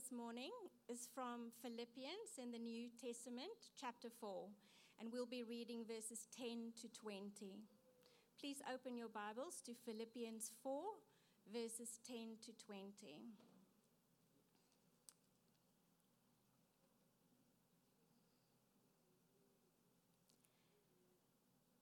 this 0.00 0.16
morning 0.16 0.52
is 0.88 1.08
from 1.14 1.52
Philippians 1.60 2.38
in 2.40 2.50
the 2.52 2.58
New 2.58 2.88
Testament, 2.96 3.68
chapter 3.78 4.08
4, 4.08 4.46
and 4.98 5.12
we'll 5.12 5.26
be 5.26 5.42
reading 5.42 5.84
verses 5.84 6.26
10 6.38 6.72
to 6.80 6.88
20. 6.88 7.28
Please 8.40 8.62
open 8.72 8.96
your 8.96 9.08
Bibles 9.08 9.60
to 9.66 9.72
Philippians 9.84 10.52
4, 10.62 10.80
verses 11.52 11.98
10 12.06 12.16
to 12.46 12.64
20. 12.64 12.88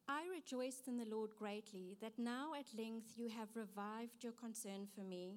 I 0.09 0.23
rejoiced 0.35 0.89
in 0.89 0.97
the 0.97 1.05
Lord 1.05 1.31
greatly 1.39 1.97
that 2.01 2.19
now 2.19 2.55
at 2.59 2.77
length 2.77 3.13
you 3.15 3.29
have 3.29 3.55
revived 3.55 4.25
your 4.25 4.33
concern 4.33 4.89
for 4.93 5.03
me. 5.03 5.37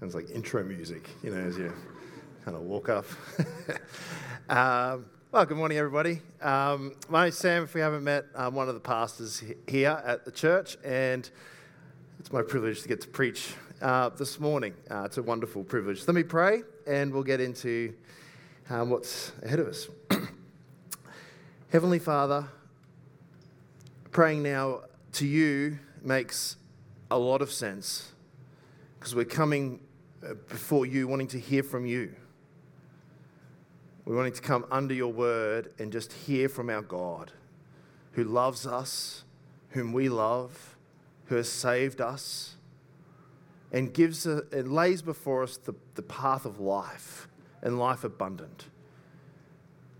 Sounds 0.00 0.14
like 0.14 0.30
intro 0.30 0.62
music, 0.62 1.08
you 1.22 1.30
know, 1.30 1.38
as 1.38 1.58
you 1.58 1.72
kind 2.44 2.56
of 2.56 2.62
walk 2.62 2.88
up. 2.88 3.04
um, 4.48 5.06
well, 5.32 5.44
good 5.44 5.56
morning, 5.56 5.76
everybody. 5.76 6.20
Um, 6.40 6.94
my 7.08 7.24
name's 7.24 7.36
Sam. 7.36 7.64
If 7.64 7.74
we 7.74 7.80
haven't 7.80 8.04
met, 8.04 8.26
I'm 8.34 8.54
one 8.54 8.68
of 8.68 8.74
the 8.74 8.80
pastors 8.80 9.42
here 9.66 10.00
at 10.04 10.24
the 10.24 10.30
church, 10.30 10.78
and 10.84 11.28
it's 12.20 12.32
my 12.32 12.42
privilege 12.42 12.80
to 12.82 12.88
get 12.88 13.00
to 13.02 13.08
preach 13.08 13.54
uh, 13.82 14.08
this 14.10 14.40
morning. 14.40 14.72
Uh, 14.90 15.02
it's 15.04 15.18
a 15.18 15.22
wonderful 15.22 15.64
privilege. 15.64 16.06
Let 16.06 16.14
me 16.14 16.22
pray, 16.22 16.62
and 16.86 17.12
we'll 17.12 17.22
get 17.22 17.40
into 17.40 17.92
um, 18.70 18.90
what's 18.90 19.32
ahead 19.42 19.58
of 19.58 19.66
us. 19.66 19.88
Heavenly 21.70 21.98
Father, 21.98 22.46
praying 24.18 24.42
now 24.42 24.80
to 25.12 25.24
you 25.24 25.78
makes 26.02 26.56
a 27.08 27.16
lot 27.16 27.40
of 27.40 27.52
sense 27.52 28.10
because 28.98 29.14
we're 29.14 29.24
coming 29.24 29.78
uh, 30.24 30.34
before 30.48 30.84
you 30.84 31.06
wanting 31.06 31.28
to 31.28 31.38
hear 31.38 31.62
from 31.62 31.86
you. 31.86 32.12
We're 34.04 34.16
wanting 34.16 34.32
to 34.32 34.40
come 34.40 34.66
under 34.72 34.92
your 34.92 35.12
word 35.12 35.72
and 35.78 35.92
just 35.92 36.12
hear 36.12 36.48
from 36.48 36.68
our 36.68 36.82
God 36.82 37.30
who 38.10 38.24
loves 38.24 38.66
us, 38.66 39.22
whom 39.68 39.92
we 39.92 40.08
love, 40.08 40.76
who 41.26 41.36
has 41.36 41.48
saved 41.48 42.00
us 42.00 42.56
and 43.70 43.94
gives 43.94 44.26
a, 44.26 44.42
and 44.50 44.72
lays 44.72 45.00
before 45.00 45.44
us 45.44 45.56
the, 45.58 45.76
the 45.94 46.02
path 46.02 46.44
of 46.44 46.58
life 46.58 47.28
and 47.62 47.78
life 47.78 48.02
abundant. 48.02 48.66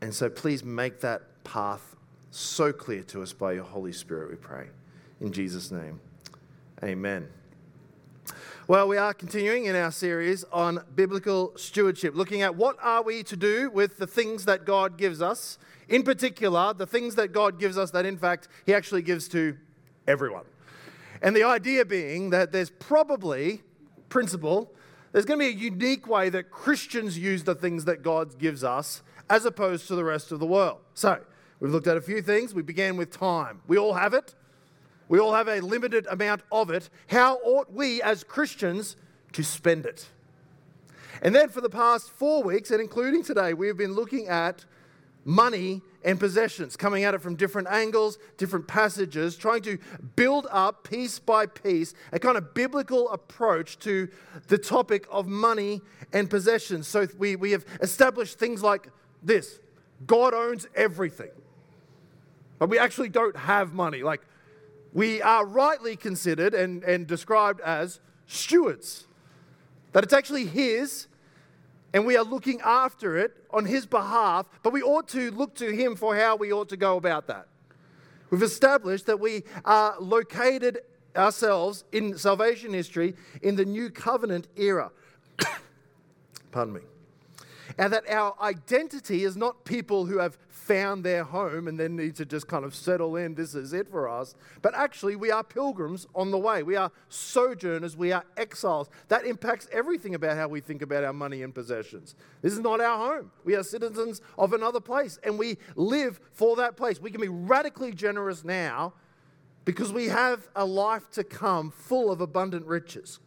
And 0.01 0.13
so 0.13 0.29
please 0.29 0.65
make 0.65 1.03
that 1.03 1.45
path 1.45 1.95
so 2.39 2.73
clear 2.73 3.03
to 3.05 3.23
us 3.23 3.33
by 3.33 3.53
your 3.53 3.65
Holy 3.65 3.93
Spirit, 3.93 4.31
we 4.31 4.37
pray. 4.37 4.67
In 5.21 5.33
Jesus' 5.33 5.71
name, 5.71 6.01
amen. 6.83 7.29
Well, 8.69 8.87
we 8.87 8.99
are 8.99 9.15
continuing 9.15 9.65
in 9.65 9.75
our 9.75 9.91
series 9.91 10.45
on 10.53 10.85
biblical 10.95 11.53
stewardship, 11.57 12.15
looking 12.15 12.43
at 12.43 12.55
what 12.55 12.77
are 12.83 13.03
we 13.03 13.23
to 13.25 13.37
do 13.37 13.71
with 13.71 13.97
the 13.97 14.07
things 14.07 14.45
that 14.45 14.67
God 14.67 14.99
gives 14.99 15.23
us. 15.23 15.59
In 15.89 16.03
particular, 16.03 16.75
the 16.75 16.87
things 16.87 17.15
that 17.15 17.33
God 17.33 17.59
gives 17.59 17.79
us 17.79 17.91
that, 17.93 18.05
in 18.05 18.19
fact, 18.19 18.49
He 18.67 18.75
actually 18.75 19.03
gives 19.03 19.27
to 19.29 19.57
everyone. 20.07 20.45
And 21.23 21.35
the 21.35 21.45
idea 21.45 21.85
being 21.85 22.31
that 22.31 22.53
there's 22.53 22.71
probably, 22.71 23.63
principle, 24.11 24.73
there's 25.13 25.25
going 25.25 25.41
to 25.41 25.47
be 25.47 25.51
a 25.51 25.71
unique 25.71 26.07
way 26.07 26.29
that 26.29 26.51
Christians 26.51 27.19
use 27.19 27.45
the 27.45 27.55
things 27.55 27.87
that 27.87 28.03
God 28.03 28.39
gives 28.39 28.63
us 28.63 29.03
as 29.31 29.45
opposed 29.45 29.89
to 29.89 29.95
the 29.95 30.05
rest 30.05 30.31
of 30.31 30.41
the 30.41 30.47
world. 30.47 30.79
So, 30.95 31.21
we've 31.61 31.73
looked 31.73 31.87
at 31.87 31.97
a 31.97 32.01
few 32.01 32.23
things. 32.23 32.55
We 32.55 32.63
began 32.63 32.97
with 32.97 33.11
time. 33.11 33.61
We 33.67 33.79
all 33.79 33.95
have 33.95 34.15
it, 34.15 34.35
we 35.09 35.19
all 35.19 35.35
have 35.35 35.49
a 35.49 35.61
limited 35.61 36.07
amount 36.11 36.43
of 36.53 36.71
it. 36.71 36.91
How 37.09 37.37
ought 37.37 37.73
we 37.73 38.03
as 38.03 38.25
Christians 38.25 38.97
to 39.33 39.43
spend 39.43 39.87
it? 39.87 40.07
And 41.23 41.35
then 41.35 41.49
for 41.49 41.61
the 41.61 41.71
past 41.71 42.11
four 42.11 42.43
weeks, 42.43 42.71
and 42.71 42.81
including 42.81 43.25
today, 43.25 43.55
we 43.55 43.67
have 43.67 43.77
been 43.77 43.95
looking 43.95 44.29
at 44.29 44.65
money 45.25 45.83
and 46.05 46.19
possessions, 46.19 46.77
coming 46.77 47.05
at 47.05 47.15
it 47.15 47.21
from 47.21 47.35
different 47.35 47.69
angles, 47.69 48.19
different 48.37 48.67
passages, 48.69 49.37
trying 49.37 49.63
to 49.63 49.79
build 50.17 50.47
up 50.51 50.89
piece 50.89 51.19
by 51.19 51.45
piece 51.45 51.93
a 52.13 52.19
kind 52.19 52.39
of 52.39 52.55
biblical 52.55 53.11
approach 53.11 53.79
to 53.81 54.09
the 54.47 54.57
topic 54.57 55.07
of 55.11 55.27
money 55.27 55.83
and 56.13 56.31
possessions. 56.31 56.87
So 56.87 57.09
we, 57.19 57.37
we 57.37 57.51
have 57.51 57.65
established 57.83 58.39
things 58.39 58.63
like 58.63 58.89
this 59.23 59.59
God 60.07 60.33
owns 60.35 60.67
everything, 60.75 61.31
but 62.59 62.69
we 62.69 62.79
actually 62.79 63.09
don't 63.09 63.37
have 63.37 63.73
money. 63.73 64.03
Like, 64.03 64.23
we 64.93 65.23
are 65.23 65.45
rightly 65.45 65.97
considered 65.97 66.55
and, 66.55 66.83
and 66.83 67.07
described 67.07 67.61
as 67.61 68.01
stewards, 68.27 69.07
that 69.93 70.05
it's 70.05 70.13
actually 70.13 70.47
His 70.47 71.07
and 71.95 72.05
we 72.05 72.19
are 72.19 72.25
looking 72.25 72.61
after 72.63 73.17
it 73.17 73.35
on 73.51 73.65
His 73.65 73.87
behalf, 73.87 74.47
but 74.63 74.75
we 74.75 74.83
ought 74.83 75.09
to 75.09 75.31
look 75.31 75.55
to 75.57 75.71
Him 75.71 75.97
for 75.97 76.15
how 76.15 76.37
we 76.37 76.53
ought 76.53 76.69
to 76.69 76.77
go 76.77 76.99
about 76.99 77.27
that. 77.29 77.49
We've 78.31 78.43
established 78.43 79.07
that 79.07 79.19
we 79.19 79.45
are 79.65 79.97
located 79.99 80.81
ourselves 81.17 81.85
in 81.93 82.19
salvation 82.19 82.75
history 82.75 83.15
in 83.41 83.57
the 83.57 83.65
new 83.65 83.89
covenant 83.89 84.49
era. 84.57 84.91
Pardon 86.53 86.75
me 86.75 86.81
and 87.79 87.93
that 87.93 88.09
our 88.11 88.35
identity 88.41 89.25
is 89.25 89.37
not 89.37 89.65
people 89.65 90.07
who 90.07 90.19
have 90.19 90.37
found 90.69 91.03
their 91.03 91.25
home 91.25 91.67
and 91.67 91.81
then 91.81 91.97
need 91.97 92.15
to 92.15 92.27
just 92.27 92.47
kind 92.47 92.63
of 92.63 92.75
settle 92.75 93.17
in, 93.17 93.35
this 93.35 93.55
is 93.55 93.73
it 93.73 93.89
for 93.89 94.07
us, 94.07 94.35
but 94.61 94.75
actually 94.75 95.17
we 95.17 95.31
are 95.31 95.43
pilgrims 95.43 96.07
on 96.15 96.31
the 96.31 96.39
way. 96.39 96.63
We 96.63 96.77
are 96.77 96.93
sojourners, 97.09 97.97
we 97.97 98.13
are 98.13 98.25
exiles. 98.37 98.91
That 99.09 99.25
impacts 99.25 99.67
everything 99.73 100.15
about 100.15 100.37
how 100.37 100.49
we 100.49 100.61
think 100.61 100.83
about 100.83 101.05
our 101.05 101.15
money 101.15 101.43
and 101.43 101.55
possessions. 101.55 102.15
This 102.43 102.53
is 102.53 102.61
not 102.61 102.83
our 102.83 103.15
home. 103.15 103.31
We 103.45 103.57
are 103.57 103.63
citizens 103.63 104.21
of 104.37 104.53
another 104.53 104.81
place 104.81 105.19
and 105.25 105.39
we 105.39 105.57
live 105.75 106.21
for 106.33 106.55
that 106.57 106.77
place. 106.77 107.01
We 107.01 107.11
can 107.11 107.23
be 107.23 107.29
radically 107.29 107.93
generous 107.93 108.45
now 108.45 108.93
because 109.65 109.91
we 109.91 110.09
have 110.09 110.49
a 110.55 110.67
life 110.67 111.11
to 111.13 111.25
come 111.25 111.71
full 111.71 112.13
of 112.13 112.21
abundant 112.21 112.67
riches. 112.67 113.21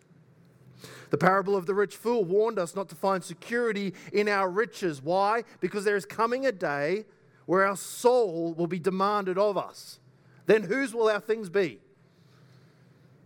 The 1.09 1.17
parable 1.17 1.55
of 1.55 1.65
the 1.65 1.73
rich 1.73 1.95
fool 1.95 2.23
warned 2.23 2.59
us 2.59 2.75
not 2.75 2.87
to 2.89 2.95
find 2.95 3.23
security 3.23 3.95
in 4.13 4.29
our 4.29 4.49
riches. 4.49 5.01
Why? 5.01 5.43
Because 5.59 5.83
there 5.83 5.95
is 5.95 6.05
coming 6.05 6.45
a 6.45 6.51
day 6.51 7.05
where 7.51 7.67
our 7.67 7.75
soul 7.75 8.53
will 8.53 8.65
be 8.65 8.79
demanded 8.79 9.37
of 9.37 9.57
us. 9.57 9.99
Then 10.45 10.63
whose 10.63 10.93
will 10.93 11.09
our 11.09 11.19
things 11.19 11.49
be? 11.49 11.81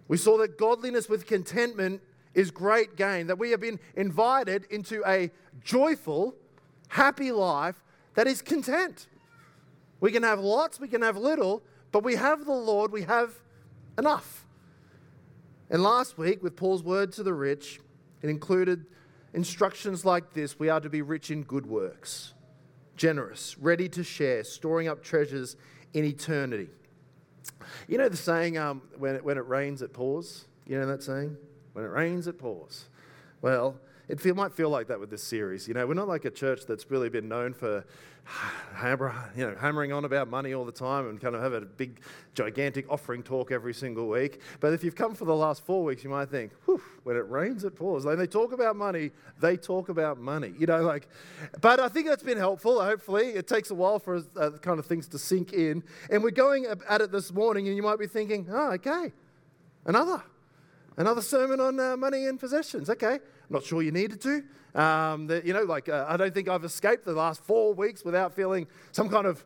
We 0.07 0.17
saw 0.17 0.39
that 0.39 0.57
godliness 0.57 1.07
with 1.07 1.27
contentment 1.27 2.01
is 2.33 2.49
great 2.49 2.95
gain, 2.95 3.27
that 3.27 3.37
we 3.37 3.51
have 3.51 3.59
been 3.59 3.79
invited 3.95 4.65
into 4.71 5.03
a 5.05 5.29
joyful, 5.63 6.33
happy 6.87 7.31
life 7.31 7.83
that 8.15 8.25
is 8.25 8.41
content. 8.41 9.05
We 9.99 10.11
can 10.11 10.23
have 10.23 10.39
lots, 10.39 10.79
we 10.79 10.87
can 10.87 11.03
have 11.03 11.17
little, 11.17 11.61
but 11.91 12.03
we 12.03 12.15
have 12.15 12.45
the 12.45 12.51
Lord, 12.51 12.91
we 12.91 13.03
have 13.03 13.31
enough. 13.95 14.47
And 15.69 15.83
last 15.83 16.17
week, 16.17 16.41
with 16.41 16.55
Paul's 16.55 16.81
word 16.81 17.11
to 17.11 17.21
the 17.21 17.35
rich, 17.35 17.79
it 18.23 18.31
included 18.31 18.87
instructions 19.35 20.03
like 20.03 20.33
this 20.33 20.57
we 20.57 20.69
are 20.69 20.79
to 20.79 20.89
be 20.89 21.03
rich 21.03 21.29
in 21.29 21.43
good 21.43 21.67
works, 21.67 22.33
generous, 22.95 23.57
ready 23.59 23.89
to 23.89 24.03
share, 24.03 24.43
storing 24.43 24.87
up 24.87 25.03
treasures 25.03 25.55
in 25.93 26.05
eternity. 26.05 26.69
You 27.87 27.97
know 27.97 28.09
the 28.09 28.17
saying, 28.17 28.57
um, 28.57 28.81
when, 28.97 29.15
it, 29.15 29.23
when 29.23 29.37
it 29.37 29.47
rains, 29.47 29.81
it 29.81 29.93
pours? 29.93 30.45
You 30.65 30.79
know 30.79 30.87
that 30.87 31.03
saying? 31.03 31.37
When 31.73 31.85
it 31.85 31.89
rains, 31.89 32.27
it 32.27 32.39
pours. 32.39 32.85
Well, 33.41 33.79
it 34.07 34.19
feel, 34.19 34.35
might 34.35 34.53
feel 34.53 34.69
like 34.69 34.87
that 34.87 34.99
with 34.99 35.09
this 35.09 35.23
series. 35.23 35.67
You 35.67 35.73
know, 35.73 35.85
we're 35.87 35.93
not 35.93 36.07
like 36.07 36.25
a 36.25 36.31
church 36.31 36.65
that's 36.67 36.89
really 36.91 37.09
been 37.09 37.27
known 37.27 37.53
for 37.53 37.83
hammer, 38.73 39.13
you 39.35 39.45
know, 39.45 39.55
hammering 39.59 39.91
on 39.91 40.05
about 40.05 40.29
money 40.29 40.53
all 40.53 40.65
the 40.65 40.71
time 40.71 41.07
and 41.09 41.19
kind 41.19 41.35
of 41.35 41.41
have 41.41 41.53
a 41.53 41.61
big, 41.61 42.01
gigantic 42.33 42.85
offering 42.89 43.23
talk 43.23 43.51
every 43.51 43.73
single 43.73 44.07
week. 44.07 44.41
But 44.59 44.73
if 44.73 44.83
you've 44.83 44.95
come 44.95 45.15
for 45.15 45.25
the 45.25 45.35
last 45.35 45.65
four 45.65 45.83
weeks, 45.83 46.03
you 46.03 46.09
might 46.09 46.29
think, 46.29 46.51
whew, 46.65 46.81
when 47.03 47.15
it 47.15 47.29
rains, 47.29 47.63
it 47.63 47.75
pours. 47.75 48.05
When 48.05 48.17
they 48.17 48.27
talk 48.27 48.51
about 48.51 48.75
money, 48.75 49.11
they 49.39 49.57
talk 49.57 49.89
about 49.89 50.19
money. 50.19 50.53
You 50.57 50.67
know, 50.67 50.81
like, 50.81 51.07
but 51.61 51.79
I 51.79 51.89
think 51.89 52.07
that's 52.07 52.23
been 52.23 52.37
helpful, 52.37 52.83
hopefully. 52.83 53.29
It 53.29 53.47
takes 53.47 53.71
a 53.71 53.75
while 53.75 53.99
for 53.99 54.23
uh, 54.35 54.51
kind 54.61 54.79
of 54.79 54.85
things 54.85 55.07
to 55.09 55.19
sink 55.19 55.53
in. 55.53 55.83
And 56.09 56.23
we're 56.23 56.31
going 56.31 56.65
at 56.89 57.01
it 57.01 57.11
this 57.11 57.31
morning, 57.31 57.67
and 57.67 57.75
you 57.75 57.83
might 57.83 57.99
be 57.99 58.07
thinking, 58.07 58.47
oh, 58.51 58.71
okay, 58.73 59.13
another. 59.85 60.23
Another 60.97 61.21
sermon 61.21 61.59
on 61.59 61.77
uh, 61.77 61.97
money 61.97 62.25
and 62.25 62.39
possessions. 62.39 62.89
Okay, 62.89 63.19
not 63.49 63.63
sure 63.63 63.81
you 63.81 63.91
needed 63.91 64.21
to. 64.21 64.43
Um, 64.79 65.27
that, 65.27 65.45
you 65.45 65.53
know, 65.53 65.63
like 65.63 65.87
uh, 65.87 66.05
I 66.07 66.17
don't 66.17 66.33
think 66.33 66.49
I've 66.49 66.65
escaped 66.65 67.05
the 67.05 67.13
last 67.13 67.41
four 67.43 67.73
weeks 67.73 68.03
without 68.03 68.33
feeling 68.33 68.67
some 68.91 69.07
kind 69.07 69.25
of 69.25 69.43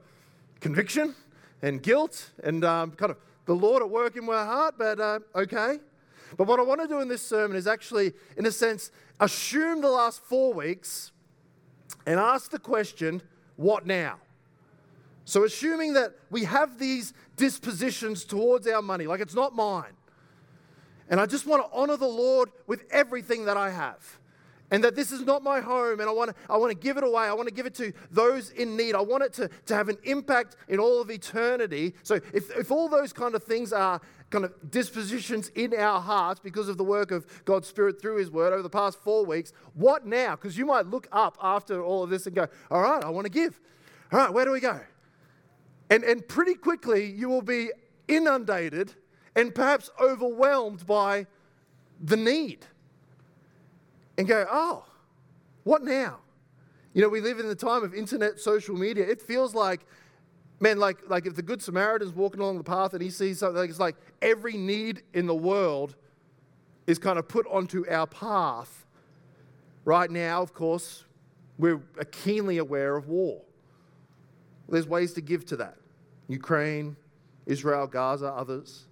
conviction 0.59 1.15
and 1.61 1.81
guilt 1.81 2.31
and 2.43 2.63
um, 2.65 2.91
kind 2.91 3.11
of 3.11 3.17
the 3.45 3.55
Lord 3.55 3.81
at 3.81 3.89
work 3.89 4.15
in 4.15 4.25
my 4.25 4.45
heart, 4.45 4.75
but 4.77 4.99
uh, 4.99 5.19
okay. 5.35 5.79
But 6.37 6.47
what 6.47 6.59
I 6.59 6.63
want 6.63 6.81
to 6.81 6.87
do 6.87 6.99
in 6.99 7.07
this 7.07 7.21
sermon 7.21 7.57
is 7.57 7.67
actually, 7.67 8.13
in 8.37 8.45
a 8.45 8.51
sense, 8.51 8.91
assume 9.19 9.81
the 9.81 9.89
last 9.89 10.21
four 10.21 10.53
weeks 10.53 11.11
and 12.05 12.19
ask 12.19 12.51
the 12.51 12.59
question, 12.59 13.21
what 13.55 13.85
now? 13.85 14.17
So, 15.25 15.43
assuming 15.43 15.93
that 15.93 16.13
we 16.31 16.43
have 16.45 16.79
these 16.79 17.13
dispositions 17.35 18.23
towards 18.23 18.67
our 18.67 18.81
money, 18.81 19.05
like 19.05 19.21
it's 19.21 19.35
not 19.35 19.55
mine, 19.55 19.93
and 21.09 21.19
I 21.19 21.25
just 21.25 21.45
want 21.45 21.65
to 21.65 21.77
honor 21.77 21.97
the 21.97 22.07
Lord 22.07 22.49
with 22.67 22.85
everything 22.91 23.45
that 23.45 23.57
I 23.57 23.71
have. 23.71 24.19
And 24.71 24.83
that 24.83 24.95
this 24.95 25.11
is 25.11 25.21
not 25.21 25.41
my 25.41 25.61
home, 25.61 25.99
and 25.99 26.07
I 26.07 26.13
want, 26.13 26.29
to, 26.29 26.35
I 26.47 26.55
want 26.57 26.71
to 26.71 26.77
give 26.77 26.97
it 26.97 27.03
away. 27.03 27.23
I 27.23 27.33
want 27.33 27.47
to 27.47 27.53
give 27.53 27.65
it 27.65 27.73
to 27.75 27.91
those 28.11 28.51
in 28.51 28.77
need. 28.77 28.93
I 28.93 29.01
want 29.01 29.23
it 29.23 29.33
to, 29.33 29.49
to 29.65 29.75
have 29.75 29.89
an 29.89 29.97
impact 30.03 30.57
in 30.67 30.79
all 30.79 31.01
of 31.01 31.09
eternity. 31.09 31.95
So, 32.03 32.19
if, 32.33 32.55
if 32.55 32.71
all 32.71 32.87
those 32.87 33.11
kind 33.11 33.33
of 33.33 33.43
things 33.43 33.73
are 33.73 33.99
kind 34.29 34.45
of 34.45 34.53
dispositions 34.69 35.49
in 35.55 35.73
our 35.73 35.99
hearts 35.99 36.39
because 36.39 36.69
of 36.69 36.77
the 36.77 36.83
work 36.83 37.09
of 37.09 37.25
God's 37.45 37.67
Spirit 37.67 37.99
through 37.99 38.17
His 38.17 38.29
Word 38.29 38.53
over 38.53 38.61
the 38.61 38.69
past 38.69 38.99
four 39.03 39.25
weeks, 39.25 39.53
what 39.73 40.05
now? 40.05 40.35
Because 40.35 40.55
you 40.55 40.67
might 40.67 40.85
look 40.85 41.07
up 41.11 41.39
after 41.41 41.83
all 41.83 42.03
of 42.03 42.11
this 42.11 42.27
and 42.27 42.35
go, 42.35 42.47
All 42.69 42.81
right, 42.81 43.03
I 43.03 43.09
want 43.09 43.25
to 43.25 43.31
give. 43.31 43.59
All 44.11 44.19
right, 44.19 44.31
where 44.31 44.45
do 44.45 44.51
we 44.51 44.59
go? 44.59 44.79
And, 45.89 46.03
and 46.03 46.27
pretty 46.27 46.53
quickly, 46.53 47.11
you 47.11 47.27
will 47.27 47.41
be 47.41 47.71
inundated 48.07 48.93
and 49.39 49.55
perhaps 49.55 49.89
overwhelmed 50.01 50.85
by 50.85 51.25
the 52.01 52.17
need 52.17 52.65
and 54.17 54.27
go, 54.27 54.45
oh, 54.51 54.83
what 55.63 55.81
now? 55.81 56.17
You 56.93 57.01
know, 57.01 57.07
we 57.07 57.21
live 57.21 57.39
in 57.39 57.47
the 57.47 57.55
time 57.55 57.81
of 57.81 57.93
internet, 57.93 58.41
social 58.41 58.75
media. 58.75 59.05
It 59.07 59.21
feels 59.21 59.55
like, 59.55 59.85
man, 60.59 60.77
like, 60.77 61.09
like 61.09 61.25
if 61.25 61.37
the 61.37 61.41
Good 61.41 61.61
Samaritan's 61.61 62.11
walking 62.11 62.41
along 62.41 62.57
the 62.57 62.65
path 62.65 62.93
and 62.93 63.01
he 63.01 63.09
sees 63.09 63.39
something, 63.39 63.63
it's 63.63 63.79
like 63.79 63.95
every 64.21 64.57
need 64.57 65.03
in 65.13 65.25
the 65.25 65.35
world 65.35 65.95
is 66.85 66.99
kind 66.99 67.17
of 67.17 67.29
put 67.29 67.47
onto 67.47 67.89
our 67.89 68.07
path. 68.07 68.85
Right 69.85 70.11
now, 70.11 70.41
of 70.41 70.53
course, 70.53 71.05
we're 71.57 71.79
keenly 72.11 72.57
aware 72.57 72.97
of 72.97 73.07
war. 73.07 73.41
There's 74.67 74.85
ways 74.85 75.13
to 75.13 75.21
give 75.21 75.45
to 75.45 75.55
that. 75.57 75.77
Ukraine, 76.27 76.97
Israel, 77.45 77.87
Gaza, 77.87 78.27
others 78.27 78.88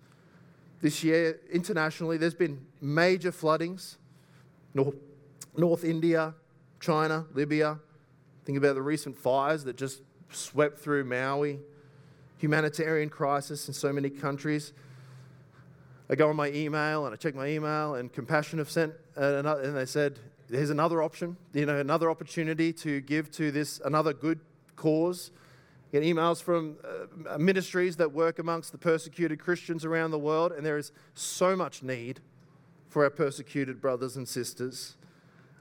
this 0.82 1.04
year 1.04 1.40
internationally, 1.52 2.18
there's 2.18 2.34
been 2.34 2.66
major 2.82 3.32
floodings. 3.32 3.98
North, 4.74 4.96
North 5.56 5.84
India, 5.84 6.36
China, 6.80 7.26
Libya. 7.34 7.80
Think 8.46 8.58
about 8.58 8.76
the 8.76 8.82
recent 8.82 9.18
fires 9.18 9.64
that 9.64 9.76
just 9.76 10.02
swept 10.32 10.80
through 10.80 11.04
Maui. 11.04 11.60
Humanitarian 12.38 13.10
crisis 13.10 13.68
in 13.68 13.74
so 13.74 13.92
many 13.92 14.10
countries. 14.10 14.74
I 16.10 16.16
go 16.16 16.30
on 16.30 16.36
my 16.36 16.50
email 16.52 17.06
and 17.06 17.14
I 17.14 17.18
check 17.18 17.34
my 17.34 17.48
email, 17.48 17.96
and 17.96 18.14
Compassion 18.14 18.60
have 18.60 18.70
sent, 18.70 18.94
uh, 19.18 19.42
and 19.44 19.76
they 19.76 19.86
said, 19.86 20.20
"Here's 20.50 20.70
another 20.70 21.02
option, 21.02 21.36
you 21.54 21.66
know, 21.66 21.80
another 21.80 22.10
opportunity 22.12 22.72
to 22.74 23.02
give 23.02 23.32
to 23.32 23.52
this 23.52 23.82
another 23.84 24.14
good 24.14 24.40
cause." 24.76 25.32
Get 26.00 26.16
emails 26.16 26.44
from 26.44 26.78
uh, 27.28 27.38
ministries 27.38 27.96
that 27.96 28.12
work 28.12 28.38
amongst 28.38 28.72
the 28.72 28.78
persecuted 28.78 29.40
Christians 29.40 29.84
around 29.84 30.12
the 30.12 30.20
world, 30.20 30.52
and 30.52 30.66
there 30.66 30.78
is 30.78 30.92
so 31.16 31.56
much 31.56 31.82
need 31.82 32.20
for 32.90 33.04
our 33.04 33.10
persecuted 33.10 33.82
brothers 33.82 34.16
and 34.16 34.28
sisters. 34.28 34.96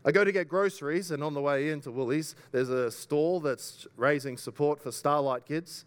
I 0.04 0.12
go 0.12 0.24
to 0.24 0.32
get 0.32 0.46
groceries, 0.46 1.10
and 1.10 1.22
on 1.22 1.32
the 1.32 1.40
way 1.40 1.70
into 1.70 1.90
Woolies, 1.90 2.34
there's 2.52 2.68
a 2.68 2.90
stall 2.90 3.40
that's 3.40 3.86
raising 3.96 4.36
support 4.36 4.80
for 4.80 4.92
Starlight 4.92 5.46
Kids. 5.46 5.84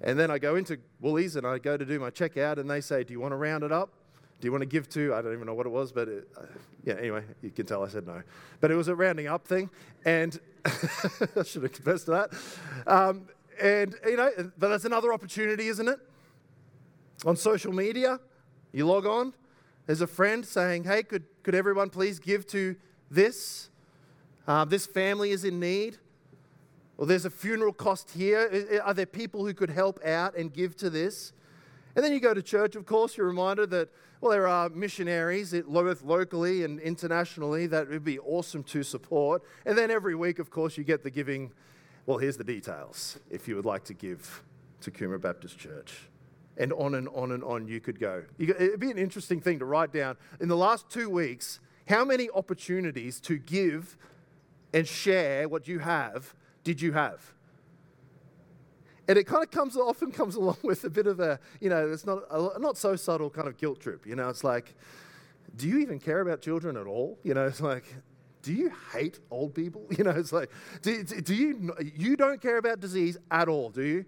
And 0.00 0.18
then 0.18 0.30
I 0.30 0.38
go 0.38 0.56
into 0.56 0.78
Woolies 1.00 1.36
and 1.36 1.46
I 1.46 1.58
go 1.58 1.76
to 1.76 1.84
do 1.84 2.00
my 2.00 2.10
checkout, 2.10 2.58
and 2.58 2.68
they 2.68 2.80
say, 2.80 3.04
Do 3.04 3.12
you 3.12 3.20
want 3.20 3.32
to 3.32 3.36
round 3.36 3.64
it 3.64 3.72
up? 3.72 3.90
Do 4.40 4.46
you 4.46 4.52
want 4.52 4.62
to 4.62 4.66
give 4.66 4.88
to? 4.90 5.14
I 5.14 5.22
don't 5.22 5.32
even 5.32 5.46
know 5.46 5.54
what 5.54 5.66
it 5.66 5.70
was, 5.72 5.92
but 5.92 6.08
it, 6.08 6.28
uh, 6.36 6.46
yeah, 6.84 6.94
anyway, 6.94 7.22
you 7.42 7.50
can 7.50 7.66
tell 7.66 7.84
I 7.84 7.88
said 7.88 8.06
no. 8.06 8.22
But 8.60 8.70
it 8.70 8.74
was 8.74 8.88
a 8.88 8.94
rounding 8.94 9.26
up 9.26 9.46
thing, 9.46 9.70
and 10.04 10.38
I 10.64 11.42
should 11.44 11.62
have 11.62 11.72
confessed 11.72 12.06
to 12.06 12.10
that. 12.10 12.30
Um, 12.86 13.28
and, 13.60 13.94
you 14.06 14.16
know, 14.16 14.30
but 14.58 14.68
that's 14.68 14.84
another 14.84 15.12
opportunity, 15.12 15.68
isn't 15.68 15.88
it? 15.88 15.98
On 17.24 17.36
social 17.36 17.72
media, 17.72 18.20
you 18.72 18.86
log 18.86 19.06
on, 19.06 19.32
there's 19.86 20.00
a 20.00 20.06
friend 20.06 20.44
saying, 20.44 20.84
hey, 20.84 21.02
could, 21.02 21.24
could 21.42 21.54
everyone 21.54 21.90
please 21.90 22.18
give 22.18 22.46
to 22.48 22.76
this? 23.10 23.70
Uh, 24.46 24.64
this 24.64 24.86
family 24.86 25.30
is 25.30 25.44
in 25.44 25.60
need. 25.60 25.98
Or 26.96 27.06
there's 27.06 27.24
a 27.24 27.30
funeral 27.30 27.72
cost 27.72 28.12
here. 28.12 28.80
Are 28.84 28.94
there 28.94 29.06
people 29.06 29.44
who 29.44 29.52
could 29.52 29.70
help 29.70 30.04
out 30.04 30.36
and 30.36 30.52
give 30.52 30.76
to 30.76 30.90
this? 30.90 31.32
And 31.96 32.04
then 32.04 32.12
you 32.12 32.20
go 32.20 32.34
to 32.34 32.42
church, 32.42 32.76
of 32.76 32.86
course, 32.86 33.16
you're 33.16 33.26
reminded 33.26 33.70
that, 33.70 33.88
well, 34.20 34.32
there 34.32 34.48
are 34.48 34.68
missionaries, 34.68 35.54
both 35.66 36.02
locally 36.02 36.64
and 36.64 36.80
internationally, 36.80 37.66
that 37.66 37.88
would 37.88 38.04
be 38.04 38.18
awesome 38.20 38.62
to 38.64 38.82
support. 38.82 39.42
And 39.66 39.76
then 39.76 39.90
every 39.90 40.14
week, 40.14 40.38
of 40.38 40.50
course, 40.50 40.78
you 40.78 40.84
get 40.84 41.02
the 41.02 41.10
giving 41.10 41.52
well, 42.06 42.18
here's 42.18 42.36
the 42.36 42.44
details 42.44 43.18
if 43.30 43.48
you 43.48 43.56
would 43.56 43.64
like 43.64 43.84
to 43.84 43.94
give 43.94 44.42
to 44.82 44.90
Coomera 44.90 45.20
Baptist 45.20 45.58
Church. 45.58 46.08
And 46.56 46.72
on 46.72 46.94
and 46.94 47.08
on 47.08 47.32
and 47.32 47.42
on 47.42 47.66
you 47.66 47.80
could 47.80 47.98
go. 47.98 48.22
It'd 48.38 48.78
be 48.78 48.90
an 48.90 48.98
interesting 48.98 49.40
thing 49.40 49.58
to 49.58 49.64
write 49.64 49.92
down. 49.92 50.16
In 50.40 50.48
the 50.48 50.56
last 50.56 50.88
two 50.88 51.10
weeks, 51.10 51.58
how 51.88 52.04
many 52.04 52.30
opportunities 52.30 53.20
to 53.20 53.38
give 53.38 53.96
and 54.72 54.86
share 54.86 55.48
what 55.48 55.66
you 55.66 55.80
have 55.80 56.34
did 56.62 56.80
you 56.80 56.92
have? 56.92 57.32
And 59.08 59.18
it 59.18 59.24
kind 59.24 59.42
of 59.42 59.50
comes 59.50 59.76
often 59.76 60.12
comes 60.12 60.36
along 60.36 60.58
with 60.62 60.84
a 60.84 60.90
bit 60.90 61.06
of 61.06 61.20
a, 61.20 61.40
you 61.60 61.68
know, 61.68 61.90
it's 61.90 62.06
not 62.06 62.22
a 62.30 62.58
not 62.58 62.76
so 62.76 62.94
subtle 62.96 63.30
kind 63.30 63.48
of 63.48 63.56
guilt 63.56 63.80
trip. 63.80 64.06
You 64.06 64.14
know, 64.14 64.28
it's 64.28 64.44
like, 64.44 64.74
do 65.56 65.68
you 65.68 65.78
even 65.78 65.98
care 65.98 66.20
about 66.20 66.40
children 66.40 66.76
at 66.76 66.86
all? 66.86 67.18
You 67.22 67.34
know, 67.34 67.46
it's 67.46 67.60
like, 67.60 67.84
do 68.44 68.52
you 68.52 68.70
hate 68.92 69.18
old 69.30 69.54
people? 69.54 69.86
You 69.98 70.04
know, 70.04 70.10
it's 70.10 70.32
like, 70.32 70.50
do, 70.82 71.02
do 71.02 71.34
you, 71.34 71.74
you 71.96 72.16
don't 72.16 72.40
care 72.42 72.58
about 72.58 72.80
disease 72.80 73.16
at 73.30 73.48
all, 73.48 73.70
do 73.70 73.82
you? 73.82 74.04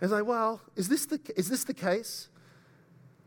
It's 0.00 0.12
like, 0.12 0.26
well, 0.26 0.60
is 0.76 0.88
this 0.88 1.06
the, 1.06 1.20
is 1.36 1.48
this 1.48 1.64
the 1.64 1.74
case? 1.74 2.28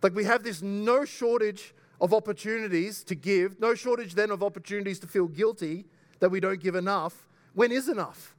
Like 0.03 0.13
we 0.13 0.25
have 0.25 0.43
this 0.43 0.61
no 0.61 1.05
shortage 1.05 1.73
of 1.99 2.13
opportunities 2.13 3.03
to 3.05 3.15
give, 3.15 3.59
no 3.59 3.73
shortage 3.73 4.13
then 4.13 4.29
of 4.29 4.43
opportunities 4.43 4.99
to 4.99 5.07
feel 5.07 5.27
guilty 5.27 5.85
that 6.19 6.29
we 6.29 6.39
don't 6.39 6.59
give 6.59 6.75
enough. 6.75 7.27
When 7.53 7.71
is 7.71 7.89
enough? 7.89 8.35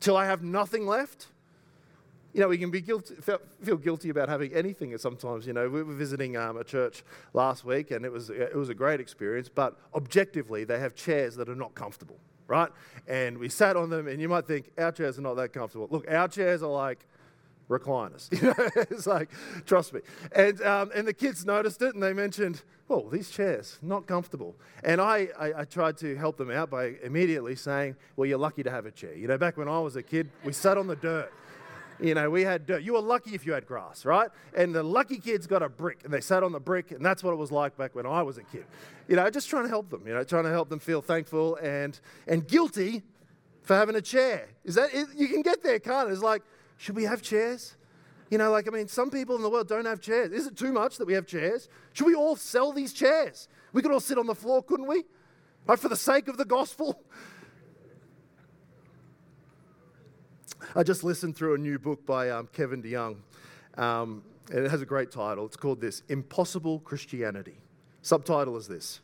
Till 0.00 0.16
I 0.16 0.24
have 0.26 0.42
nothing 0.42 0.86
left? 0.86 1.28
You 2.36 2.42
know, 2.42 2.48
we 2.48 2.58
can 2.58 2.70
be 2.70 2.82
guilty, 2.82 3.14
feel 3.62 3.78
guilty 3.78 4.10
about 4.10 4.28
having 4.28 4.52
anything 4.52 4.96
sometimes. 4.98 5.46
You 5.46 5.54
know, 5.54 5.70
we 5.70 5.82
were 5.82 5.94
visiting 5.94 6.36
um, 6.36 6.58
a 6.58 6.64
church 6.64 7.02
last 7.32 7.64
week 7.64 7.90
and 7.92 8.04
it 8.04 8.12
was, 8.12 8.28
it 8.28 8.54
was 8.54 8.68
a 8.68 8.74
great 8.74 9.00
experience, 9.00 9.48
but 9.48 9.74
objectively, 9.94 10.62
they 10.64 10.78
have 10.78 10.94
chairs 10.94 11.34
that 11.36 11.48
are 11.48 11.54
not 11.54 11.74
comfortable, 11.74 12.18
right? 12.46 12.68
And 13.08 13.38
we 13.38 13.48
sat 13.48 13.74
on 13.74 13.88
them, 13.88 14.06
and 14.06 14.20
you 14.20 14.28
might 14.28 14.46
think, 14.46 14.70
our 14.76 14.92
chairs 14.92 15.18
are 15.18 15.22
not 15.22 15.36
that 15.36 15.54
comfortable. 15.54 15.88
Look, 15.90 16.04
our 16.10 16.28
chairs 16.28 16.62
are 16.62 16.70
like 16.70 17.06
recliners. 17.70 18.28
It's 18.90 19.06
like, 19.06 19.30
trust 19.64 19.94
me. 19.94 20.00
And, 20.32 20.60
um, 20.60 20.90
and 20.94 21.08
the 21.08 21.14
kids 21.14 21.46
noticed 21.46 21.80
it 21.80 21.94
and 21.94 22.02
they 22.02 22.12
mentioned, 22.12 22.60
well, 22.86 23.08
these 23.08 23.30
chairs, 23.30 23.78
not 23.80 24.06
comfortable. 24.06 24.56
And 24.84 25.00
I, 25.00 25.28
I, 25.38 25.60
I, 25.60 25.64
tried 25.64 25.96
to 25.98 26.14
help 26.16 26.36
them 26.36 26.50
out 26.50 26.68
by 26.68 26.96
immediately 27.02 27.56
saying, 27.56 27.96
well, 28.14 28.26
you're 28.26 28.38
lucky 28.38 28.62
to 28.62 28.70
have 28.70 28.84
a 28.84 28.90
chair. 28.90 29.14
You 29.14 29.26
know, 29.26 29.38
back 29.38 29.56
when 29.56 29.68
I 29.68 29.80
was 29.80 29.96
a 29.96 30.02
kid, 30.02 30.30
we 30.44 30.52
sat 30.52 30.76
on 30.76 30.86
the 30.86 30.96
dirt. 30.96 31.32
You 32.00 32.14
know, 32.14 32.28
we 32.30 32.42
had 32.42 32.66
dirt. 32.66 32.82
You 32.82 32.94
were 32.94 33.00
lucky 33.00 33.34
if 33.34 33.46
you 33.46 33.52
had 33.52 33.66
grass, 33.66 34.04
right? 34.04 34.30
And 34.54 34.74
the 34.74 34.82
lucky 34.82 35.18
kids 35.18 35.46
got 35.46 35.62
a 35.62 35.68
brick 35.68 36.00
and 36.04 36.12
they 36.12 36.20
sat 36.20 36.42
on 36.42 36.52
the 36.52 36.60
brick, 36.60 36.90
and 36.90 37.04
that's 37.04 37.22
what 37.22 37.32
it 37.32 37.36
was 37.36 37.50
like 37.50 37.76
back 37.76 37.94
when 37.94 38.06
I 38.06 38.22
was 38.22 38.38
a 38.38 38.42
kid. 38.42 38.66
You 39.08 39.16
know, 39.16 39.28
just 39.30 39.48
trying 39.48 39.64
to 39.64 39.68
help 39.68 39.88
them, 39.90 40.06
you 40.06 40.12
know, 40.12 40.24
trying 40.24 40.44
to 40.44 40.50
help 40.50 40.68
them 40.68 40.78
feel 40.78 41.00
thankful 41.00 41.56
and, 41.56 41.98
and 42.26 42.46
guilty 42.46 43.02
for 43.62 43.74
having 43.74 43.96
a 43.96 44.02
chair. 44.02 44.48
Is 44.64 44.74
that, 44.74 44.92
you 45.16 45.28
can 45.28 45.42
get 45.42 45.62
there, 45.62 45.78
can't 45.78 46.08
it? 46.08 46.12
It's 46.12 46.22
like, 46.22 46.42
should 46.76 46.96
we 46.96 47.04
have 47.04 47.22
chairs? 47.22 47.76
You 48.30 48.38
know, 48.38 48.50
like, 48.50 48.66
I 48.68 48.70
mean, 48.70 48.88
some 48.88 49.10
people 49.10 49.36
in 49.36 49.42
the 49.42 49.50
world 49.50 49.68
don't 49.68 49.86
have 49.86 50.00
chairs. 50.00 50.32
Is 50.32 50.46
it 50.46 50.56
too 50.56 50.72
much 50.72 50.98
that 50.98 51.06
we 51.06 51.14
have 51.14 51.26
chairs? 51.26 51.68
Should 51.92 52.06
we 52.06 52.14
all 52.14 52.36
sell 52.36 52.72
these 52.72 52.92
chairs? 52.92 53.48
We 53.72 53.82
could 53.82 53.92
all 53.92 54.00
sit 54.00 54.18
on 54.18 54.26
the 54.26 54.34
floor, 54.34 54.62
couldn't 54.62 54.86
we? 54.86 55.04
Right, 55.66 55.78
for 55.78 55.88
the 55.88 55.96
sake 55.96 56.28
of 56.28 56.36
the 56.36 56.44
gospel. 56.44 57.00
I 60.76 60.82
just 60.82 61.02
listened 61.02 61.34
through 61.34 61.54
a 61.54 61.58
new 61.58 61.78
book 61.78 62.04
by 62.04 62.28
um, 62.28 62.50
Kevin 62.52 62.82
DeYoung, 62.82 63.16
um, 63.78 64.22
and 64.50 64.66
it 64.66 64.70
has 64.70 64.82
a 64.82 64.84
great 64.84 65.10
title. 65.10 65.46
It's 65.46 65.56
called 65.56 65.80
This 65.80 66.02
Impossible 66.10 66.80
Christianity. 66.80 67.56
Subtitle 68.02 68.58
is 68.58 68.68
this 68.68 69.00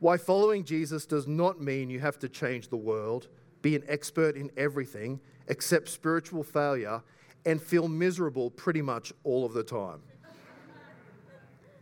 Why 0.00 0.16
following 0.16 0.64
Jesus 0.64 1.06
does 1.06 1.28
not 1.28 1.62
mean 1.62 1.88
you 1.88 2.00
have 2.00 2.18
to 2.18 2.28
change 2.28 2.66
the 2.66 2.76
world, 2.76 3.28
be 3.62 3.76
an 3.76 3.84
expert 3.86 4.34
in 4.34 4.50
everything, 4.56 5.20
accept 5.48 5.88
spiritual 5.88 6.42
failure, 6.42 7.00
and 7.46 7.62
feel 7.62 7.86
miserable 7.86 8.50
pretty 8.50 8.82
much 8.82 9.12
all 9.22 9.44
of 9.44 9.52
the 9.52 9.62
time. 9.62 10.00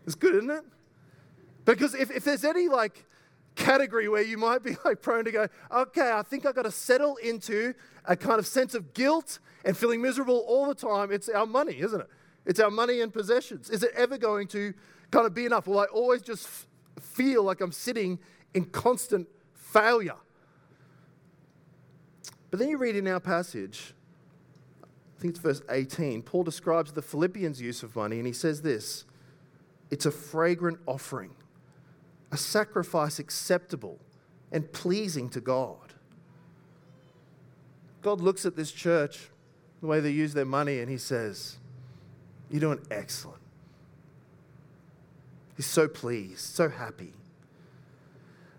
It's 0.05 0.15
good, 0.15 0.35
isn't 0.35 0.51
it? 0.51 0.65
Because 1.65 1.95
if, 1.95 2.11
if 2.11 2.23
there's 2.23 2.45
any 2.45 2.69
like 2.69 3.07
category 3.55 4.09
where 4.09 4.23
you 4.23 4.39
might 4.39 4.63
be 4.63 4.77
like 4.85 5.03
prone 5.03 5.25
to 5.25 5.31
go, 5.31 5.49
okay, 5.71 6.13
I 6.13 6.23
think 6.23 6.47
I've 6.47 6.55
got 6.55 6.63
to 6.63 6.71
settle 6.71 7.17
into 7.17 7.75
a 8.05 8.17
kind 8.17 8.39
of 8.39 8.47
sense 8.47 8.75
of 8.75 8.95
guilt 8.95 9.39
and 9.65 9.77
feeling 9.77 10.03
miserable 10.03 10.45
all 10.49 10.67
the 10.67 10.75
time, 10.75 11.13
it's 11.13 11.29
our 11.29 11.47
money, 11.47 11.79
isn't 11.81 12.01
it? 12.01 12.09
It's 12.45 12.59
our 12.59 12.71
money 12.71 13.01
and 13.01 13.13
possessions. 13.13 13.71
Is 13.71 13.83
it 13.83 13.93
ever 13.97 14.19
going 14.19 14.49
to 14.49 14.75
kind 15.11 15.27
of 15.27 15.35
be 15.35 15.47
enough? 15.47 15.67
Will 15.67 15.79
I 15.79 15.85
always 15.85 16.23
just 16.23 16.47
f- 16.47 16.67
feel 17.01 17.45
like 17.45 17.61
I'm 17.61 17.73
sitting 17.73 18.19
in 18.55 18.65
constant 18.65 19.29
failure? 19.55 20.17
But 22.51 22.59
then 22.59 22.69
you 22.69 22.79
read 22.79 22.97
in 22.97 23.07
our 23.07 23.21
passage, 23.21 23.95
I 24.83 25.21
think 25.21 25.33
it's 25.33 25.41
verse 25.41 25.63
18, 25.71 26.23
Paul 26.23 26.43
describes 26.43 26.93
the 26.93 27.03
Philippians' 27.03 27.61
use 27.61 27.83
of 27.83 27.95
money, 27.95 28.19
and 28.19 28.27
he 28.27 28.33
says 28.33 28.63
this 28.63 29.05
it's 29.91 30.07
a 30.07 30.11
fragrant 30.11 30.81
offering, 30.87 31.35
a 32.33 32.37
sacrifice 32.37 33.19
acceptable 33.19 34.01
and 34.51 34.73
pleasing 34.73 35.29
to 35.29 35.41
God. 35.41 35.77
God 38.01 38.21
looks 38.21 38.45
at 38.45 38.57
this 38.57 38.73
church, 38.73 39.29
the 39.81 39.87
way 39.87 40.01
they 40.01 40.11
use 40.11 40.35
their 40.35 40.45
money, 40.45 40.81
and 40.81 40.91
he 40.91 40.99
says, 40.99 41.59
You're 42.51 42.61
doing 42.61 42.81
excellent. 42.91 43.39
He's 45.57 45.67
so 45.67 45.87
pleased, 45.87 46.41
so 46.41 46.69
happy. 46.69 47.13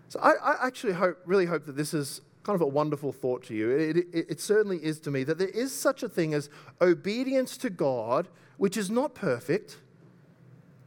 So 0.08 0.20
I, 0.20 0.34
I 0.34 0.66
actually 0.66 0.92
hope, 0.92 1.18
really 1.26 1.46
hope 1.46 1.66
that 1.66 1.76
this 1.76 1.92
is 1.92 2.20
kind 2.44 2.54
of 2.54 2.62
a 2.62 2.66
wonderful 2.66 3.12
thought 3.12 3.42
to 3.44 3.54
you. 3.54 3.70
It, 3.70 3.96
it, 3.96 4.06
it, 4.12 4.40
certainly 4.40 4.76
is 4.76 5.00
to 5.00 5.10
me 5.10 5.24
that 5.24 5.38
there 5.38 5.48
is 5.48 5.72
such 5.72 6.02
a 6.02 6.08
thing 6.08 6.34
as 6.34 6.48
obedience 6.80 7.56
to 7.58 7.70
God, 7.70 8.28
which 8.56 8.76
is 8.76 8.90
not 8.90 9.14
perfect, 9.14 9.78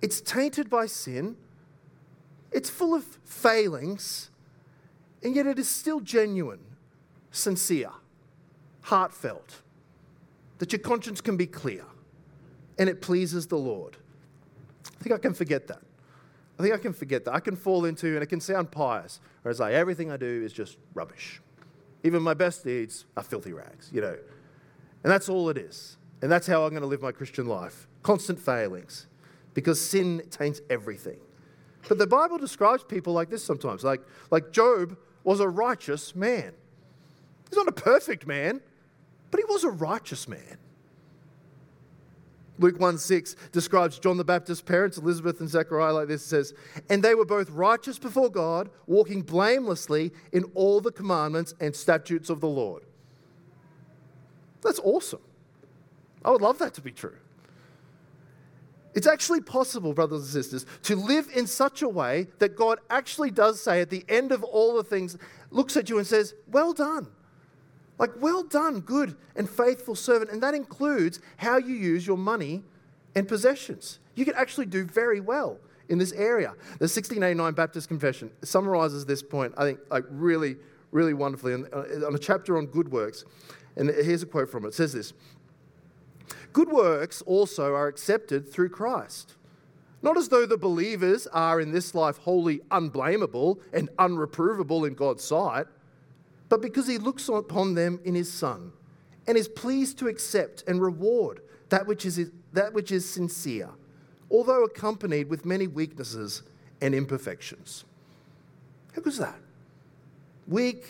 it's 0.02 0.22
tainted 0.22 0.70
by 0.70 0.86
sin, 0.86 1.36
it's 2.52 2.70
full 2.70 2.94
of 2.94 3.04
failings, 3.26 4.30
and 5.24 5.36
yet 5.36 5.48
it 5.48 5.60
is 5.60 5.68
still 5.68 6.00
genuine, 6.00 6.64
sincere, 7.32 7.92
heartfelt, 8.82 9.62
that 10.60 10.72
your 10.72 10.80
conscience 10.80 11.22
can 11.22 11.38
be 11.38 11.46
clear 11.46 11.84
and 12.80 12.90
it 12.90 13.02
pleases 13.02 13.48
the 13.48 13.58
Lord. 13.58 13.98
I 14.86 15.04
think 15.04 15.14
I 15.14 15.18
can 15.18 15.34
forget 15.34 15.68
that. 15.68 15.82
I 16.60 16.64
think 16.64 16.74
I 16.74 16.78
can 16.78 16.94
forget 16.94 17.26
that. 17.26 17.34
I 17.34 17.40
can 17.40 17.56
fall 17.56 17.86
into, 17.86 18.14
and 18.14 18.24
it 18.24 18.28
can 18.28 18.40
sound 18.40 18.72
pious, 18.72 19.20
whereas 19.42 19.60
like 19.60 19.74
everything 19.74 20.12
I 20.12 20.18
do 20.18 20.44
is 20.44 20.54
just 20.54 20.78
rubbish. 20.94 21.42
Even 22.04 22.22
my 22.22 22.34
best 22.34 22.64
deeds 22.64 23.06
are 23.16 23.24
filthy 23.24 23.54
rags, 23.54 23.90
you 23.94 24.02
know. 24.02 24.18
And 25.04 25.12
that's 25.12 25.30
all 25.30 25.50
it 25.50 25.58
is. 25.58 25.98
And 26.22 26.32
that's 26.32 26.48
how 26.48 26.64
I'm 26.64 26.72
going 26.72 26.82
to 26.82 26.88
live 26.88 27.02
my 27.02 27.12
Christian 27.12 27.48
life 27.48 27.88
constant 28.02 28.40
failings, 28.40 29.08
because 29.54 29.82
sin 29.82 30.24
taints 30.30 30.62
everything. 30.70 31.20
But 31.88 31.98
the 31.98 32.08
Bible 32.08 32.38
describes 32.38 32.84
people 32.84 33.14
like 33.14 33.30
this 33.30 33.44
sometimes. 33.44 33.84
Like, 33.84 34.02
like 34.30 34.52
Job 34.52 34.98
was 35.24 35.40
a 35.40 35.48
righteous 35.48 36.16
man. 36.16 36.54
He's 37.50 37.58
not 37.58 37.68
a 37.68 37.72
perfect 37.72 38.28
man, 38.28 38.62
but 39.32 39.40
he 39.40 39.46
was 39.46 39.64
a 39.64 39.70
righteous 39.70 40.28
man. 40.28 40.58
Luke 42.60 42.80
1 42.80 42.98
6 42.98 43.36
describes 43.52 44.00
John 44.00 44.18
the 44.18 44.24
Baptist's 44.24 44.64
parents, 44.64 44.98
Elizabeth 44.98 45.40
and 45.40 45.50
Zechariah, 45.50 45.94
like 45.94 46.08
this. 46.08 46.24
It 46.24 46.28
says, 46.28 46.54
And 46.90 47.04
they 47.04 47.14
were 47.14 47.26
both 47.26 47.50
righteous 47.52 48.00
before 48.00 48.30
God, 48.30 48.70
walking 48.88 49.22
blamelessly 49.22 50.12
in 50.32 50.44
all 50.56 50.82
the 50.82 50.92
commandments 50.92 51.54
and 51.60 51.76
statutes 51.76 52.30
of 52.30 52.42
the 52.42 52.48
Lord. 52.48 52.84
That's 54.62 54.80
awesome. 54.80 55.22
I 56.26 56.32
would 56.32 56.42
love 56.42 56.58
that 56.60 56.74
to 56.76 56.82
be 56.82 56.92
true. 56.92 57.16
It's 58.98 59.06
actually 59.06 59.42
possible, 59.42 59.94
brothers 59.94 60.22
and 60.24 60.30
sisters, 60.30 60.66
to 60.82 60.96
live 60.96 61.30
in 61.36 61.46
such 61.46 61.84
a 61.84 61.88
way 61.88 62.26
that 62.40 62.56
God 62.56 62.80
actually 62.90 63.30
does 63.30 63.62
say 63.62 63.80
at 63.80 63.92
the 63.92 64.04
end 64.10 64.32
of 64.32 64.44
all 64.44 64.76
the 64.76 64.84
things, 64.84 65.20
looks 65.52 65.78
at 65.78 65.88
you 65.88 66.00
and 66.00 66.08
says, 66.08 66.34
Well 66.48 66.74
done. 66.74 67.06
Like, 68.00 68.10
well 68.20 68.42
done, 68.42 68.80
good 68.80 69.16
and 69.36 69.48
faithful 69.48 69.94
servant. 69.94 70.32
And 70.32 70.42
that 70.42 70.56
includes 70.56 71.20
how 71.38 71.58
you 71.58 71.76
use 71.76 72.08
your 72.08 72.18
money 72.18 72.64
and 73.14 73.28
possessions. 73.28 74.00
You 74.16 74.26
can 74.26 74.34
actually 74.34 74.66
do 74.66 74.84
very 74.84 75.20
well 75.20 75.60
in 75.90 76.00
this 76.00 76.12
area. 76.14 76.56
The 76.80 76.86
1689 76.86 77.54
Baptist 77.54 77.88
Confession 77.88 78.32
summarizes 78.42 79.06
this 79.06 79.22
point, 79.22 79.54
I 79.60 79.64
think, 79.64 79.80
like 79.92 80.06
really, 80.10 80.56
really 80.90 81.14
wonderfully 81.14 81.54
on, 81.54 81.68
uh, 81.72 82.08
on 82.08 82.16
a 82.16 82.20
chapter 82.20 82.58
on 82.58 82.66
good 82.66 82.92
works. 82.92 83.26
And 83.76 83.92
here's 83.92 84.24
a 84.24 84.26
quote 84.26 84.50
from 84.50 84.66
it. 84.66 84.70
It 84.70 84.74
says 84.74 84.92
this 84.92 85.14
Good 86.58 86.72
works 86.72 87.22
also 87.22 87.76
are 87.76 87.86
accepted 87.86 88.52
through 88.52 88.70
Christ. 88.70 89.36
Not 90.02 90.18
as 90.18 90.30
though 90.30 90.48
the 90.48 90.58
believers 90.58 91.28
are 91.28 91.62
in 91.62 91.72
this 91.72 91.94
life 91.94 92.18
wholly 92.18 92.62
unblameable 92.72 93.60
and 93.72 93.96
unreprovable 94.00 94.88
in 94.88 94.96
God's 94.96 95.24
sight 95.24 95.68
but 96.50 96.60
because 96.60 96.88
he 96.88 96.98
looks 96.98 97.30
upon 97.30 97.76
them 97.76 98.00
in 98.04 98.16
his 98.16 98.34
Son 98.34 98.74
and 99.28 99.38
is 99.38 99.48
pleased 99.48 100.00
to 100.00 100.08
accept 100.08 100.64
and 100.68 100.82
reward 100.82 101.42
that 101.70 101.86
which 101.86 102.08
is, 102.08 102.32
that 102.54 102.74
which 102.74 102.92
is 102.92 103.08
sincere, 103.08 103.70
although 104.32 104.64
accompanied 104.64 105.30
with 105.30 105.46
many 105.46 105.68
weaknesses 105.68 106.42
and 106.82 106.96
imperfections. 106.96 107.86
How 108.96 109.04
goes 109.04 109.20
that? 109.20 109.38
Weak, 110.48 110.88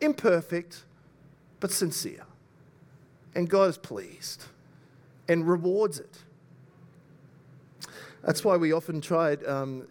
imperfect, 0.00 0.82
but 1.60 1.70
sincere. 1.70 2.26
And 3.36 3.48
God 3.48 3.68
is 3.68 3.78
pleased 3.78 4.46
and 5.28 5.46
rewards 5.48 5.98
it. 5.98 6.18
That's 8.22 8.44
why 8.44 8.56
we 8.56 8.72
often 8.72 9.00
try 9.00 9.34
um, 9.46 9.86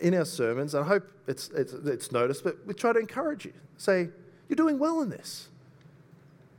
in 0.00 0.14
our 0.14 0.24
sermons, 0.24 0.74
I 0.74 0.82
hope 0.82 1.08
it's, 1.28 1.50
it's, 1.50 1.72
it's 1.72 2.10
noticed, 2.10 2.42
but 2.42 2.56
we 2.66 2.74
try 2.74 2.92
to 2.92 2.98
encourage 2.98 3.44
you. 3.44 3.52
Say, 3.76 4.08
you're 4.48 4.56
doing 4.56 4.78
well 4.78 5.02
in 5.02 5.08
this. 5.08 5.48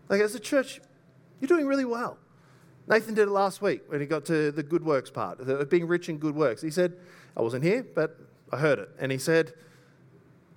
Like 0.07 0.22
as 0.22 0.36
a 0.36 0.39
church, 0.39 0.79
you're 1.41 1.48
doing 1.48 1.67
really 1.67 1.86
well. 1.86 2.17
Nathan 2.88 3.13
did 3.13 3.27
it 3.27 3.31
last 3.31 3.62
week 3.62 3.81
when 3.88 4.00
he 4.00 4.05
got 4.05 4.24
to 4.25 4.51
the 4.51 4.63
good 4.63 4.86
works 4.86 5.10
part, 5.10 5.46
the 5.46 5.65
being 5.65 5.88
rich 5.88 6.07
in 6.07 6.17
good 6.17 6.36
works. 6.36 6.62
He 6.62 6.72
said, 6.72 6.93
I 7.36 7.41
wasn't 7.41 7.63
here, 7.63 7.86
but 7.93 8.17
I 8.51 8.57
heard 8.57 8.79
it. 8.79 8.89
And 8.98 9.12
he 9.12 9.17
said, 9.17 9.53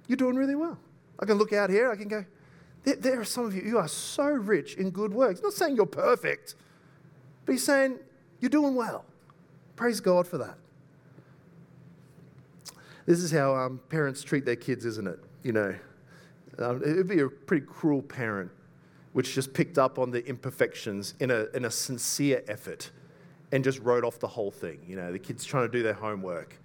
You're 0.06 0.16
doing 0.16 0.36
really 0.36 0.54
well. 0.54 0.78
I 1.18 1.26
can 1.26 1.36
look 1.36 1.52
out 1.52 1.70
here, 1.70 1.90
I 1.90 1.96
can 1.96 2.08
go, 2.08 2.24
there, 2.84 2.96
there 2.96 3.20
are 3.20 3.24
some 3.24 3.46
of 3.46 3.54
you, 3.54 3.62
you 3.62 3.78
are 3.78 3.88
so 3.88 4.26
rich 4.26 4.74
in 4.76 4.90
good 4.90 5.12
works. 5.12 5.42
Not 5.42 5.52
saying 5.52 5.76
you're 5.76 5.86
perfect, 5.86 6.54
but 7.44 7.52
he's 7.52 7.64
saying, 7.64 7.98
You're 8.40 8.50
doing 8.50 8.74
well. 8.74 9.04
Praise 9.76 10.00
God 10.00 10.26
for 10.26 10.38
that. 10.38 10.56
This 13.06 13.20
is 13.20 13.30
how 13.30 13.54
um, 13.56 13.80
parents 13.88 14.22
treat 14.22 14.44
their 14.44 14.56
kids, 14.56 14.84
isn't 14.84 15.08
it? 15.08 15.18
You 15.42 15.52
know, 15.52 15.74
um, 16.58 16.82
it 16.84 16.96
would 16.96 17.08
be 17.08 17.20
a 17.20 17.28
pretty 17.28 17.66
cruel 17.66 18.02
parent 18.02 18.50
which 19.12 19.34
just 19.34 19.52
picked 19.52 19.78
up 19.78 19.98
on 19.98 20.10
the 20.10 20.24
imperfections 20.26 21.14
in 21.18 21.30
a, 21.30 21.46
in 21.54 21.64
a 21.64 21.70
sincere 21.70 22.42
effort 22.46 22.90
and 23.52 23.64
just 23.64 23.80
wrote 23.80 24.04
off 24.04 24.18
the 24.20 24.28
whole 24.28 24.50
thing. 24.50 24.78
You 24.86 24.96
know, 24.96 25.10
the 25.10 25.18
kids 25.18 25.44
trying 25.44 25.66
to 25.66 25.72
do 25.72 25.82
their 25.82 25.94
homework 25.94 26.56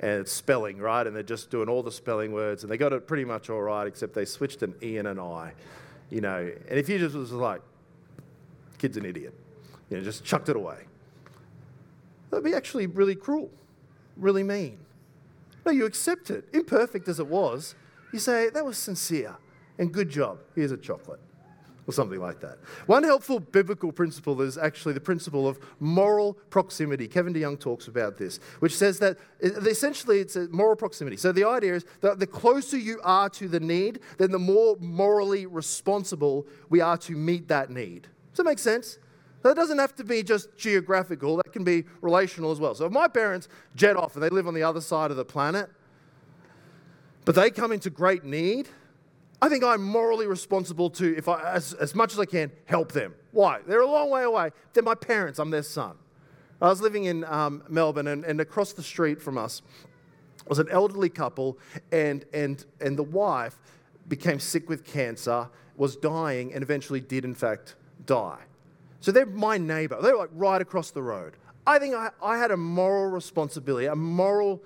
and 0.00 0.20
it's 0.20 0.32
spelling, 0.32 0.78
right? 0.78 1.06
And 1.06 1.14
they're 1.14 1.22
just 1.22 1.50
doing 1.50 1.68
all 1.68 1.82
the 1.82 1.92
spelling 1.92 2.32
words 2.32 2.62
and 2.62 2.72
they 2.72 2.78
got 2.78 2.92
it 2.92 3.06
pretty 3.06 3.24
much 3.24 3.50
all 3.50 3.60
right, 3.60 3.86
except 3.86 4.14
they 4.14 4.24
switched 4.24 4.62
an 4.62 4.74
E 4.82 4.96
and 4.96 5.06
an 5.06 5.18
I, 5.18 5.52
you 6.10 6.20
know. 6.20 6.50
And 6.68 6.78
if 6.78 6.88
you 6.88 6.98
just 6.98 7.14
was 7.14 7.32
like, 7.32 7.60
kid's 8.78 8.96
an 8.96 9.04
idiot, 9.04 9.34
you 9.90 9.96
know, 9.96 10.02
just 10.02 10.24
chucked 10.24 10.48
it 10.48 10.56
away. 10.56 10.78
That'd 12.30 12.44
be 12.44 12.54
actually 12.54 12.86
really 12.86 13.14
cruel, 13.14 13.50
really 14.16 14.42
mean. 14.42 14.78
No, 15.64 15.72
you 15.72 15.86
accept 15.86 16.30
it, 16.30 16.48
imperfect 16.52 17.08
as 17.08 17.20
it 17.20 17.26
was. 17.26 17.74
You 18.12 18.18
say, 18.18 18.50
that 18.50 18.64
was 18.64 18.76
sincere 18.76 19.36
and 19.78 19.92
good 19.92 20.08
job. 20.08 20.38
Here's 20.54 20.72
a 20.72 20.76
chocolate 20.76 21.20
or 21.86 21.92
something 21.92 22.20
like 22.20 22.40
that. 22.40 22.58
One 22.86 23.02
helpful 23.02 23.40
biblical 23.40 23.92
principle 23.92 24.40
is 24.40 24.56
actually 24.56 24.94
the 24.94 25.00
principle 25.00 25.46
of 25.46 25.58
moral 25.80 26.34
proximity. 26.50 27.06
Kevin 27.06 27.34
DeYoung 27.34 27.60
talks 27.60 27.88
about 27.88 28.16
this, 28.16 28.40
which 28.60 28.76
says 28.76 28.98
that 29.00 29.18
uh, 29.42 29.48
essentially 29.60 30.20
it's 30.20 30.36
a 30.36 30.48
moral 30.48 30.76
proximity. 30.76 31.16
So 31.16 31.32
the 31.32 31.46
idea 31.46 31.74
is 31.74 31.84
that 32.00 32.18
the 32.18 32.26
closer 32.26 32.78
you 32.78 33.00
are 33.04 33.28
to 33.30 33.48
the 33.48 33.60
need, 33.60 34.00
then 34.18 34.30
the 34.30 34.38
more 34.38 34.76
morally 34.80 35.46
responsible 35.46 36.46
we 36.70 36.80
are 36.80 36.96
to 36.98 37.12
meet 37.12 37.48
that 37.48 37.70
need. 37.70 38.08
Does 38.32 38.38
that 38.38 38.44
make 38.44 38.58
sense? 38.58 38.98
That 39.44 39.56
doesn't 39.56 39.78
have 39.78 39.94
to 39.96 40.04
be 40.04 40.22
just 40.22 40.56
geographical, 40.56 41.36
that 41.36 41.52
can 41.52 41.64
be 41.64 41.84
relational 42.00 42.50
as 42.50 42.58
well. 42.58 42.74
So 42.74 42.86
if 42.86 42.92
my 42.92 43.08
parents 43.08 43.46
jet 43.76 43.94
off 43.94 44.14
and 44.14 44.22
they 44.22 44.30
live 44.30 44.48
on 44.48 44.54
the 44.54 44.62
other 44.62 44.80
side 44.80 45.10
of 45.10 45.18
the 45.18 45.24
planet, 45.24 45.68
but 47.26 47.34
they 47.34 47.50
come 47.50 47.70
into 47.70 47.90
great 47.90 48.24
need, 48.24 48.68
I 49.42 49.50
think 49.50 49.62
I'm 49.62 49.82
morally 49.82 50.26
responsible 50.26 50.88
to, 50.90 51.14
if 51.14 51.28
I, 51.28 51.42
as, 51.52 51.74
as 51.74 51.94
much 51.94 52.14
as 52.14 52.18
I 52.18 52.24
can, 52.24 52.52
help 52.64 52.92
them. 52.92 53.14
Why? 53.32 53.60
They're 53.66 53.82
a 53.82 53.86
long 53.86 54.08
way 54.08 54.22
away. 54.22 54.50
They're 54.72 54.82
my 54.82 54.94
parents, 54.94 55.38
I'm 55.38 55.50
their 55.50 55.62
son. 55.62 55.96
I 56.62 56.68
was 56.70 56.80
living 56.80 57.04
in 57.04 57.24
um, 57.24 57.64
Melbourne, 57.68 58.06
and, 58.06 58.24
and 58.24 58.40
across 58.40 58.72
the 58.72 58.82
street 58.82 59.20
from 59.20 59.36
us 59.36 59.60
was 60.48 60.58
an 60.58 60.70
elderly 60.70 61.10
couple, 61.10 61.58
and, 61.92 62.24
and, 62.32 62.64
and 62.80 62.96
the 62.96 63.02
wife 63.02 63.58
became 64.08 64.40
sick 64.40 64.70
with 64.70 64.86
cancer, 64.86 65.50
was 65.76 65.96
dying, 65.96 66.54
and 66.54 66.62
eventually 66.62 67.00
did, 67.00 67.26
in 67.26 67.34
fact, 67.34 67.74
die. 68.06 68.38
So 69.04 69.12
they're 69.12 69.26
my 69.26 69.58
neighbor. 69.58 69.98
They're 70.00 70.16
like 70.16 70.30
right 70.32 70.62
across 70.62 70.90
the 70.90 71.02
road. 71.02 71.34
I 71.66 71.78
think 71.78 71.94
I, 71.94 72.08
I 72.22 72.38
had 72.38 72.50
a 72.50 72.56
moral 72.56 73.10
responsibility, 73.10 73.84
a 73.84 73.94
moral 73.94 74.62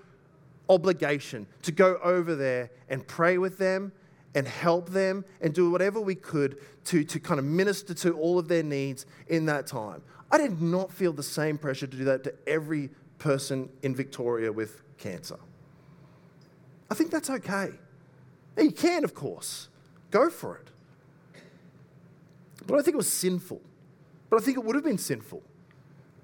obligation 0.69 1.45
to 1.63 1.73
go 1.73 1.99
over 2.05 2.37
there 2.37 2.71
and 2.89 3.05
pray 3.05 3.39
with 3.39 3.59
them 3.59 3.91
and 4.37 4.47
help 4.47 4.91
them 4.91 5.25
and 5.41 5.53
do 5.53 5.73
whatever 5.73 6.01
we 6.01 6.15
could 6.15 6.61
to, 6.85 7.03
to 7.03 7.19
kind 7.19 7.41
of 7.41 7.47
minister 7.47 7.95
to 7.95 8.13
all 8.13 8.39
of 8.39 8.47
their 8.47 8.63
needs 8.63 9.07
in 9.27 9.47
that 9.47 9.67
time. 9.67 10.03
I 10.31 10.39
did 10.39 10.63
not 10.63 10.93
feel 10.93 11.13
the 11.13 11.25
same 11.25 11.59
pressure 11.59 11.89
to 11.89 11.97
do 11.97 12.05
that 12.05 12.23
to 12.23 12.35
every 12.47 12.91
person 13.19 13.69
in 13.83 13.93
Victoria 13.93 14.53
with 14.53 14.83
cancer. 14.99 15.41
I 16.89 16.95
think 16.95 17.11
that's 17.11 17.29
okay. 17.29 17.71
Now, 18.57 18.63
you 18.63 18.71
can, 18.71 19.03
of 19.03 19.17
course, 19.17 19.69
go 20.13 20.31
for 20.31 20.59
it. 20.59 20.71
But 22.69 22.79
I 22.79 22.83
think 22.83 22.95
it 22.95 22.99
was 22.99 23.13
sinful. 23.13 23.63
But 24.31 24.41
I 24.41 24.45
think 24.45 24.59
it 24.59 24.65
would 24.65 24.75
have 24.75 24.85
been 24.85 24.99
sinful 24.99 25.43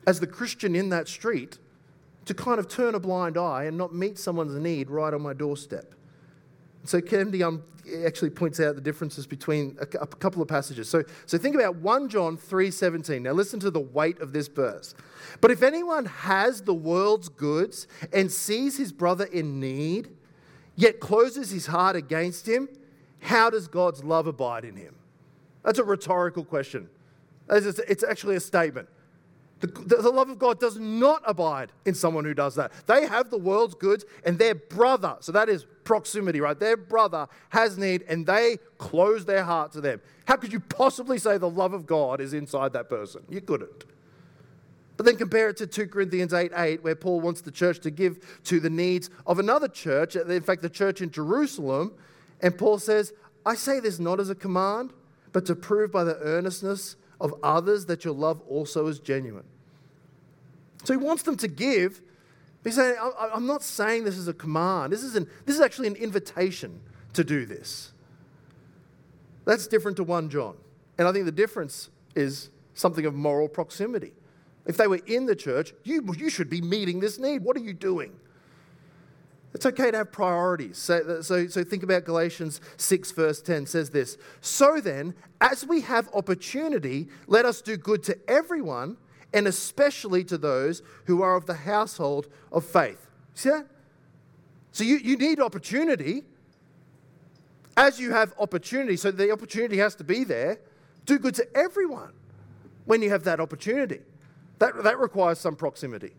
as 0.07 0.21
the 0.21 0.27
Christian 0.27 0.75
in 0.75 0.91
that 0.91 1.09
street 1.09 1.59
to 2.27 2.35
kind 2.35 2.59
of 2.59 2.69
turn 2.69 2.95
a 2.95 3.01
blind 3.01 3.37
eye 3.37 3.65
and 3.65 3.77
not 3.77 3.95
meet 3.95 4.19
someone's 4.19 4.55
need 4.55 4.91
right 4.91 5.13
on 5.13 5.23
my 5.23 5.33
doorstep. 5.33 5.95
So 6.85 7.01
Kennedy 7.01 7.43
um, 7.43 7.63
actually 8.05 8.31
points 8.31 8.61
out 8.61 8.75
the 8.75 8.81
differences 8.81 9.27
between 9.27 9.77
a, 9.81 9.85
a, 9.99 10.07
couple 10.07 10.43
of 10.43 10.49
passages. 10.49 10.89
So, 10.89 11.03
so 11.27 11.39
think 11.39 11.55
about 11.55 11.77
1 11.77 12.09
John 12.09 12.37
3.17. 12.37 13.23
Now 13.23 13.33
listen 13.33 13.61
to 13.61 13.71
the 13.71 13.81
weight 13.81 14.21
of 14.21 14.33
this 14.33 14.49
verse. 14.49 14.95
But 15.41 15.51
if 15.51 15.63
anyone 15.63 16.07
has 16.07 16.63
the 16.63 16.75
world's 16.75 17.29
goods 17.29 17.87
and 18.13 18.31
sees 18.31 18.77
his 18.77 18.93
brother 18.93 19.25
in 19.25 19.61
need, 19.61 20.11
yet 20.77 21.01
closes 21.01 21.51
his 21.51 21.67
heart 21.67 21.97
against 21.97 22.49
him, 22.49 22.69
how 23.21 23.49
does 23.49 23.69
God's 23.69 24.05
love 24.05 24.27
abide 24.27 24.65
in 24.65 24.77
him? 24.77 24.95
That's 25.63 25.79
a 25.79 25.85
rhetorical 25.85 26.45
question. 26.45 26.89
It's 27.51 28.05
actually 28.05 28.37
a 28.37 28.41
statement. 28.41 28.89
The, 29.61 29.69
the, 29.97 30.11
love 30.11 30.29
of 30.29 30.39
God 30.39 30.61
does 30.61 30.79
not 30.79 31.23
abide 31.25 31.73
in 31.87 31.95
someone 31.95 32.25
who 32.25 32.35
does 32.35 32.55
that. 32.57 32.73
They 32.87 33.07
have 33.07 33.31
the 33.31 33.39
world's 33.39 33.75
goods 33.75 34.05
and 34.27 34.39
their 34.39 34.55
brother, 34.55 35.17
so 35.21 35.33
that 35.33 35.49
is 35.49 35.65
proximity, 35.85 36.41
right? 36.41 36.59
Their 36.59 36.77
brother 36.77 37.29
has 37.51 37.79
need 37.79 38.03
and 38.09 38.27
they 38.27 38.59
close 38.77 39.25
their 39.25 39.45
heart 39.45 39.73
to 39.73 39.81
them. 39.81 40.03
How 40.27 40.37
could 40.37 40.53
you 40.53 40.61
possibly 40.61 41.19
say 41.19 41.39
the 41.39 41.49
love 41.49 41.73
of 41.73 41.87
God 41.87 42.21
is 42.21 42.35
inside 42.35 42.73
that 42.75 42.91
person? 42.91 43.23
You 43.31 43.41
couldn't. 43.41 43.85
But 44.97 45.07
then 45.07 45.17
compare 45.17 45.49
it 45.49 45.57
to 45.59 45.67
2 45.67 45.89
Corinthians 45.89 46.33
8 46.33 46.53
8, 46.55 46.85
where 46.85 46.95
Paul 46.95 47.21
wants 47.21 47.41
the 47.41 47.51
church 47.51 47.81
to 47.81 47.91
give 47.91 48.43
to 48.45 48.61
the 48.61 48.71
needs 48.71 49.11
of 49.27 49.39
another 49.39 49.69
church, 49.69 50.15
in 50.15 50.43
fact, 50.43 50.63
the 50.63 50.71
church 50.71 51.01
in 51.01 51.11
Jerusalem. 51.11 51.95
And 52.41 52.57
Paul 52.57 52.79
says, 52.79 53.13
I 53.47 53.55
say 53.55 53.81
this 53.81 53.99
not 53.99 54.21
as 54.21 54.31
a 54.31 54.35
command, 54.35 54.93
but 55.33 55.47
to 55.47 55.57
prove 55.57 55.91
by 55.91 56.05
the 56.05 56.17
earnestness 56.19 56.97
of 57.21 57.35
others 57.43 57.87
that 57.87 58.05
your 58.05 58.15
love 58.15 58.41
also 58.49 58.87
is 58.87 58.99
genuine. 58.99 59.45
So 60.85 60.93
he 60.93 60.99
wants 60.99 61.23
them 61.23 61.37
to 61.39 61.49
give. 61.49 62.03
He's 62.63 62.77
saying, 62.77 62.97
I'm 63.33 63.47
not 63.47 63.63
saying 63.63 64.05
this 64.05 64.17
is 64.17 64.29
a 64.29 64.35
command. 64.35 64.93
This 64.93 65.03
is, 65.03 65.17
an, 65.17 65.29
this 65.45 65.55
is 65.57 65.61
actually 65.61 65.89
an 65.89 65.97
invitation 65.97 66.81
to 67.15 67.25
do 67.25 67.47
this. 67.47 67.93
That's 69.45 69.67
different 69.67 69.97
to 69.99 70.05
1 70.05 70.31
John. 70.31 70.57
And 70.99 71.07
I 71.07 71.13
think 71.13 71.27
the 71.27 71.33
difference 71.33 71.91
is 72.15 72.51
something 72.75 73.05
of 73.07 73.15
moral 73.15 73.49
proximity. 73.49 74.13
If 74.67 74.77
they 74.77 74.87
were 74.87 75.01
in 75.07 75.27
the 75.27 75.37
church, 75.37 75.75
you, 75.85 76.05
you 76.17 76.31
should 76.31 76.49
be 76.49 76.61
meeting 76.61 77.01
this 77.01 77.19
need. 77.19 77.43
What 77.43 77.57
are 77.57 77.61
you 77.61 77.75
doing? 77.75 78.13
It's 79.55 79.65
okay 79.67 79.93
to 79.93 79.99
have 79.99 80.11
priorities. 80.11 80.79
So, 80.79 80.97
uh, 80.97 81.23
so, 81.23 81.47
so 81.47 81.63
think 81.63 81.85
about 81.85 82.05
Galatians 82.05 82.61
6, 82.77 83.13
verse 83.13 83.41
10 83.41 83.67
says 83.67 83.91
this 83.91 84.19
So 84.41 84.81
then, 84.81 85.15
as 85.41 85.65
we 85.65 85.83
have 85.83 86.09
opportunity, 86.13 87.09
let 87.29 87.45
us 87.45 87.63
do 87.63 87.77
good 87.77 88.03
to 88.05 88.19
everyone, 88.29 88.97
and 89.33 89.47
especially 89.47 90.25
to 90.25 90.37
those 90.37 90.83
who 91.07 91.23
are 91.23 91.37
of 91.37 91.47
the 91.47 91.55
household 91.55 92.27
of 92.51 92.65
faith. 92.65 93.07
See 93.35 93.51
that? 93.51 93.67
So 94.73 94.83
you, 94.83 94.97
you 94.97 95.17
need 95.17 95.41
opportunity. 95.41 96.25
As 97.77 98.01
you 98.01 98.13
have 98.13 98.35
opportunity, 98.39 98.97
so 98.97 99.11
the 99.11 99.33
opportunity 99.33 99.79
has 99.79 99.95
to 99.97 100.05
be 100.05 100.25
there, 100.25 100.59
do 101.07 101.19
good 101.19 101.35
to 101.37 101.57
everyone 101.57 102.13
when 102.85 103.03
you 103.03 103.11
have 103.11 103.25
that 103.25 103.41
opportunity. 103.41 104.01
That, 104.59 104.83
that 104.83 104.99
requires 104.99 105.39
some 105.39 105.57
proximity 105.57 106.13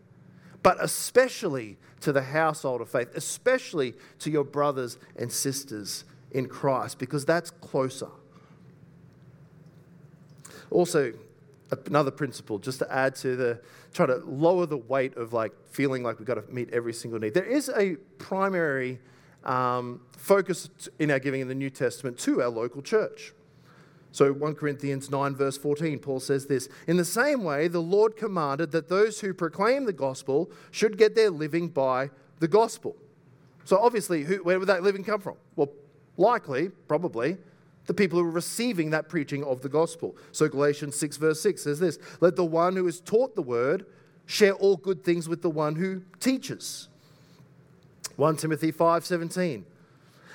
but 0.66 0.82
especially 0.82 1.76
to 2.00 2.10
the 2.10 2.22
household 2.22 2.80
of 2.80 2.88
faith, 2.88 3.08
especially 3.14 3.94
to 4.18 4.32
your 4.32 4.42
brothers 4.42 4.98
and 5.14 5.30
sisters 5.30 6.04
in 6.32 6.48
Christ, 6.48 6.98
because 6.98 7.24
that's 7.24 7.52
closer. 7.52 8.08
Also, 10.72 11.12
another 11.86 12.10
principle 12.10 12.58
just 12.58 12.80
to 12.80 12.92
add 12.92 13.14
to 13.14 13.36
the 13.36 13.60
try 13.94 14.06
to 14.06 14.16
lower 14.26 14.66
the 14.66 14.76
weight 14.76 15.16
of 15.16 15.32
like 15.32 15.52
feeling 15.70 16.02
like 16.02 16.18
we've 16.18 16.26
got 16.26 16.34
to 16.34 16.52
meet 16.52 16.68
every 16.72 16.92
single 16.92 17.20
need. 17.20 17.32
There 17.32 17.44
is 17.44 17.68
a 17.68 17.94
primary 18.18 18.98
um, 19.44 20.00
focus 20.16 20.68
in 20.98 21.12
our 21.12 21.20
giving 21.20 21.42
in 21.42 21.46
the 21.46 21.54
New 21.54 21.70
Testament 21.70 22.18
to 22.18 22.42
our 22.42 22.48
local 22.48 22.82
church. 22.82 23.32
So 24.16 24.32
1 24.32 24.54
Corinthians 24.54 25.10
9, 25.10 25.36
verse 25.36 25.58
14, 25.58 25.98
Paul 25.98 26.20
says 26.20 26.46
this 26.46 26.70
In 26.86 26.96
the 26.96 27.04
same 27.04 27.44
way, 27.44 27.68
the 27.68 27.82
Lord 27.82 28.16
commanded 28.16 28.70
that 28.70 28.88
those 28.88 29.20
who 29.20 29.34
proclaim 29.34 29.84
the 29.84 29.92
gospel 29.92 30.50
should 30.70 30.96
get 30.96 31.14
their 31.14 31.28
living 31.28 31.68
by 31.68 32.08
the 32.38 32.48
gospel. 32.48 32.96
So 33.66 33.76
obviously, 33.76 34.24
who, 34.24 34.36
where 34.36 34.58
would 34.58 34.68
that 34.68 34.82
living 34.82 35.04
come 35.04 35.20
from? 35.20 35.34
Well, 35.54 35.68
likely, 36.16 36.70
probably, 36.88 37.36
the 37.84 37.92
people 37.92 38.18
who 38.18 38.24
are 38.24 38.30
receiving 38.30 38.88
that 38.88 39.10
preaching 39.10 39.44
of 39.44 39.60
the 39.60 39.68
gospel. 39.68 40.16
So 40.32 40.48
Galatians 40.48 40.96
6, 40.96 41.18
verse 41.18 41.42
6 41.42 41.62
says 41.62 41.78
this 41.78 41.98
Let 42.22 42.36
the 42.36 42.44
one 42.46 42.74
who 42.74 42.88
is 42.88 43.02
taught 43.02 43.36
the 43.36 43.42
word 43.42 43.84
share 44.24 44.54
all 44.54 44.78
good 44.78 45.04
things 45.04 45.28
with 45.28 45.42
the 45.42 45.50
one 45.50 45.76
who 45.76 46.00
teaches. 46.20 46.88
1 48.16 48.38
Timothy 48.38 48.70
5, 48.70 49.04
17. 49.04 49.66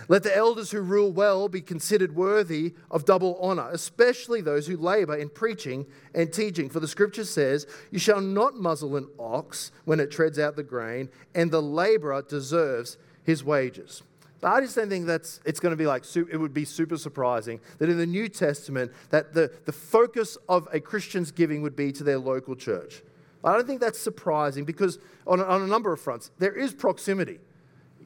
Let 0.08 0.24
the 0.24 0.36
elders 0.36 0.72
who 0.72 0.82
rule 0.82 1.12
well 1.12 1.50
be 1.50 1.62
considered 1.62 2.16
worthy 2.16 2.74
of 2.90 3.06
double 3.06 3.38
honor, 3.42 3.70
especially 3.72 4.42
those 4.42 4.68
who 4.68 4.78
labor 4.78 5.16
in 5.16 5.30
preaching 5.30 5.86
and 6.14 6.32
teaching. 6.32 6.70
For 6.70 6.80
the 6.80 6.88
scripture 6.88 7.26
says, 7.26 7.68
You 7.92 8.00
shall 8.00 8.22
not 8.22 8.56
muzzle 8.56 8.96
an 8.96 9.08
ox 9.20 9.72
when 9.86 10.00
it 10.00 10.12
treads 10.12 10.40
out 10.40 10.56
the 10.56 10.64
grain, 10.64 11.10
and 11.36 11.52
the 11.52 11.62
laborer 11.62 12.22
deserves 12.22 12.98
his 13.24 13.44
wages. 13.44 14.04
I 14.44 14.60
just 14.62 14.76
don't 14.76 14.90
think 14.90 15.06
that's 15.06 15.40
it's 15.46 15.60
going 15.60 15.72
to 15.72 15.78
be 15.78 15.86
like 15.86 16.04
it 16.16 16.38
would 16.38 16.54
be 16.54 16.66
super 16.66 16.98
surprising 16.98 17.60
that 17.78 17.90
in 17.90 17.98
the 17.98 18.08
New 18.08 18.28
Testament 18.28 18.92
that 19.12 19.34
the, 19.34 19.52
the 19.66 19.72
focus 19.72 20.38
of 20.50 20.68
a 20.74 20.80
Christian's 20.80 21.32
giving 21.32 21.62
would 21.62 21.76
be 21.76 21.92
to 21.92 22.04
their 22.04 22.18
local 22.18 22.56
church. 22.56 23.04
I 23.44 23.54
don't 23.54 23.68
think 23.68 23.82
that's 23.82 24.00
surprising 24.00 24.66
because 24.66 25.00
on, 25.28 25.42
on 25.42 25.62
a 25.62 25.68
number 25.68 25.94
of 25.94 26.00
fronts 26.00 26.32
there 26.40 26.54
is 26.54 26.74
proximity. 26.74 27.40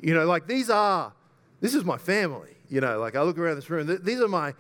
You 0.02 0.14
know, 0.14 0.26
like 0.26 0.48
these 0.48 0.70
are 0.70 1.14
this 1.65 1.73
is 1.73 1.84
my 1.84 1.97
family. 1.97 2.51
You 2.69 2.80
know, 2.80 2.99
like 2.99 3.15
I 3.15 3.23
look 3.23 3.39
around 3.39 3.56
this 3.56 3.71
room, 3.71 3.99
these 4.04 4.21
are 4.21 4.28
my 4.28 4.54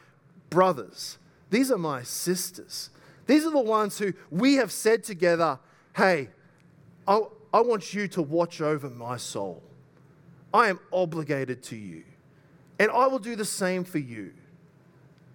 brothers, 0.49 1.19
these 1.51 1.69
are 1.69 1.77
my 1.77 2.01
sisters. 2.01 2.89
These 3.27 3.45
are 3.45 3.51
the 3.51 3.59
ones 3.59 3.99
who 3.99 4.13
we 4.31 4.55
have 4.55 4.71
said 4.71 5.03
together, 5.03 5.59
hey, 5.95 6.29
I, 7.07 7.21
I 7.53 7.61
want 7.61 7.93
you 7.93 8.07
to 8.07 8.23
watch 8.23 8.59
over 8.59 8.89
my 8.89 9.17
soul. 9.17 9.61
I 10.51 10.69
am 10.69 10.79
obligated 10.91 11.61
to 11.63 11.75
you. 11.75 12.05
And 12.79 12.89
I 12.89 13.05
will 13.05 13.19
do 13.19 13.35
the 13.35 13.45
same 13.45 13.83
for 13.83 13.99
you. 13.99 14.33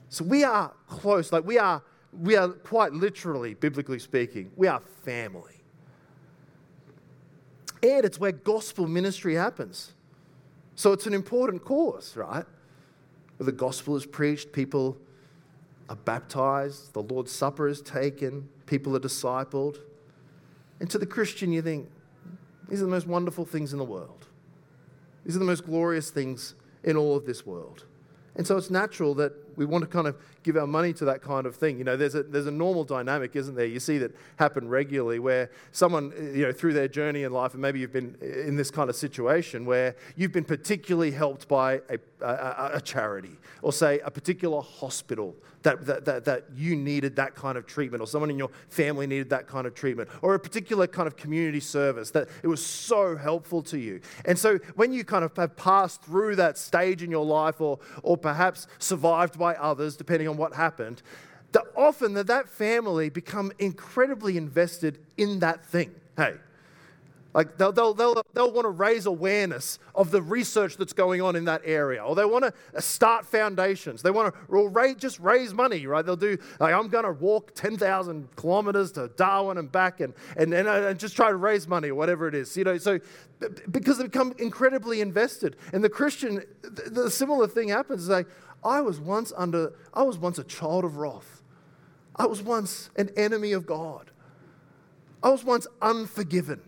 So 0.08 0.24
we 0.24 0.42
are 0.42 0.72
close, 0.88 1.30
like 1.30 1.44
we 1.44 1.58
are 1.58 1.84
we 2.20 2.34
are 2.34 2.48
quite 2.48 2.92
literally, 2.92 3.54
biblically 3.54 4.00
speaking, 4.00 4.50
we 4.56 4.66
are 4.66 4.80
family. 5.04 5.62
And 7.80 8.04
it's 8.04 8.18
where 8.18 8.32
gospel 8.32 8.88
ministry 8.88 9.36
happens. 9.36 9.92
So 10.74 10.92
it's 10.92 11.06
an 11.06 11.14
important 11.14 11.64
cause, 11.64 12.16
right? 12.16 12.44
Where 13.36 13.44
the 13.44 13.52
gospel 13.52 13.96
is 13.96 14.06
preached, 14.06 14.52
people 14.52 14.96
are 15.88 15.96
baptized, 15.96 16.92
the 16.92 17.02
Lord's 17.02 17.32
Supper 17.32 17.68
is 17.68 17.82
taken, 17.82 18.48
people 18.66 18.96
are 18.96 19.00
discipled. 19.00 19.78
And 20.78 20.88
to 20.90 20.98
the 20.98 21.06
Christian, 21.06 21.52
you 21.52 21.62
think, 21.62 21.90
these 22.68 22.80
are 22.80 22.84
the 22.84 22.90
most 22.90 23.06
wonderful 23.06 23.44
things 23.44 23.72
in 23.72 23.78
the 23.78 23.84
world. 23.84 24.28
These 25.24 25.36
are 25.36 25.40
the 25.40 25.44
most 25.44 25.66
glorious 25.66 26.10
things 26.10 26.54
in 26.84 26.96
all 26.96 27.16
of 27.16 27.26
this 27.26 27.44
world. 27.44 27.84
And 28.36 28.46
so 28.46 28.56
it's 28.56 28.70
natural 28.70 29.14
that 29.14 29.49
we 29.60 29.66
want 29.66 29.82
to 29.82 29.90
kind 29.90 30.06
of 30.06 30.16
give 30.42 30.56
our 30.56 30.66
money 30.66 30.94
to 30.94 31.04
that 31.04 31.20
kind 31.20 31.44
of 31.44 31.54
thing. 31.54 31.76
You 31.76 31.84
know, 31.84 31.94
there's 31.94 32.14
a, 32.14 32.22
there's 32.22 32.46
a 32.46 32.50
normal 32.50 32.82
dynamic, 32.82 33.36
isn't 33.36 33.54
there? 33.54 33.66
You 33.66 33.78
see 33.78 33.98
that 33.98 34.16
happen 34.36 34.66
regularly 34.70 35.18
where 35.18 35.50
someone, 35.70 36.14
you 36.34 36.46
know, 36.46 36.52
through 36.52 36.72
their 36.72 36.88
journey 36.88 37.24
in 37.24 37.32
life, 37.32 37.52
and 37.52 37.60
maybe 37.60 37.78
you've 37.78 37.92
been 37.92 38.16
in 38.22 38.56
this 38.56 38.70
kind 38.70 38.88
of 38.88 38.96
situation 38.96 39.66
where 39.66 39.96
you've 40.16 40.32
been 40.32 40.46
particularly 40.46 41.10
helped 41.10 41.46
by 41.46 41.82
a, 41.90 41.98
a, 42.22 42.70
a 42.74 42.80
charity 42.80 43.36
or, 43.62 43.72
say, 43.72 44.00
a 44.00 44.10
particular 44.10 44.60
hospital 44.60 45.34
that, 45.62 45.84
that, 45.86 46.04
that, 46.04 46.24
that 46.24 46.44
you 46.54 46.76
needed 46.76 47.16
that 47.16 47.34
kind 47.34 47.58
of 47.58 47.66
treatment 47.66 48.00
or 48.02 48.06
someone 48.06 48.30
in 48.30 48.38
your 48.38 48.50
family 48.68 49.06
needed 49.06 49.30
that 49.30 49.46
kind 49.46 49.66
of 49.66 49.74
treatment 49.74 50.08
or 50.22 50.34
a 50.34 50.38
particular 50.38 50.86
kind 50.86 51.06
of 51.06 51.16
community 51.16 51.60
service 51.60 52.10
that 52.12 52.28
it 52.42 52.46
was 52.46 52.64
so 52.64 53.16
helpful 53.16 53.62
to 53.62 53.78
you. 53.78 54.00
And 54.24 54.38
so 54.38 54.58
when 54.76 54.92
you 54.92 55.04
kind 55.04 55.24
of 55.24 55.36
have 55.36 55.56
passed 55.56 56.02
through 56.02 56.36
that 56.36 56.56
stage 56.56 57.02
in 57.02 57.10
your 57.10 57.24
life 57.24 57.60
or, 57.60 57.78
or 58.02 58.16
perhaps 58.16 58.66
survived 58.78 59.38
by 59.38 59.54
others, 59.56 59.96
depending 59.96 60.28
on 60.28 60.36
what 60.36 60.54
happened, 60.54 61.02
that 61.52 61.64
often 61.76 62.14
that, 62.14 62.28
that 62.28 62.48
family 62.48 63.10
become 63.10 63.52
incredibly 63.58 64.36
invested 64.36 64.98
in 65.16 65.40
that 65.40 65.64
thing. 65.64 65.94
Hey, 66.16 66.34
like 67.32 67.56
they'll, 67.58 67.70
they'll, 67.70 67.94
they'll, 67.94 68.22
they'll 68.34 68.50
want 68.50 68.64
to 68.64 68.70
raise 68.70 69.06
awareness 69.06 69.78
of 69.94 70.10
the 70.10 70.20
research 70.20 70.76
that's 70.76 70.92
going 70.92 71.22
on 71.22 71.36
in 71.36 71.44
that 71.44 71.62
area, 71.64 72.02
or 72.04 72.14
they 72.14 72.24
want 72.24 72.44
to 72.44 72.52
uh, 72.76 72.80
start 72.80 73.24
foundations. 73.24 74.02
They 74.02 74.10
want 74.10 74.34
to 74.34 74.68
raise, 74.68 74.96
just 74.96 75.20
raise 75.20 75.54
money, 75.54 75.86
right? 75.86 76.04
They'll 76.04 76.16
do, 76.16 76.38
like, 76.58 76.74
I'm 76.74 76.88
going 76.88 77.04
to 77.04 77.12
walk 77.12 77.54
10,000 77.54 78.34
kilometers 78.34 78.92
to 78.92 79.08
Darwin 79.16 79.58
and 79.58 79.70
back 79.70 80.00
and, 80.00 80.12
and, 80.36 80.52
and, 80.52 80.66
uh, 80.66 80.88
and 80.88 80.98
just 80.98 81.14
try 81.14 81.30
to 81.30 81.36
raise 81.36 81.68
money, 81.68 81.90
or 81.90 81.94
whatever 81.94 82.26
it 82.26 82.34
is. 82.34 82.56
You 82.56 82.64
know, 82.64 82.78
so 82.78 82.98
because 83.70 83.98
they 83.98 84.04
become 84.04 84.34
incredibly 84.38 85.00
invested. 85.00 85.56
And 85.72 85.84
the 85.84 85.88
Christian, 85.88 86.42
the, 86.62 86.90
the 86.90 87.10
similar 87.10 87.46
thing 87.46 87.68
happens. 87.68 88.08
Like, 88.08 88.26
I 88.64 88.80
was 88.80 89.00
once 89.00 89.32
under, 89.36 89.72
I 89.94 90.02
was 90.02 90.18
once 90.18 90.38
a 90.38 90.44
child 90.44 90.84
of 90.84 90.96
wrath. 90.96 91.42
I 92.16 92.26
was 92.26 92.42
once 92.42 92.90
an 92.96 93.10
enemy 93.16 93.52
of 93.52 93.66
God. 93.66 94.10
I 95.22 95.30
was 95.30 95.44
once 95.44 95.66
unforgiven. 95.80 96.60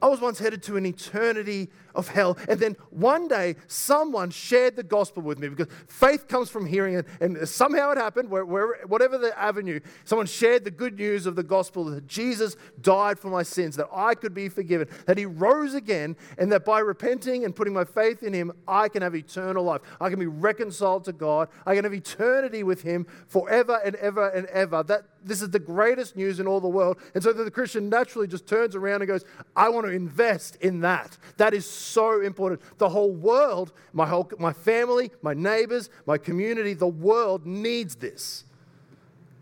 I 0.00 0.06
was 0.06 0.20
once 0.20 0.38
headed 0.38 0.62
to 0.64 0.76
an 0.76 0.86
eternity 0.86 1.70
of 1.94 2.08
hell. 2.08 2.38
And 2.48 2.60
then 2.60 2.76
one 2.90 3.28
day, 3.28 3.56
someone 3.66 4.30
shared 4.30 4.76
the 4.76 4.82
gospel 4.82 5.22
with 5.22 5.38
me 5.38 5.48
because 5.48 5.72
faith 5.86 6.28
comes 6.28 6.50
from 6.50 6.66
hearing 6.66 6.94
it. 6.94 7.06
And 7.20 7.48
somehow 7.48 7.90
it 7.90 7.98
happened, 7.98 8.30
where, 8.30 8.44
where, 8.44 8.80
whatever 8.86 9.18
the 9.18 9.38
avenue, 9.38 9.80
someone 10.04 10.26
shared 10.26 10.64
the 10.64 10.70
good 10.70 10.98
news 10.98 11.26
of 11.26 11.36
the 11.36 11.42
gospel 11.42 11.84
that 11.86 12.06
Jesus 12.06 12.56
died 12.80 13.18
for 13.18 13.28
my 13.28 13.42
sins, 13.42 13.76
that 13.76 13.88
I 13.92 14.14
could 14.14 14.34
be 14.34 14.48
forgiven, 14.48 14.88
that 15.06 15.18
he 15.18 15.26
rose 15.26 15.74
again, 15.74 16.16
and 16.38 16.50
that 16.52 16.64
by 16.64 16.80
repenting 16.80 17.44
and 17.44 17.54
putting 17.54 17.74
my 17.74 17.84
faith 17.84 18.22
in 18.22 18.32
him, 18.32 18.52
I 18.66 18.88
can 18.88 19.02
have 19.02 19.14
eternal 19.14 19.64
life. 19.64 19.80
I 20.00 20.10
can 20.10 20.18
be 20.18 20.26
reconciled 20.26 21.04
to 21.04 21.12
God. 21.12 21.48
I 21.66 21.74
can 21.74 21.84
have 21.84 21.94
eternity 21.94 22.62
with 22.62 22.82
him 22.82 23.06
forever 23.26 23.80
and 23.84 23.96
ever 23.96 24.28
and 24.28 24.46
ever. 24.46 24.82
That 24.82 25.04
this 25.24 25.42
is 25.42 25.50
the 25.50 25.58
greatest 25.58 26.16
news 26.16 26.40
in 26.40 26.46
all 26.46 26.60
the 26.60 26.68
world. 26.68 26.98
And 27.14 27.22
so 27.22 27.32
the 27.32 27.50
Christian 27.50 27.88
naturally 27.88 28.26
just 28.26 28.46
turns 28.46 28.74
around 28.74 29.02
and 29.02 29.08
goes, 29.08 29.24
I 29.56 29.68
want 29.68 29.86
to 29.86 29.92
invest 29.92 30.56
in 30.56 30.80
that. 30.80 31.16
That 31.36 31.54
is 31.54 31.68
so 31.78 32.20
important. 32.20 32.60
The 32.78 32.88
whole 32.88 33.12
world, 33.12 33.72
my, 33.92 34.06
whole, 34.06 34.30
my 34.38 34.52
family, 34.52 35.10
my 35.22 35.34
neighbors, 35.34 35.90
my 36.06 36.18
community, 36.18 36.74
the 36.74 36.86
world 36.86 37.46
needs 37.46 37.96
this. 37.96 38.44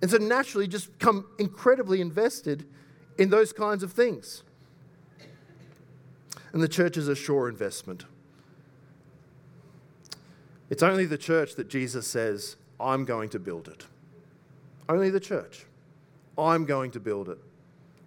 And 0.03 0.11
so 0.11 0.19
naturally, 0.19 0.67
just 0.67 0.99
become 0.99 1.27
incredibly 1.39 2.01
invested 2.01 2.67
in 3.19 3.31
those 3.31 3.53
kinds 3.53 3.83
of 3.83 3.93
things. 3.93 4.43
And 6.53 6.63
the 6.63 6.69
church 6.69 6.97
is 6.97 7.09
a 7.09 7.17
sure 7.17 7.49
investment. 7.49 8.05
It's 10.69 10.83
only 10.83 11.07
the 11.07 11.19
church 11.19 11.55
that 11.57 11.69
Jesus 11.69 12.07
says, 12.07 12.57
I'm 12.81 13.05
going 13.05 13.29
to 13.31 13.39
build 13.39 13.69
it. 13.69 13.87
Only 14.89 15.11
the 15.11 15.21
church. 15.21 15.67
I'm 16.37 16.65
going 16.65 16.91
to 16.93 17.01
build 17.01 17.29
it. 17.29 17.39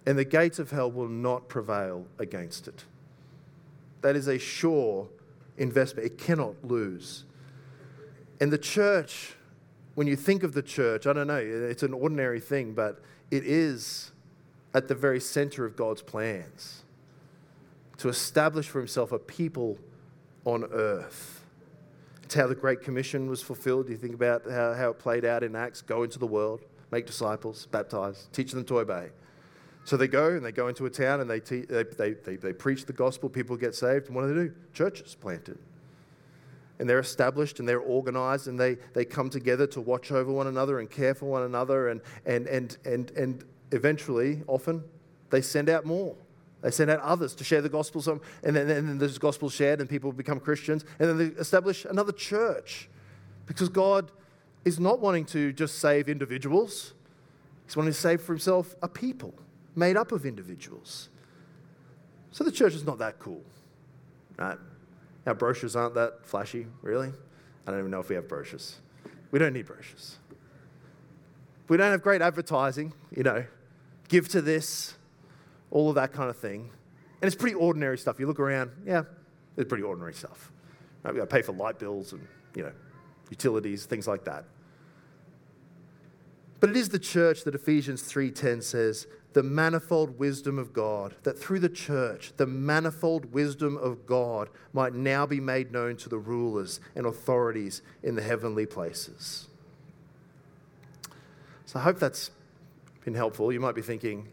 And 0.06 0.18
the 0.18 0.24
gates 0.24 0.58
of 0.58 0.70
hell 0.70 0.90
will 0.90 1.08
not 1.08 1.48
prevail 1.48 2.06
against 2.18 2.68
it. 2.68 2.84
That 4.02 4.16
is 4.16 4.28
a 4.28 4.38
sure 4.38 5.08
investment. 5.58 6.06
It 6.06 6.18
cannot 6.18 6.64
lose. 6.64 7.24
And 8.40 8.50
the 8.52 8.58
church, 8.58 9.34
when 9.94 10.06
you 10.06 10.16
think 10.16 10.42
of 10.42 10.54
the 10.54 10.62
church, 10.62 11.06
I 11.06 11.12
don't 11.12 11.26
know, 11.26 11.36
it's 11.36 11.82
an 11.82 11.92
ordinary 11.92 12.40
thing, 12.40 12.72
but 12.72 13.00
it 13.30 13.44
is 13.44 14.12
at 14.72 14.88
the 14.88 14.94
very 14.94 15.20
center 15.20 15.64
of 15.64 15.76
God's 15.76 16.02
plans 16.02 16.82
to 17.98 18.08
establish 18.08 18.66
for 18.66 18.78
himself 18.78 19.12
a 19.12 19.18
people 19.18 19.78
on 20.44 20.64
earth. 20.72 21.44
It's 22.22 22.34
how 22.34 22.46
the 22.46 22.54
Great 22.54 22.80
Commission 22.80 23.28
was 23.28 23.42
fulfilled. 23.42 23.90
You 23.90 23.96
think 23.96 24.14
about 24.14 24.48
how, 24.48 24.72
how 24.72 24.90
it 24.90 24.98
played 24.98 25.24
out 25.24 25.42
in 25.42 25.54
Acts 25.54 25.82
go 25.82 26.04
into 26.04 26.18
the 26.18 26.26
world, 26.26 26.60
make 26.90 27.04
disciples, 27.04 27.66
baptize, 27.66 28.28
teach 28.32 28.52
them 28.52 28.64
to 28.66 28.78
obey. 28.78 29.08
So 29.90 29.96
they 29.96 30.06
go 30.06 30.28
and 30.28 30.44
they 30.44 30.52
go 30.52 30.68
into 30.68 30.86
a 30.86 30.90
town 30.90 31.20
and 31.20 31.28
they, 31.28 31.40
te- 31.40 31.62
they, 31.62 31.82
they, 31.82 32.12
they, 32.12 32.36
they 32.36 32.52
preach 32.52 32.86
the 32.86 32.92
gospel, 32.92 33.28
people 33.28 33.56
get 33.56 33.74
saved. 33.74 34.06
And 34.06 34.14
what 34.14 34.22
do 34.22 34.28
they 34.28 34.44
do? 34.44 34.54
Churches 34.72 35.16
planted. 35.20 35.58
And 36.78 36.88
they're 36.88 37.00
established 37.00 37.58
and 37.58 37.68
they're 37.68 37.80
organized 37.80 38.46
and 38.46 38.56
they, 38.56 38.76
they 38.94 39.04
come 39.04 39.30
together 39.30 39.66
to 39.66 39.80
watch 39.80 40.12
over 40.12 40.30
one 40.30 40.46
another 40.46 40.78
and 40.78 40.88
care 40.88 41.12
for 41.12 41.26
one 41.26 41.42
another. 41.42 41.88
And, 41.88 42.02
and, 42.24 42.46
and, 42.46 42.78
and, 42.84 43.10
and 43.16 43.44
eventually, 43.72 44.44
often, 44.46 44.84
they 45.30 45.42
send 45.42 45.68
out 45.68 45.84
more. 45.84 46.14
They 46.62 46.70
send 46.70 46.88
out 46.88 47.00
others 47.00 47.34
to 47.34 47.42
share 47.42 47.60
the 47.60 47.68
gospel. 47.68 48.20
And 48.44 48.54
then, 48.54 48.70
and 48.70 48.88
then 48.88 48.98
there's 48.98 49.18
gospel 49.18 49.50
shared 49.50 49.80
and 49.80 49.90
people 49.90 50.12
become 50.12 50.38
Christians. 50.38 50.84
And 51.00 51.08
then 51.08 51.18
they 51.18 51.40
establish 51.40 51.84
another 51.84 52.12
church 52.12 52.88
because 53.46 53.68
God 53.68 54.12
is 54.64 54.78
not 54.78 55.00
wanting 55.00 55.24
to 55.24 55.52
just 55.52 55.80
save 55.80 56.08
individuals, 56.08 56.94
He's 57.66 57.76
wanting 57.76 57.92
to 57.92 57.98
save 57.98 58.20
for 58.20 58.34
Himself 58.34 58.76
a 58.82 58.88
people 58.88 59.34
made 59.74 59.96
up 59.96 60.12
of 60.12 60.26
individuals. 60.26 61.08
So 62.30 62.44
the 62.44 62.52
church 62.52 62.74
is 62.74 62.84
not 62.84 62.98
that 62.98 63.18
cool, 63.18 63.42
right? 64.36 64.58
Our 65.26 65.34
brochures 65.34 65.76
aren't 65.76 65.94
that 65.94 66.24
flashy, 66.24 66.66
really. 66.82 67.12
I 67.66 67.70
don't 67.70 67.80
even 67.80 67.90
know 67.90 68.00
if 68.00 68.08
we 68.08 68.14
have 68.14 68.28
brochures. 68.28 68.76
We 69.30 69.38
don't 69.38 69.52
need 69.52 69.66
brochures. 69.66 70.16
We 71.68 71.76
don't 71.76 71.90
have 71.90 72.02
great 72.02 72.22
advertising, 72.22 72.92
you 73.14 73.22
know, 73.22 73.44
give 74.08 74.28
to 74.30 74.42
this, 74.42 74.94
all 75.70 75.88
of 75.88 75.94
that 75.94 76.12
kind 76.12 76.30
of 76.30 76.36
thing. 76.36 76.70
And 77.20 77.26
it's 77.26 77.36
pretty 77.36 77.54
ordinary 77.54 77.98
stuff. 77.98 78.18
You 78.18 78.26
look 78.26 78.40
around, 78.40 78.70
yeah, 78.84 79.02
it's 79.56 79.68
pretty 79.68 79.84
ordinary 79.84 80.14
stuff. 80.14 80.50
Right? 81.02 81.12
We've 81.14 81.20
got 81.20 81.30
to 81.30 81.36
pay 81.36 81.42
for 81.42 81.52
light 81.52 81.78
bills 81.78 82.12
and, 82.12 82.26
you 82.56 82.64
know, 82.64 82.72
utilities, 83.28 83.86
things 83.86 84.08
like 84.08 84.24
that. 84.24 84.44
But 86.60 86.70
it 86.70 86.76
is 86.76 86.90
the 86.90 86.98
church 86.98 87.44
that 87.44 87.54
Ephesians 87.54 88.02
3:10 88.02 88.62
says 88.62 89.06
the 89.32 89.42
manifold 89.42 90.18
wisdom 90.18 90.58
of 90.58 90.72
God, 90.72 91.14
that 91.22 91.38
through 91.38 91.60
the 91.60 91.68
church, 91.68 92.32
the 92.36 92.46
manifold 92.46 93.32
wisdom 93.32 93.76
of 93.76 94.04
God 94.06 94.48
might 94.72 94.92
now 94.92 95.24
be 95.24 95.40
made 95.40 95.72
known 95.72 95.96
to 95.98 96.08
the 96.08 96.18
rulers 96.18 96.80
and 96.94 97.06
authorities 97.06 97.80
in 98.02 98.16
the 98.16 98.22
heavenly 98.22 98.66
places. 98.66 99.46
So 101.64 101.78
I 101.78 101.82
hope 101.82 102.00
that's 102.00 102.32
been 103.04 103.14
helpful. 103.14 103.52
You 103.52 103.60
might 103.60 103.76
be 103.76 103.82
thinking, 103.82 104.28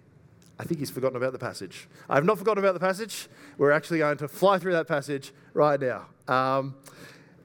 I 0.59 0.63
think 0.63 0.79
he's 0.79 0.89
forgotten 0.89 1.15
about 1.15 1.33
the 1.33 1.39
passage. 1.39 1.87
I 2.09 2.15
have 2.15 2.25
not 2.25 2.39
forgotten 2.39 2.63
about 2.63 2.73
the 2.73 2.79
passage. 2.79 3.27
We're 3.59 3.71
actually 3.71 3.99
going 3.99 4.17
to 4.17 4.27
fly 4.27 4.57
through 4.57 4.73
that 4.73 4.87
passage 4.87 5.31
right 5.53 5.79
now. 5.79 6.07
Um, 6.27 6.75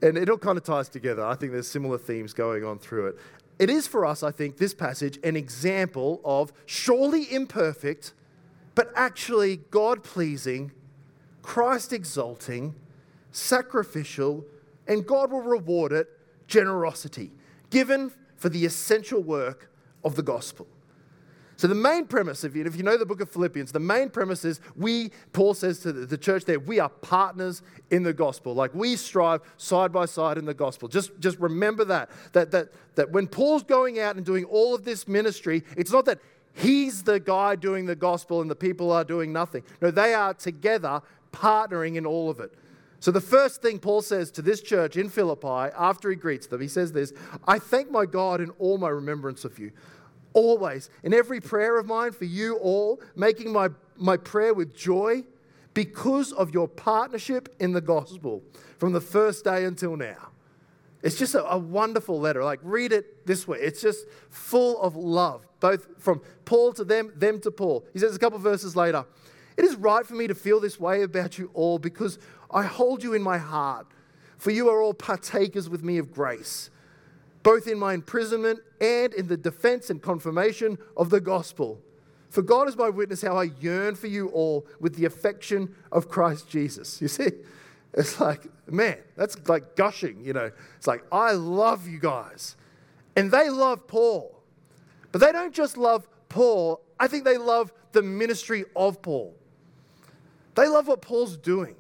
and 0.01 0.17
it 0.17 0.31
all 0.31 0.39
kind 0.39 0.57
of 0.57 0.65
ties 0.65 0.89
together. 0.89 1.25
I 1.25 1.35
think 1.35 1.53
there's 1.53 1.69
similar 1.69 1.99
themes 1.99 2.33
going 2.33 2.65
on 2.65 2.79
through 2.79 3.09
it. 3.09 3.19
It 3.63 3.71
is 3.71 3.87
for 3.87 4.05
us, 4.05 4.25
I 4.25 4.33
think, 4.33 4.57
this 4.57 4.75
passage, 4.75 5.21
an 5.23 5.37
example 5.37 6.21
of 6.25 6.53
surely 6.67 7.33
imperfect, 7.33 8.13
but 8.75 8.91
actually 8.97 9.59
God 9.71 10.03
pleasing, 10.03 10.73
Christ 11.43 11.93
exalting, 11.93 12.75
sacrificial, 13.31 14.45
and 14.89 15.07
God 15.07 15.31
will 15.31 15.43
reward 15.43 15.93
it 15.93 16.09
generosity, 16.49 17.31
given 17.71 18.11
for 18.35 18.49
the 18.49 18.65
essential 18.65 19.23
work 19.23 19.71
of 20.03 20.17
the 20.17 20.25
gospel. 20.25 20.67
So, 21.57 21.69
the 21.69 21.75
main 21.75 22.07
premise, 22.07 22.45
if 22.45 22.57
you, 22.57 22.65
if 22.65 22.77
you 22.77 22.83
know 22.83 22.97
the 22.97 23.07
book 23.07 23.21
of 23.21 23.31
Philippians, 23.31 23.73
the 23.73 23.81
main 23.81 24.11
premise 24.11 24.45
is 24.45 24.61
we, 24.75 25.11
Paul 25.33 25.55
says 25.55 25.81
to 25.81 25.93
the, 25.93 26.19
church 26.19 26.45
there, 26.45 26.59
we 26.59 26.81
are 26.81 26.89
partners 26.89 27.63
in 27.91 28.03
the 28.03 28.13
gospel. 28.13 28.55
Like 28.55 28.75
we 28.75 28.97
strive 28.97 29.43
side 29.59 29.93
by 29.93 30.07
side 30.07 30.39
in 30.39 30.45
the 30.45 30.55
gospel. 30.55 30.89
Just, 30.89 31.13
just 31.21 31.39
remember 31.39 31.85
that, 31.85 32.11
that, 32.33 32.51
that, 32.53 32.73
that 32.95 33.11
when 33.11 33.27
Paul's 33.27 33.63
going 33.63 34.01
out 34.01 34.17
and 34.17 34.25
doing 34.25 34.45
all 34.45 34.75
of 34.75 34.85
this 34.85 35.07
ministry, 35.07 35.63
it's 35.77 35.93
not 35.93 36.05
that 36.07 36.21
he's 36.55 37.03
the 37.03 37.21
guy 37.21 37.55
doing 37.55 37.87
the 37.87 37.97
gospel 37.97 38.41
and 38.41 38.51
the 38.51 38.57
people 38.57 38.91
are 38.91 39.05
doing 39.05 39.33
nothing. 39.33 39.63
No, 39.81 39.91
they 39.91 40.15
are 40.15 40.35
together 40.35 41.03
partnering 41.33 41.97
in 41.97 42.07
all 42.07 42.31
of 42.31 42.41
it. 42.41 42.55
So, 43.01 43.11
the 43.11 43.21
first 43.21 43.63
thing 43.63 43.81
Paul 43.81 44.01
says 44.01 44.31
to 44.33 44.43
this 44.43 44.61
church 44.61 44.97
in 44.97 45.09
Philippi 45.09 45.75
after 45.77 46.09
he 46.09 46.15
greets 46.15 46.47
them, 46.47 46.61
he 46.61 46.69
says 46.69 46.93
this 46.93 47.13
I 47.49 47.59
thank 47.59 47.91
my 47.91 48.07
God 48.07 48.41
in 48.41 48.51
all 48.61 48.79
my 48.79 48.91
remembrance 48.91 49.45
of 49.45 49.59
you 49.59 49.73
always, 50.35 50.91
in 51.03 51.15
every 51.15 51.41
prayer 51.41 51.79
of 51.79 51.87
mine 51.87 52.13
for 52.13 52.25
you 52.25 52.57
all, 52.57 53.01
making 53.17 53.53
my, 53.53 53.69
my 53.97 54.17
prayer 54.17 54.55
with 54.55 54.75
joy 54.75 55.25
because 55.75 56.33
of 56.33 56.53
your 56.53 56.69
partnership 56.69 57.55
in 57.59 57.73
the 57.73 57.81
gospel 57.81 58.43
from 58.79 58.93
the 58.93 59.01
first 59.01 59.45
day 59.45 59.65
until 59.65 59.97
now. 59.97 60.31
It's 61.03 61.19
just 61.19 61.35
a, 61.35 61.45
a, 61.51 61.59
wonderful 61.59 62.21
letter. 62.21 62.45
Like, 62.45 62.61
read 62.63 62.93
it 62.93 63.27
this 63.27 63.49
way. 63.49 63.59
It's 63.59 63.81
just 63.81 64.07
full 64.31 64.81
of 64.81 64.95
love, 64.95 65.45
both 65.59 65.89
from 65.99 66.21
Paul 66.45 66.73
to 66.75 66.85
them, 66.85 67.13
them 67.17 67.41
to 67.41 67.51
Paul. 67.51 67.85
He 67.93 67.99
says 67.99 68.15
a 68.15 68.19
couple 68.19 68.39
verses 68.39 68.77
later, 68.77 69.05
It 69.57 69.65
is 69.65 69.75
right 69.75 70.07
for 70.07 70.15
me 70.15 70.29
to 70.29 70.35
feel 70.35 70.61
this 70.61 70.79
way 70.79 71.03
about 71.03 71.39
you 71.39 71.51
all 71.55 71.79
because 71.81 72.19
I 72.51 72.63
hold 72.63 73.03
you 73.03 73.15
in 73.15 73.23
my 73.23 73.39
heart, 73.39 73.87
for 74.39 74.53
you 74.53 74.69
are 74.69 74.81
all 74.81 74.95
partakers 74.95 75.69
with 75.69 75.83
me 75.83 75.99
of 75.99 76.13
grace 76.13 76.71
both 77.43 77.67
in 77.67 77.79
my 77.79 77.95
imprisonment 77.95 78.61
and 78.81 79.13
in 79.15 79.27
the 79.27 79.37
defense 79.37 79.91
and 79.91 80.01
confirmation 80.01 80.79
of 80.97 81.11
the 81.11 81.21
gospel. 81.21 81.81
For 82.31 82.43
God 82.43 82.69
is 82.69 82.77
my 82.77 82.89
witness 82.89 83.23
how 83.23 83.37
I 83.37 83.51
yearn 83.61 83.95
for 83.95 84.07
you 84.07 84.29
all 84.29 84.67
with 84.81 84.97
the 84.97 85.05
affection 85.05 85.75
of 85.91 86.09
Christ 86.09 86.49
Jesus. 86.49 87.01
You 87.03 87.09
see, 87.09 87.31
it's 87.95 88.21
like, 88.21 88.47
man, 88.71 88.99
that's 89.17 89.37
like 89.49 89.77
gushing, 89.77 90.25
you 90.25 90.33
know. 90.33 90.51
It's 90.77 90.87
like, 90.87 91.05
I 91.13 91.33
love 91.33 91.87
you 91.87 91.99
guys. 91.99 92.57
And 93.17 93.31
they 93.31 93.51
love 93.51 93.87
Paul. 93.87 94.41
But 95.11 95.21
they 95.21 95.31
don't 95.31 95.53
just 95.53 95.77
love 95.77 96.09
Paul, 96.31 96.81
I 96.99 97.09
think 97.09 97.25
they 97.25 97.37
love 97.37 97.73
the 97.93 98.01
ministry 98.03 98.65
of 98.75 99.03
Paul. 99.03 99.35
They 100.55 100.67
love 100.67 100.89
what 100.89 101.03
Paul's 101.03 101.37
doing. 101.37 101.77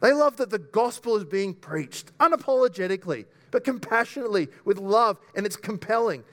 They 0.00 0.12
love 0.12 0.36
that 0.36 0.50
the 0.50 0.58
gospel 0.58 1.16
is 1.16 1.24
being 1.24 1.54
preached 1.54 2.16
unapologetically 2.18 3.24
but 3.50 3.64
compassionately 3.64 4.48
with 4.64 4.78
love, 4.78 5.18
and 5.34 5.46
it's 5.46 5.56
compelling. 5.56 6.24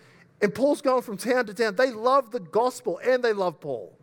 And 0.41 0.53
Paul's 0.53 0.81
going 0.81 1.01
from 1.03 1.17
town 1.17 1.45
to 1.45 1.53
town. 1.53 1.75
They 1.75 1.91
love 1.91 2.31
the 2.31 2.41
gospel 2.41 2.99
and 3.01 3.23
they 3.23 3.31
love 3.31 3.61
Paul. 3.61 3.97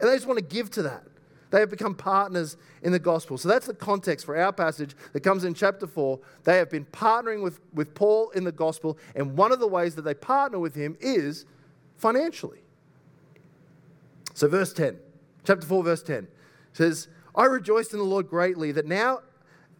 And 0.00 0.08
they 0.08 0.14
just 0.14 0.26
want 0.28 0.38
to 0.38 0.44
give 0.44 0.70
to 0.72 0.82
that. 0.82 1.02
They 1.50 1.60
have 1.60 1.70
become 1.70 1.94
partners 1.94 2.56
in 2.82 2.92
the 2.92 2.98
gospel. 2.98 3.36
So 3.36 3.48
that's 3.48 3.66
the 3.66 3.74
context 3.74 4.24
for 4.24 4.36
our 4.36 4.52
passage 4.52 4.94
that 5.12 5.20
comes 5.20 5.44
in 5.44 5.54
chapter 5.54 5.86
4. 5.86 6.18
They 6.44 6.56
have 6.56 6.70
been 6.70 6.86
partnering 6.86 7.42
with, 7.42 7.60
with 7.74 7.94
Paul 7.94 8.30
in 8.30 8.44
the 8.44 8.52
gospel, 8.52 8.96
and 9.14 9.36
one 9.36 9.52
of 9.52 9.60
the 9.60 9.66
ways 9.66 9.94
that 9.96 10.02
they 10.02 10.14
partner 10.14 10.58
with 10.58 10.74
him 10.74 10.96
is 11.00 11.44
financially. 11.98 12.60
So, 14.32 14.48
verse 14.48 14.72
10, 14.72 14.96
chapter 15.44 15.66
4, 15.66 15.84
verse 15.84 16.02
10 16.02 16.26
says, 16.72 17.08
I 17.34 17.44
rejoiced 17.44 17.92
in 17.92 17.98
the 17.98 18.04
Lord 18.04 18.28
greatly 18.28 18.72
that 18.72 18.86
now 18.86 19.20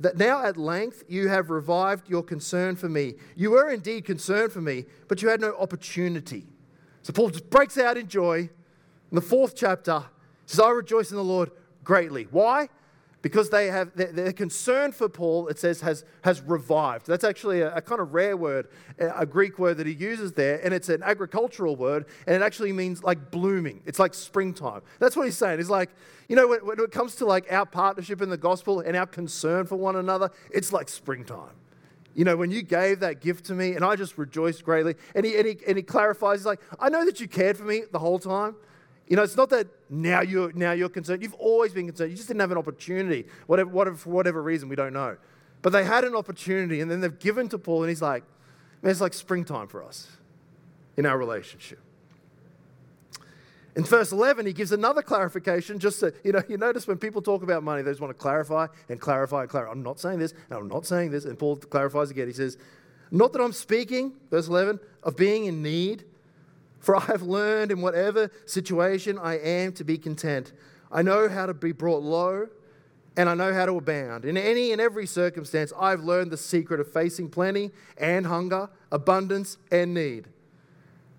that 0.01 0.17
now 0.17 0.45
at 0.45 0.57
length 0.57 1.05
you 1.09 1.29
have 1.29 1.51
revived 1.51 2.09
your 2.09 2.23
concern 2.23 2.77
for 2.77 2.89
me. 2.89 3.15
You 3.37 3.53
were 3.53 3.71
indeed 3.71 4.05
concerned 4.05 4.53
for 4.53 4.61
me, 4.61 4.85
but 5.09 5.23
you 5.23 5.29
had 5.29 5.41
no 5.41 5.55
opportunity. 5.57 6.47
So 7.03 7.13
Paul 7.13 7.31
just 7.31 7.51
breaks 7.51 7.79
out 7.79 7.97
in 7.97 8.09
joy. 8.09 8.51
In 9.11 9.17
the 9.17 9.21
fourth 9.21 9.55
chapter, 9.55 10.05
says, 10.47 10.61
I 10.61 10.71
rejoice 10.71 11.11
in 11.11 11.17
the 11.17 11.25
Lord 11.25 11.51
greatly. 11.85 12.27
Why? 12.31 12.69
Because 13.23 13.51
they 13.51 13.69
have 13.69 13.95
their, 13.95 14.33
concern 14.33 14.91
for 14.91 15.09
Paul, 15.09 15.47
it 15.49 15.59
says, 15.59 15.81
has, 15.81 16.05
has 16.23 16.43
revived. 16.43 17.07
That's 17.07 17.23
actually 17.23 17.61
a, 17.61 17.73
a, 17.77 17.81
kind 17.81 18.01
of 18.01 18.13
rare 18.13 18.37
word, 18.37 18.69
a 18.99 19.25
Greek 19.25 19.59
word 19.59 19.77
that 19.77 19.87
he 19.87 19.93
uses 19.93 20.33
there, 20.33 20.61
and 20.63 20.75
it's 20.75 20.89
an 20.89 21.03
agricultural 21.05 21.77
word, 21.77 22.07
and 22.27 22.35
it 22.35 22.43
actually 22.43 22.73
means 22.73 23.05
like 23.05 23.31
blooming. 23.31 23.81
It's 23.87 24.01
like 24.01 24.13
springtime. 24.13 24.83
That's 24.99 25.17
what 25.17 25.25
he's 25.25 25.39
saying. 25.39 25.59
He's 25.59 25.71
like, 25.71 25.91
you 26.29 26.35
know, 26.35 26.49
when, 26.49 26.67
when 26.67 26.81
it 26.81 26.91
comes 26.91 27.15
to 27.17 27.27
like 27.27 27.51
our 27.53 27.65
partnership 27.65 28.21
in 28.21 28.29
the 28.29 28.37
gospel 28.37 28.81
and 28.81 28.97
our 28.97 29.07
concern 29.07 29.67
for 29.67 29.77
one 29.77 29.97
another, 29.97 30.31
it's 30.51 30.73
like 30.73 30.89
springtime. 30.89 31.55
You 32.15 32.25
know, 32.25 32.37
when 32.37 32.51
you 32.51 32.63
gave 32.63 33.01
that 33.01 33.21
gift 33.21 33.47
to 33.47 33.55
me, 33.55 33.75
and 33.75 33.85
I 33.85 33.97
just 33.97 34.19
rejoiced 34.19 34.65
greatly. 34.65 34.97
And 35.15 35.25
he, 35.25 35.37
and 35.37 35.47
he, 35.47 35.59
and 35.67 35.77
he 35.77 35.83
clarifies, 35.83 36.41
he's 36.41 36.47
like, 36.47 36.61
I 36.79 36.89
know 36.89 37.05
that 37.05 37.21
you 37.21 37.29
cared 37.29 37.57
for 37.57 37.65
me 37.65 37.83
the 37.91 37.99
whole 37.99 38.19
time. 38.19 38.57
You 39.09 39.17
know, 39.17 39.23
it's 39.23 39.37
not 39.37 39.51
that 39.51 39.67
now 39.91 40.23
you're, 40.23 40.53
now 40.53 40.73
you're 40.73 40.89
concerned. 40.89 41.23
You've 41.23 41.35
always 41.35 41.73
been 41.73 41.87
concerned. 41.87 42.11
You 42.11 42.17
just 42.17 42.29
didn't 42.29 42.41
have 42.41 42.53
an 42.53 42.59
opportunity, 42.59 43.27
whatever, 43.47 43.71
whatever, 43.71 43.97
for 43.97 44.11
whatever 44.11 44.43
reason, 44.43 44.69
we 44.69 44.77
don't 44.77 44.93
know. 44.93 45.17
But 45.61 45.73
they 45.73 45.85
had 45.85 46.05
an 46.05 46.15
opportunity, 46.15 46.81
and 46.81 46.91
then 46.91 47.01
they've 47.01 47.19
given 47.19 47.49
to 47.51 47.59
Paul, 47.59 47.83
and 47.83 47.89
he's 47.89 48.03
like, 48.03 48.25
man, 48.81 48.91
it's 48.91 49.01
like 49.01 49.15
springtime 49.15 49.69
for 49.69 49.85
us 49.85 50.09
in 50.97 51.07
our 51.07 51.19
relationship. 51.19 51.79
In 53.75 53.85
verse 53.85 54.13
11, 54.13 54.45
he 54.45 54.53
gives 54.53 54.73
another 54.73 55.01
clarification. 55.01 55.79
Just 55.79 56.01
so, 56.01 56.11
you 56.25 56.33
know, 56.33 56.43
you 56.49 56.59
notice 56.59 56.87
when 56.87 56.99
people 56.99 57.23
talk 57.23 57.43
about 57.43 57.63
money, 57.63 57.83
they 57.83 57.91
just 57.91 58.01
want 58.01 58.11
to 58.11 58.21
clarify 58.21 58.67
and 58.89 59.01
clarify 59.01 59.43
and 59.43 59.51
clarify. 59.51 59.73
I'm 59.73 59.83
not 59.83 59.99
saying 59.99 60.19
this, 60.19 60.33
and 60.51 60.59
I'm 60.59 60.69
not 60.69 60.85
saying 60.85 61.11
this. 61.11 61.25
And 61.25 61.39
Paul 61.39 61.57
clarifies 61.57 62.11
again. 62.11 62.27
He 62.27 62.35
says, 62.35 62.59
Not 63.11 63.33
that 63.33 63.41
I'm 63.41 63.53
speaking, 63.53 64.13
verse 64.31 64.49
11, 64.49 64.79
of 65.03 65.17
being 65.17 65.47
in 65.47 65.63
need 65.63 66.05
for 66.83 66.97
I 66.97 67.05
have 67.05 67.23
learned 67.23 67.71
in 67.71 67.81
whatever 67.81 68.31
situation 68.45 69.19
I 69.19 69.39
am 69.39 69.73
to 69.75 69.85
be 69.85 69.97
content. 69.97 70.53
I 70.91 71.01
know 71.01 71.29
how 71.29 71.47
to 71.47 71.55
be 71.55 71.71
brought 71.71 72.03
low, 72.03 72.49
and 73.17 73.29
I 73.29 73.35
know 73.35 73.55
how 73.55 73.67
to 73.67 73.77
abound. 73.77 74.25
In 74.25 74.37
any 74.37 74.73
and 74.73 74.81
every 74.81 75.07
circumstance, 75.07 75.73
I've 75.79 76.03
learned 76.03 76.33
the 76.33 76.37
secret 76.37 76.81
of 76.81 76.93
facing 76.93 77.31
plenty 77.31 77.71
and 77.97 78.27
hunger, 78.27 78.69
abundance 78.91 79.59
and 79.71 79.95
need. 79.95 80.27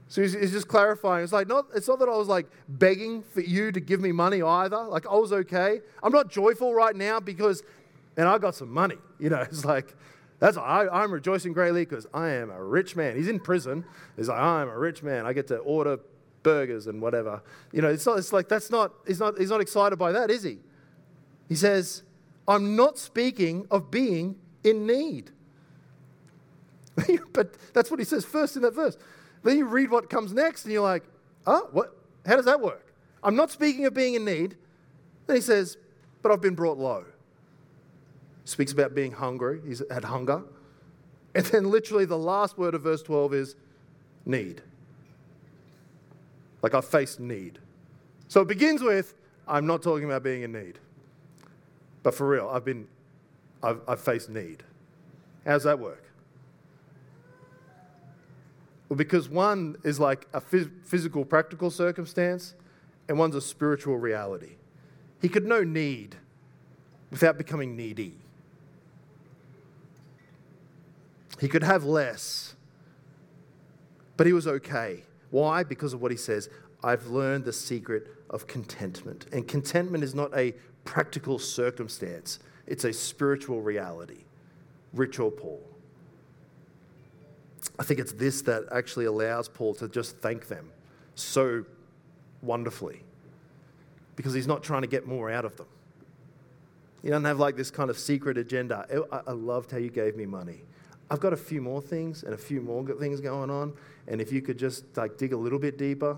So 0.10 0.21
he's, 0.21 0.34
just 0.34 0.67
clarifying. 0.67 1.23
It's 1.23 1.34
like 1.34 1.47
not, 1.47 1.65
it's 1.73 1.88
not 1.88 1.97
that 1.99 2.10
I 2.10 2.17
was 2.17 2.28
like 2.28 2.45
begging 2.67 3.23
for 3.23 3.39
you 3.41 3.71
to 3.71 3.80
give 3.80 4.02
me 4.02 4.12
money 4.12 4.41
either. 4.41 4.84
Like 4.84 5.08
I 5.08 5.15
was 5.15 5.32
okay. 5.32 5.80
I'm 6.04 6.12
not 6.12 6.30
joyful 6.30 6.73
right 6.73 6.95
now 6.95 7.21
because, 7.21 7.63
and 8.17 8.28
I 8.28 8.38
got 8.38 8.54
some 8.54 8.69
money. 8.69 8.97
You 9.17 9.30
know, 9.30 9.41
it's 9.41 9.63
like 9.63 9.95
that's 10.44 10.58
I, 10.58 11.06
am 11.06 11.14
rejoicing 11.14 11.54
greatly 11.54 11.86
because 11.86 12.06
I 12.14 12.32
am 12.32 12.50
a 12.50 12.62
rich 12.62 12.98
man. 12.98 13.16
He's 13.16 13.30
in 13.30 13.40
prison. 13.40 13.86
He's 14.18 14.28
like, 14.28 14.38
I'm 14.38 14.68
a 14.68 14.78
rich 14.78 15.02
man. 15.02 15.26
I 15.26 15.32
get 15.32 15.48
to 15.48 15.60
order 15.60 16.00
burgers 16.44 16.88
and 16.88 17.02
whatever. 17.02 17.42
You 17.72 17.82
know, 17.82 17.88
it's, 17.88 18.06
not, 18.06 18.20
it's 18.20 18.34
like 18.34 18.50
that's 18.50 18.70
not 18.70 18.92
he's 19.08 19.22
not 19.22 19.38
he's 19.38 19.50
not 19.50 19.62
excited 19.62 19.96
by 19.96 20.12
that, 20.12 20.30
is 20.30 20.44
he? 20.44 20.58
He 21.48 21.56
says, 21.56 22.04
I'm 22.46 22.76
not 22.76 22.98
speaking 22.98 23.68
of 23.72 23.90
being 23.90 24.36
in 24.66 24.86
need. 24.86 25.32
but 27.32 27.56
that's 27.72 27.90
what 27.90 28.02
he 28.02 28.06
says 28.06 28.26
first 28.26 28.58
in 28.58 28.64
that 28.64 28.76
verse. 28.76 28.98
Then 29.44 29.58
you 29.58 29.66
read 29.66 29.92
what 29.92 30.10
comes 30.10 30.34
next 30.34 30.66
and 30.66 30.74
you're 30.74 30.84
like, 30.84 31.04
oh, 31.48 31.70
what? 31.72 31.96
How 32.26 32.36
does 32.36 32.46
that 32.46 32.60
work? 32.60 32.94
I'm 33.24 33.38
not 33.38 33.50
speaking 33.50 33.86
of 33.86 33.94
being 33.94 34.16
in 34.16 34.26
need. 34.26 34.58
Then 35.26 35.38
he 35.38 35.42
says, 35.42 35.78
but 36.22 36.34
I've 36.34 36.42
been 36.42 36.56
brought 36.56 36.78
low 36.78 37.06
speaks 38.46 38.72
about 38.72 38.94
being 38.94 39.12
hungry. 39.12 39.62
He's 39.66 39.82
had 39.90 40.04
hunger. 40.04 40.44
And 41.36 41.46
then, 41.48 41.72
literally, 41.72 42.06
the 42.06 42.18
last 42.18 42.58
word 42.58 42.76
of 42.76 42.84
verse 42.84 43.02
12 43.02 43.34
is 43.34 43.56
need. 44.26 44.62
Like, 46.62 46.76
I 46.76 46.82
faced 46.82 47.20
need. 47.20 47.60
So 48.28 48.42
it 48.42 48.48
begins 48.48 48.82
with, 48.82 49.16
I'm 49.48 49.66
not 49.66 49.82
talking 49.82 50.06
about 50.06 50.24
being 50.24 50.44
in 50.44 50.52
need. 50.52 50.80
But 52.04 52.14
for 52.14 52.28
real, 52.28 52.50
I've 52.50 52.66
been, 52.66 52.88
I've, 53.62 53.82
I've 53.88 54.00
faced 54.00 54.30
need. 54.30 54.64
How 55.46 55.54
does 55.54 55.64
that 55.64 55.80
work? 55.80 56.04
Well, 58.90 58.98
because 58.98 59.28
one 59.28 59.78
is 59.84 60.00
like 60.00 60.28
a 60.34 60.42
phys- 60.42 60.70
physical, 60.84 61.26
practical 61.26 61.72
circumstance, 61.72 62.54
and 63.08 63.18
one's 63.18 63.36
a 63.36 63.42
spiritual 63.42 63.98
reality. 63.98 64.58
He 65.22 65.30
could 65.30 65.46
know 65.46 65.64
need 65.64 66.16
without 67.10 67.38
becoming 67.38 67.76
needy. 67.76 68.18
He 71.44 71.50
could 71.50 71.64
have 71.64 71.84
less, 71.84 72.56
but 74.16 74.26
he 74.26 74.32
was 74.32 74.48
okay. 74.48 75.04
Why? 75.30 75.64
Because 75.64 75.92
of 75.92 76.02
what 76.02 76.10
he 76.10 76.16
says 76.16 76.50
I've 76.82 77.08
learned 77.08 77.44
the 77.44 77.52
secret 77.52 78.08
of 78.30 78.48
contentment. 78.48 79.26
And 79.34 79.46
contentment 79.46 80.06
is 80.06 80.16
not 80.16 80.34
a 80.38 80.54
practical 80.86 81.38
circumstance, 81.38 82.40
it's 82.66 82.86
a 82.86 82.94
spiritual 82.94 83.62
reality, 83.62 84.24
rich 84.94 85.20
or 85.20 85.32
poor. 85.32 85.60
I 87.78 87.84
think 87.84 88.00
it's 88.00 88.14
this 88.14 88.42
that 88.44 88.64
actually 88.72 89.04
allows 89.04 89.50
Paul 89.50 89.76
to 89.76 89.90
just 89.90 90.20
thank 90.20 90.48
them 90.48 90.72
so 91.16 91.66
wonderfully 92.42 93.02
because 94.16 94.34
he's 94.34 94.48
not 94.48 94.64
trying 94.64 94.84
to 94.84 94.88
get 94.88 95.06
more 95.06 95.30
out 95.30 95.44
of 95.44 95.58
them. 95.58 95.68
He 97.02 97.10
doesn't 97.10 97.26
have 97.26 97.40
like 97.40 97.58
this 97.58 97.70
kind 97.70 97.90
of 97.90 98.00
secret 98.00 98.38
agenda. 98.38 98.88
Oh, 98.94 99.22
I 99.28 99.34
loved 99.34 99.72
how 99.72 99.78
you 99.78 99.90
gave 99.90 100.16
me 100.16 100.26
money. 100.26 100.62
I've 101.10 101.20
got 101.20 101.34
a 101.34 101.38
few 101.38 101.62
more 101.62 101.82
things 101.82 102.24
and 102.24 102.34
a 102.34 102.38
few 102.38 102.62
more 102.62 102.86
things 102.86 103.20
going 103.20 103.50
on. 103.50 103.74
And 104.08 104.20
if 104.22 104.32
you 104.32 104.42
could 104.42 104.58
just 104.58 104.86
like 104.98 105.18
dig 105.18 105.34
a 105.34 105.38
little 105.38 105.60
bit 105.60 105.78
deeper, 105.78 106.18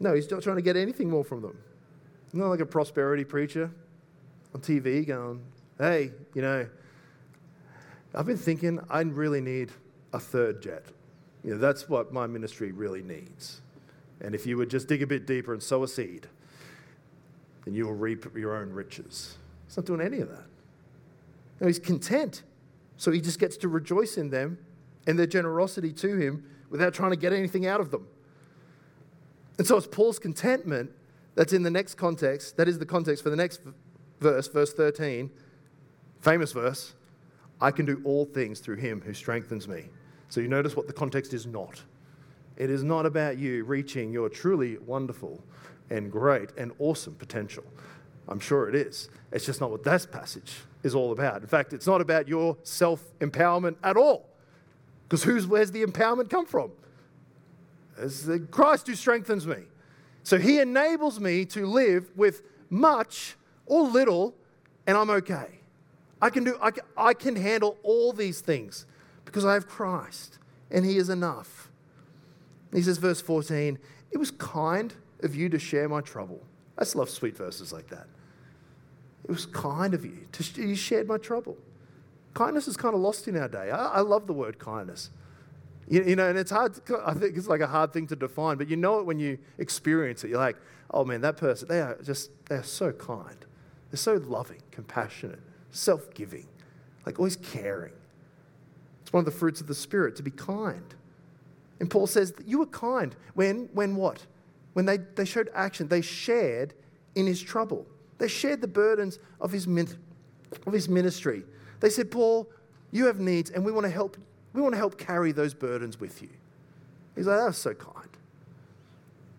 No, 0.00 0.14
he's 0.14 0.30
not 0.30 0.42
trying 0.42 0.56
to 0.56 0.62
get 0.62 0.76
anything 0.76 1.08
more 1.08 1.24
from 1.24 1.40
them. 1.40 1.56
Not 2.32 2.48
like 2.48 2.60
a 2.60 2.66
prosperity 2.66 3.24
preacher 3.24 3.70
on 4.54 4.60
TV 4.60 5.06
going, 5.06 5.40
hey, 5.78 6.10
you 6.34 6.42
know, 6.42 6.66
I've 8.14 8.26
been 8.26 8.36
thinking 8.36 8.80
I 8.90 9.00
really 9.00 9.40
need 9.40 9.70
a 10.12 10.18
third 10.18 10.60
jet. 10.60 10.84
You 11.42 11.52
know, 11.54 11.58
that's 11.58 11.88
what 11.88 12.12
my 12.12 12.26
ministry 12.26 12.72
really 12.72 13.02
needs. 13.02 13.60
And 14.20 14.34
if 14.34 14.46
you 14.46 14.56
would 14.56 14.70
just 14.70 14.88
dig 14.88 15.02
a 15.02 15.06
bit 15.06 15.26
deeper 15.26 15.52
and 15.52 15.62
sow 15.62 15.82
a 15.82 15.88
seed, 15.88 16.26
then 17.64 17.74
you 17.74 17.86
will 17.86 17.94
reap 17.94 18.26
your 18.36 18.56
own 18.56 18.70
riches. 18.70 19.36
He's 19.66 19.76
not 19.76 19.86
doing 19.86 20.00
any 20.00 20.20
of 20.20 20.28
that. 20.28 20.44
No, 21.60 21.66
he's 21.66 21.78
content. 21.78 22.42
So 22.96 23.10
he 23.10 23.20
just 23.20 23.38
gets 23.38 23.56
to 23.58 23.68
rejoice 23.68 24.16
in 24.16 24.30
them 24.30 24.58
and 25.06 25.18
their 25.18 25.26
generosity 25.26 25.92
to 25.92 26.16
him 26.16 26.44
without 26.70 26.94
trying 26.94 27.10
to 27.10 27.16
get 27.16 27.32
anything 27.32 27.66
out 27.66 27.80
of 27.80 27.90
them. 27.90 28.06
And 29.58 29.66
so 29.66 29.76
it's 29.76 29.86
Paul's 29.86 30.18
contentment 30.18 30.90
that's 31.34 31.52
in 31.52 31.62
the 31.62 31.70
next 31.70 31.94
context, 31.94 32.56
that 32.56 32.68
is 32.68 32.78
the 32.78 32.86
context 32.86 33.22
for 33.22 33.30
the 33.30 33.36
next 33.36 33.60
verse, 34.20 34.48
verse 34.48 34.72
13, 34.72 35.30
famous 36.20 36.52
verse 36.52 36.94
I 37.60 37.70
can 37.70 37.86
do 37.86 38.00
all 38.04 38.24
things 38.24 38.60
through 38.60 38.76
him 38.76 39.00
who 39.00 39.14
strengthens 39.14 39.68
me. 39.68 39.84
So 40.28 40.40
you 40.40 40.48
notice 40.48 40.76
what 40.76 40.86
the 40.86 40.92
context 40.92 41.32
is 41.32 41.46
not. 41.46 41.82
It 42.56 42.70
is 42.70 42.82
not 42.82 43.06
about 43.06 43.38
you 43.38 43.64
reaching 43.64 44.12
your 44.12 44.28
truly 44.28 44.78
wonderful 44.78 45.42
and 45.90 46.10
great 46.10 46.50
and 46.56 46.72
awesome 46.78 47.14
potential. 47.14 47.64
I'm 48.28 48.40
sure 48.40 48.68
it 48.68 48.74
is. 48.74 49.08
It's 49.32 49.44
just 49.44 49.60
not 49.60 49.70
what 49.70 49.84
this 49.84 50.06
passage 50.06 50.54
is 50.82 50.94
all 50.94 51.12
about. 51.12 51.42
In 51.42 51.46
fact, 51.46 51.72
it's 51.72 51.86
not 51.86 52.00
about 52.00 52.28
your 52.28 52.56
self 52.62 53.02
empowerment 53.18 53.76
at 53.82 53.96
all. 53.96 54.28
Because 55.08 55.46
where's 55.46 55.70
the 55.70 55.84
empowerment 55.84 56.30
come 56.30 56.46
from? 56.46 56.72
It's 57.98 58.28
Christ 58.50 58.86
who 58.86 58.94
strengthens 58.94 59.46
me. 59.46 59.64
So 60.22 60.38
he 60.38 60.58
enables 60.58 61.20
me 61.20 61.44
to 61.46 61.66
live 61.66 62.10
with 62.16 62.42
much 62.70 63.36
or 63.66 63.82
little, 63.82 64.34
and 64.86 64.96
I'm 64.96 65.10
okay. 65.10 65.60
I 66.20 66.30
can, 66.30 66.44
do, 66.44 66.56
I 66.60 66.70
can, 66.70 66.84
I 66.96 67.12
can 67.12 67.36
handle 67.36 67.76
all 67.82 68.12
these 68.12 68.40
things 68.40 68.86
because 69.26 69.44
I 69.44 69.52
have 69.54 69.68
Christ, 69.68 70.38
and 70.70 70.84
he 70.84 70.96
is 70.96 71.10
enough. 71.10 71.70
He 72.72 72.82
says, 72.82 72.98
verse 72.98 73.20
14, 73.20 73.78
it 74.10 74.18
was 74.18 74.30
kind 74.30 74.94
of 75.22 75.34
you 75.34 75.48
to 75.50 75.58
share 75.58 75.88
my 75.88 76.00
trouble. 76.00 76.40
I 76.76 76.82
just 76.82 76.96
love 76.96 77.10
sweet 77.10 77.36
verses 77.36 77.72
like 77.72 77.88
that. 77.88 78.06
It 79.24 79.30
was 79.30 79.46
kind 79.46 79.94
of 79.94 80.04
you 80.04 80.26
to 80.32 80.62
you 80.62 80.74
shared 80.74 81.08
my 81.08 81.18
trouble. 81.18 81.56
Kindness 82.34 82.68
is 82.68 82.76
kind 82.76 82.94
of 82.94 83.00
lost 83.00 83.28
in 83.28 83.36
our 83.36 83.48
day. 83.48 83.70
I, 83.70 83.86
I 83.86 84.00
love 84.00 84.26
the 84.26 84.32
word 84.32 84.58
kindness. 84.58 85.10
You, 85.88 86.02
you, 86.02 86.16
know, 86.16 86.28
and 86.28 86.38
it's 86.38 86.50
hard, 86.50 86.74
to, 86.86 87.02
I 87.04 87.14
think 87.14 87.36
it's 87.36 87.46
like 87.46 87.60
a 87.60 87.66
hard 87.66 87.92
thing 87.92 88.06
to 88.08 88.16
define, 88.16 88.56
but 88.56 88.68
you 88.68 88.76
know 88.76 88.98
it 88.98 89.06
when 89.06 89.18
you 89.18 89.38
experience 89.58 90.24
it. 90.24 90.30
You're 90.30 90.38
like, 90.38 90.56
oh 90.90 91.04
man, 91.04 91.20
that 91.20 91.36
person, 91.36 91.68
they 91.68 91.80
are 91.80 91.98
just, 92.02 92.30
they 92.46 92.56
are 92.56 92.62
so 92.62 92.90
kind. 92.92 93.44
They're 93.90 93.98
so 93.98 94.14
loving, 94.14 94.62
compassionate, 94.70 95.40
self 95.70 96.12
giving, 96.14 96.48
like 97.06 97.18
always 97.18 97.36
caring. 97.36 97.92
It's 99.02 99.12
one 99.12 99.20
of 99.20 99.26
the 99.26 99.38
fruits 99.38 99.60
of 99.60 99.66
the 99.66 99.74
Spirit 99.74 100.16
to 100.16 100.22
be 100.22 100.30
kind. 100.30 100.94
And 101.80 101.90
Paul 101.90 102.06
says 102.06 102.32
that 102.32 102.48
you 102.48 102.58
were 102.58 102.66
kind 102.66 103.14
when, 103.34 103.68
when 103.72 103.94
what? 103.96 104.26
When 104.74 104.84
they, 104.84 104.98
they 104.98 105.24
showed 105.24 105.50
action, 105.54 105.88
they 105.88 106.02
shared 106.02 106.74
in 107.14 107.26
his 107.26 107.40
trouble. 107.40 107.86
They 108.18 108.28
shared 108.28 108.60
the 108.60 108.68
burdens 108.68 109.18
of 109.40 109.50
his, 109.50 109.66
of 110.66 110.72
his 110.72 110.88
ministry. 110.88 111.44
They 111.80 111.90
said, 111.90 112.10
Paul, 112.10 112.48
you 112.90 113.06
have 113.06 113.18
needs, 113.18 113.50
and 113.50 113.64
we 113.64 113.72
want 113.72 113.84
to 113.84 113.90
help 113.90 114.16
we 114.54 114.62
want 114.62 114.72
to 114.72 114.78
help 114.78 114.96
carry 114.96 115.32
those 115.32 115.52
burdens 115.52 116.00
with 116.00 116.22
you. 116.22 116.28
He's 117.16 117.26
like, 117.26 117.38
that 117.38 117.46
was 117.46 117.58
so 117.58 117.74
kind. 117.74 118.08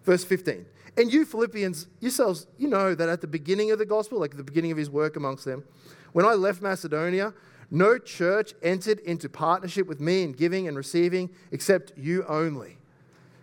Verse 0.03 0.23
15. 0.23 0.65
And 0.97 1.11
you, 1.11 1.25
Philippians, 1.25 1.87
yourselves, 1.99 2.47
you 2.57 2.67
know 2.67 2.93
that 2.93 3.09
at 3.09 3.21
the 3.21 3.27
beginning 3.27 3.71
of 3.71 3.79
the 3.79 3.85
gospel, 3.85 4.19
like 4.19 4.35
the 4.35 4.43
beginning 4.43 4.71
of 4.71 4.77
his 4.77 4.89
work 4.89 5.15
amongst 5.15 5.45
them, 5.45 5.63
when 6.11 6.25
I 6.25 6.33
left 6.33 6.61
Macedonia, 6.61 7.33
no 7.71 7.97
church 7.97 8.53
entered 8.61 8.99
into 8.99 9.27
partnership 9.27 9.87
with 9.87 9.99
me 9.99 10.23
in 10.23 10.33
giving 10.33 10.67
and 10.67 10.77
receiving 10.77 11.29
except 11.51 11.93
you 11.97 12.25
only. 12.27 12.77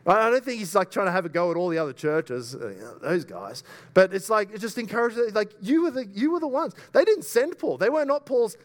I 0.04 0.30
don't 0.30 0.44
think 0.44 0.58
he's 0.58 0.74
like 0.74 0.90
trying 0.90 1.06
to 1.06 1.12
have 1.12 1.24
a 1.24 1.28
go 1.28 1.50
at 1.52 1.56
all 1.56 1.68
the 1.68 1.78
other 1.78 1.92
churches, 1.92 2.56
uh, 2.56 2.94
those 3.00 3.24
guys. 3.24 3.62
But 3.94 4.12
it's 4.12 4.28
like 4.28 4.52
it 4.52 4.58
just 4.58 4.76
encourages. 4.76 5.32
Like 5.32 5.52
you 5.60 5.84
were 5.84 5.92
the 5.92 6.06
you 6.06 6.32
were 6.32 6.40
the 6.40 6.48
ones. 6.48 6.74
They 6.92 7.04
didn't 7.04 7.24
send 7.24 7.56
Paul. 7.58 7.78
They 7.78 7.88
were 7.88 8.04
not 8.04 8.26
Paul's 8.26 8.56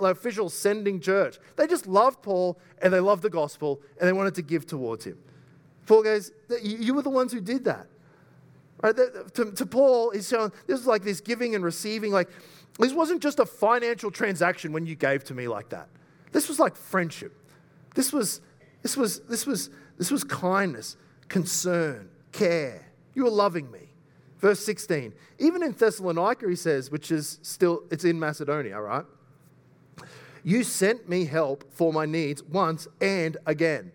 official 0.00 0.50
sending 0.50 1.00
church. 1.00 1.38
They 1.56 1.66
just 1.66 1.86
loved 1.86 2.22
Paul 2.22 2.58
and 2.82 2.92
they 2.92 3.00
loved 3.00 3.22
the 3.22 3.30
gospel 3.30 3.80
and 3.98 4.06
they 4.08 4.12
wanted 4.12 4.34
to 4.34 4.42
give 4.42 4.66
towards 4.66 5.04
him. 5.04 5.18
Paul 5.86 6.02
goes, 6.02 6.30
"You 6.62 6.92
were 6.94 7.02
the 7.02 7.10
ones 7.10 7.32
who 7.32 7.40
did 7.40 7.64
that." 7.64 7.86
Right? 8.82 8.94
To, 9.34 9.52
to 9.52 9.66
Paul, 9.66 10.10
he's 10.10 10.28
showing 10.28 10.52
this 10.66 10.80
is 10.80 10.86
like 10.86 11.04
this 11.04 11.22
giving 11.22 11.54
and 11.54 11.64
receiving. 11.64 12.12
Like 12.12 12.28
this 12.78 12.92
wasn't 12.92 13.22
just 13.22 13.38
a 13.38 13.46
financial 13.46 14.10
transaction 14.10 14.72
when 14.72 14.84
you 14.84 14.94
gave 14.94 15.24
to 15.24 15.34
me 15.34 15.48
like 15.48 15.70
that. 15.70 15.88
This 16.32 16.48
was 16.48 16.58
like 16.58 16.76
friendship. 16.76 17.34
This 17.94 18.12
was 18.12 18.42
this 18.82 18.96
was 18.96 19.20
this 19.20 19.46
was 19.46 19.70
this 19.98 20.10
was 20.10 20.24
kindness, 20.24 20.96
concern, 21.28 22.08
care. 22.32 22.86
You 23.14 23.24
were 23.24 23.30
loving 23.30 23.70
me. 23.70 23.92
Verse 24.38 24.60
16. 24.60 25.12
Even 25.38 25.62
in 25.62 25.72
Thessalonica, 25.72 26.48
he 26.48 26.56
says, 26.56 26.90
which 26.90 27.10
is 27.10 27.38
still, 27.42 27.84
it's 27.90 28.04
in 28.04 28.18
Macedonia, 28.18 28.80
right? 28.80 29.04
You 30.44 30.64
sent 30.64 31.08
me 31.08 31.24
help 31.24 31.72
for 31.72 31.92
my 31.92 32.06
needs 32.06 32.42
once 32.42 32.88
and 33.00 33.36
again. 33.46 33.92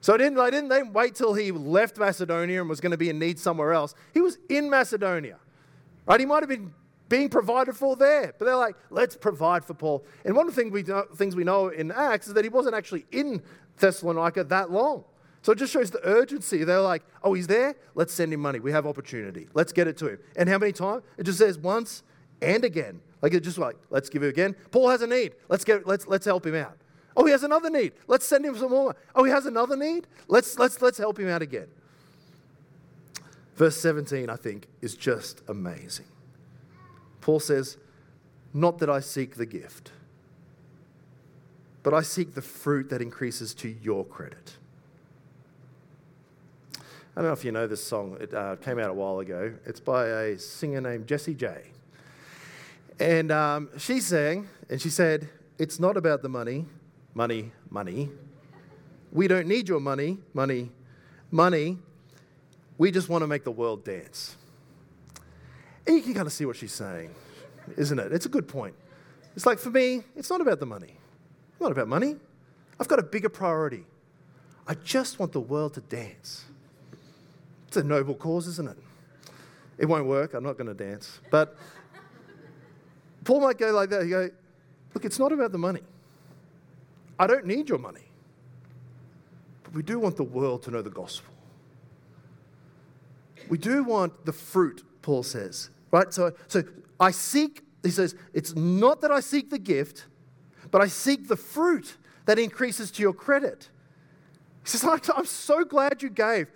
So 0.00 0.14
I 0.14 0.16
didn't, 0.16 0.38
I 0.38 0.50
didn't 0.50 0.68
they 0.68 0.82
wait 0.82 1.14
till 1.14 1.34
he 1.34 1.50
left 1.50 1.98
Macedonia 1.98 2.60
and 2.60 2.68
was 2.68 2.80
going 2.80 2.90
to 2.92 2.96
be 2.96 3.10
in 3.10 3.18
need 3.18 3.38
somewhere 3.38 3.72
else. 3.72 3.94
He 4.14 4.20
was 4.20 4.38
in 4.48 4.70
Macedonia, 4.70 5.38
right? 6.06 6.20
He 6.20 6.26
might 6.26 6.42
have 6.42 6.48
been 6.48 6.72
being 7.08 7.28
provided 7.28 7.76
for 7.76 7.94
there, 7.94 8.34
but 8.38 8.44
they're 8.44 8.56
like, 8.56 8.74
let's 8.90 9.16
provide 9.16 9.64
for 9.64 9.74
Paul. 9.74 10.04
And 10.24 10.34
one 10.34 10.48
of 10.48 10.54
the 10.54 10.60
things 10.60 10.72
we 10.72 10.82
know, 10.82 11.04
things 11.14 11.36
we 11.36 11.44
know 11.44 11.68
in 11.68 11.92
Acts 11.92 12.28
is 12.28 12.34
that 12.34 12.44
he 12.44 12.48
wasn't 12.48 12.74
actually 12.74 13.04
in 13.12 13.42
Thessalonica 13.78 14.44
that 14.44 14.70
long. 14.70 15.04
So 15.42 15.52
it 15.52 15.58
just 15.58 15.72
shows 15.72 15.90
the 15.90 16.00
urgency. 16.06 16.62
They're 16.64 16.80
like, 16.80 17.02
oh, 17.22 17.34
he's 17.34 17.48
there? 17.48 17.74
Let's 17.94 18.14
send 18.14 18.32
him 18.32 18.40
money. 18.40 18.60
We 18.60 18.70
have 18.72 18.86
opportunity. 18.86 19.48
Let's 19.54 19.72
get 19.72 19.88
it 19.88 19.96
to 19.98 20.10
him. 20.10 20.18
And 20.36 20.48
how 20.48 20.58
many 20.58 20.72
times? 20.72 21.02
It 21.18 21.24
just 21.24 21.38
says 21.38 21.58
once 21.58 22.04
and 22.40 22.64
again. 22.64 23.00
Like 23.20 23.34
it's 23.34 23.44
just 23.44 23.58
like, 23.58 23.76
let's 23.90 24.08
give 24.08 24.22
it 24.22 24.28
again. 24.28 24.54
Paul 24.70 24.88
has 24.88 25.02
a 25.02 25.06
need. 25.06 25.34
Let's 25.48 25.64
get 25.64 25.86
let's 25.86 26.06
let's 26.06 26.24
help 26.24 26.46
him 26.46 26.54
out. 26.54 26.76
Oh, 27.16 27.24
he 27.26 27.32
has 27.32 27.42
another 27.42 27.70
need. 27.70 27.92
Let's 28.06 28.26
send 28.26 28.44
him 28.44 28.56
some 28.56 28.70
more. 28.70 28.96
Oh, 29.14 29.24
he 29.24 29.30
has 29.30 29.46
another 29.46 29.76
need. 29.76 30.06
Let's 30.28 30.58
let's 30.58 30.80
let's 30.80 30.98
help 30.98 31.18
him 31.18 31.28
out 31.28 31.42
again. 31.42 31.68
Verse 33.54 33.76
17, 33.76 34.30
I 34.30 34.36
think, 34.36 34.66
is 34.80 34.94
just 34.94 35.42
amazing. 35.46 36.06
Paul 37.20 37.38
says, 37.38 37.76
Not 38.54 38.78
that 38.78 38.88
I 38.88 39.00
seek 39.00 39.36
the 39.36 39.46
gift, 39.46 39.92
but 41.82 41.92
I 41.92 42.00
seek 42.00 42.34
the 42.34 42.42
fruit 42.42 42.88
that 42.88 43.02
increases 43.02 43.54
to 43.54 43.68
your 43.68 44.04
credit. 44.04 44.56
I 47.14 47.20
don't 47.20 47.28
know 47.28 47.34
if 47.34 47.44
you 47.44 47.52
know 47.52 47.66
this 47.66 47.84
song. 47.84 48.16
It 48.20 48.32
uh, 48.32 48.56
came 48.56 48.78
out 48.78 48.88
a 48.88 48.94
while 48.94 49.18
ago. 49.18 49.52
It's 49.66 49.80
by 49.80 50.06
a 50.06 50.38
singer 50.38 50.80
named 50.80 51.06
Jessie 51.06 51.34
J. 51.34 51.72
And 52.98 53.30
um, 53.30 53.68
she 53.76 54.00
sang, 54.00 54.48
and 54.70 54.80
she 54.80 54.88
said, 54.88 55.28
It's 55.58 55.78
not 55.78 55.98
about 55.98 56.22
the 56.22 56.30
money, 56.30 56.64
money, 57.12 57.52
money. 57.68 58.08
We 59.12 59.28
don't 59.28 59.46
need 59.46 59.68
your 59.68 59.78
money, 59.78 60.20
money, 60.32 60.70
money. 61.30 61.78
We 62.78 62.90
just 62.90 63.10
want 63.10 63.22
to 63.22 63.26
make 63.26 63.44
the 63.44 63.50
world 63.50 63.84
dance. 63.84 64.36
And 65.86 65.96
you 65.96 66.02
can 66.02 66.14
kind 66.14 66.26
of 66.26 66.32
see 66.32 66.46
what 66.46 66.56
she's 66.56 66.72
saying, 66.72 67.14
isn't 67.76 67.98
it? 67.98 68.10
It's 68.12 68.24
a 68.24 68.30
good 68.30 68.48
point. 68.48 68.74
It's 69.36 69.44
like 69.44 69.58
for 69.58 69.70
me, 69.70 70.02
it's 70.16 70.30
not 70.30 70.40
about 70.40 70.60
the 70.60 70.66
money. 70.66 70.96
It's 71.50 71.60
not 71.60 71.72
about 71.72 71.88
money. 71.88 72.16
I've 72.80 72.88
got 72.88 72.98
a 73.00 73.02
bigger 73.02 73.28
priority. 73.28 73.84
I 74.66 74.74
just 74.74 75.18
want 75.18 75.32
the 75.32 75.40
world 75.40 75.74
to 75.74 75.82
dance. 75.82 76.46
It's 77.72 77.78
a 77.78 77.82
noble 77.82 78.14
cause, 78.14 78.48
isn't 78.48 78.68
it? 78.68 78.76
It 79.78 79.86
won't 79.86 80.04
work. 80.04 80.34
I'm 80.34 80.44
not 80.44 80.58
going 80.58 80.66
to 80.66 80.74
dance. 80.74 81.20
But 81.30 81.56
Paul 83.24 83.40
might 83.40 83.56
go 83.56 83.72
like 83.72 83.88
that. 83.88 84.02
He 84.02 84.10
go, 84.10 84.28
look, 84.92 85.06
it's 85.06 85.18
not 85.18 85.32
about 85.32 85.52
the 85.52 85.58
money. 85.58 85.80
I 87.18 87.26
don't 87.26 87.46
need 87.46 87.70
your 87.70 87.78
money. 87.78 88.02
But 89.62 89.72
we 89.72 89.82
do 89.82 89.98
want 89.98 90.18
the 90.18 90.22
world 90.22 90.64
to 90.64 90.70
know 90.70 90.82
the 90.82 90.90
gospel. 90.90 91.32
We 93.48 93.56
do 93.56 93.84
want 93.84 94.26
the 94.26 94.34
fruit, 94.34 94.84
Paul 95.00 95.22
says. 95.22 95.70
Right? 95.90 96.12
So, 96.12 96.32
so 96.48 96.64
I 97.00 97.10
seek, 97.10 97.62
he 97.82 97.88
says, 97.88 98.14
it's 98.34 98.54
not 98.54 99.00
that 99.00 99.10
I 99.10 99.20
seek 99.20 99.48
the 99.48 99.58
gift, 99.58 100.04
but 100.70 100.82
I 100.82 100.88
seek 100.88 101.26
the 101.26 101.36
fruit 101.36 101.96
that 102.26 102.38
increases 102.38 102.90
to 102.90 103.02
your 103.02 103.14
credit. 103.14 103.70
He 104.62 104.68
says, 104.68 104.84
I'm 104.84 105.24
so 105.24 105.64
glad 105.64 106.02
you 106.02 106.10
gave 106.10 106.48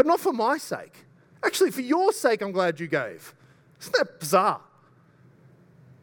but 0.00 0.06
not 0.06 0.18
for 0.18 0.32
my 0.32 0.56
sake. 0.56 0.94
Actually, 1.44 1.70
for 1.70 1.82
your 1.82 2.10
sake, 2.10 2.40
I'm 2.40 2.52
glad 2.52 2.80
you 2.80 2.86
gave. 2.86 3.34
Isn't 3.82 3.94
that 3.98 4.18
bizarre? 4.18 4.62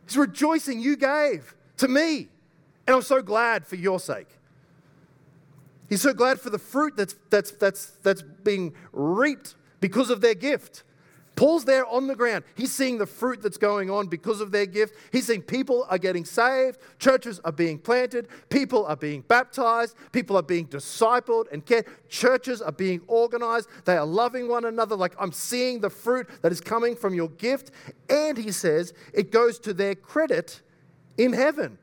He's 0.05 0.15
rejoicing 0.15 0.79
you 0.79 0.95
gave 0.95 1.55
to 1.77 1.87
me, 1.87 2.27
and 2.85 2.95
I'm 2.95 3.01
so 3.01 3.23
glad 3.23 3.65
for 3.65 3.75
your 3.75 3.99
sake. 3.99 4.27
He's 5.89 6.03
so 6.03 6.13
glad 6.13 6.39
for 6.39 6.51
the 6.51 6.59
fruit 6.59 6.95
that's, 6.95 7.15
that's, 7.31 7.49
that's, 7.49 7.87
that's 8.03 8.21
being 8.21 8.75
reaped 8.91 9.55
because 9.79 10.11
of 10.11 10.21
their 10.21 10.35
gift. 10.35 10.83
Paul's 11.37 11.65
there 11.65 11.85
on 11.85 12.07
the 12.07 12.15
ground. 12.15 12.43
He's 12.55 12.73
seeing 12.73 12.97
the 12.97 13.05
fruit 13.05 13.43
that's 13.43 13.59
going 13.59 13.91
on 13.91 14.07
because 14.07 14.41
of 14.41 14.51
their 14.51 14.65
gift. 14.65 14.95
He's 15.11 15.27
seeing 15.27 15.43
people 15.43 15.85
are 15.87 15.99
getting 15.99 16.25
saved, 16.25 16.79
churches 16.97 17.39
are 17.45 17.51
being 17.51 17.77
planted, 17.77 18.27
people 18.49 18.87
are 18.87 18.95
being 18.95 19.21
baptized, 19.21 19.95
people 20.11 20.35
are 20.35 20.41
being 20.41 20.65
discipled 20.65 21.45
and 21.51 21.63
cared, 21.63 21.85
churches 22.09 22.59
are 22.59 22.71
being 22.71 23.01
organized, 23.05 23.69
they 23.85 23.95
are 23.95 24.05
loving 24.05 24.49
one 24.49 24.65
another. 24.65 24.95
Like 24.95 25.13
I'm 25.19 25.31
seeing 25.31 25.79
the 25.79 25.91
fruit 25.91 26.27
that 26.41 26.51
is 26.51 26.59
coming 26.59 26.95
from 26.95 27.13
your 27.13 27.29
gift. 27.29 27.69
And 28.09 28.35
he 28.35 28.51
says 28.51 28.95
it 29.13 29.31
goes 29.31 29.59
to 29.59 29.75
their 29.75 29.93
credit 29.93 30.61
in 31.19 31.33
heaven. 31.33 31.77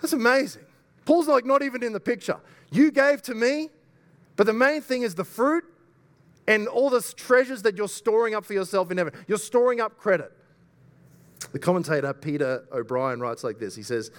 That's 0.00 0.12
amazing. 0.12 0.64
Paul's 1.04 1.28
like 1.28 1.46
not 1.46 1.62
even 1.62 1.84
in 1.84 1.92
the 1.92 2.00
picture. 2.00 2.40
You 2.72 2.90
gave 2.90 3.22
to 3.22 3.34
me, 3.36 3.68
but 4.34 4.48
the 4.48 4.52
main 4.52 4.80
thing 4.80 5.02
is 5.02 5.14
the 5.14 5.24
fruit 5.24 5.62
and 6.46 6.68
all 6.68 6.90
the 6.90 7.00
treasures 7.16 7.62
that 7.62 7.76
you're 7.76 7.88
storing 7.88 8.34
up 8.34 8.44
for 8.44 8.52
yourself 8.52 8.90
in 8.90 8.98
heaven. 8.98 9.12
You're 9.26 9.38
storing 9.38 9.80
up 9.80 9.96
credit. 9.98 10.32
The 11.52 11.58
commentator 11.58 12.12
Peter 12.12 12.64
O'Brien 12.72 13.20
writes 13.20 13.44
like 13.44 13.58
this 13.58 13.74
He 13.74 13.82
says, 13.82 14.10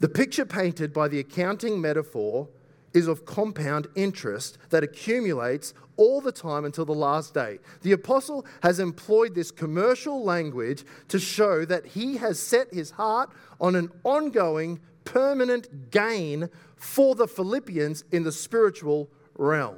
The 0.00 0.08
picture 0.08 0.44
painted 0.44 0.92
by 0.92 1.08
the 1.08 1.20
accounting 1.20 1.80
metaphor 1.80 2.48
is 2.92 3.06
of 3.06 3.24
compound 3.24 3.86
interest 3.94 4.58
that 4.70 4.82
accumulates 4.82 5.74
all 5.96 6.20
the 6.20 6.32
time 6.32 6.64
until 6.64 6.84
the 6.84 6.94
last 6.94 7.34
day. 7.34 7.58
The 7.82 7.92
apostle 7.92 8.46
has 8.62 8.80
employed 8.80 9.34
this 9.34 9.50
commercial 9.50 10.24
language 10.24 10.84
to 11.08 11.18
show 11.18 11.64
that 11.66 11.86
he 11.86 12.16
has 12.16 12.40
set 12.40 12.72
his 12.72 12.90
heart 12.92 13.30
on 13.60 13.76
an 13.76 13.92
ongoing, 14.02 14.80
permanent 15.04 15.90
gain 15.90 16.48
for 16.76 17.14
the 17.14 17.28
Philippians 17.28 18.04
in 18.10 18.24
the 18.24 18.32
spiritual 18.32 19.08
realm. 19.36 19.76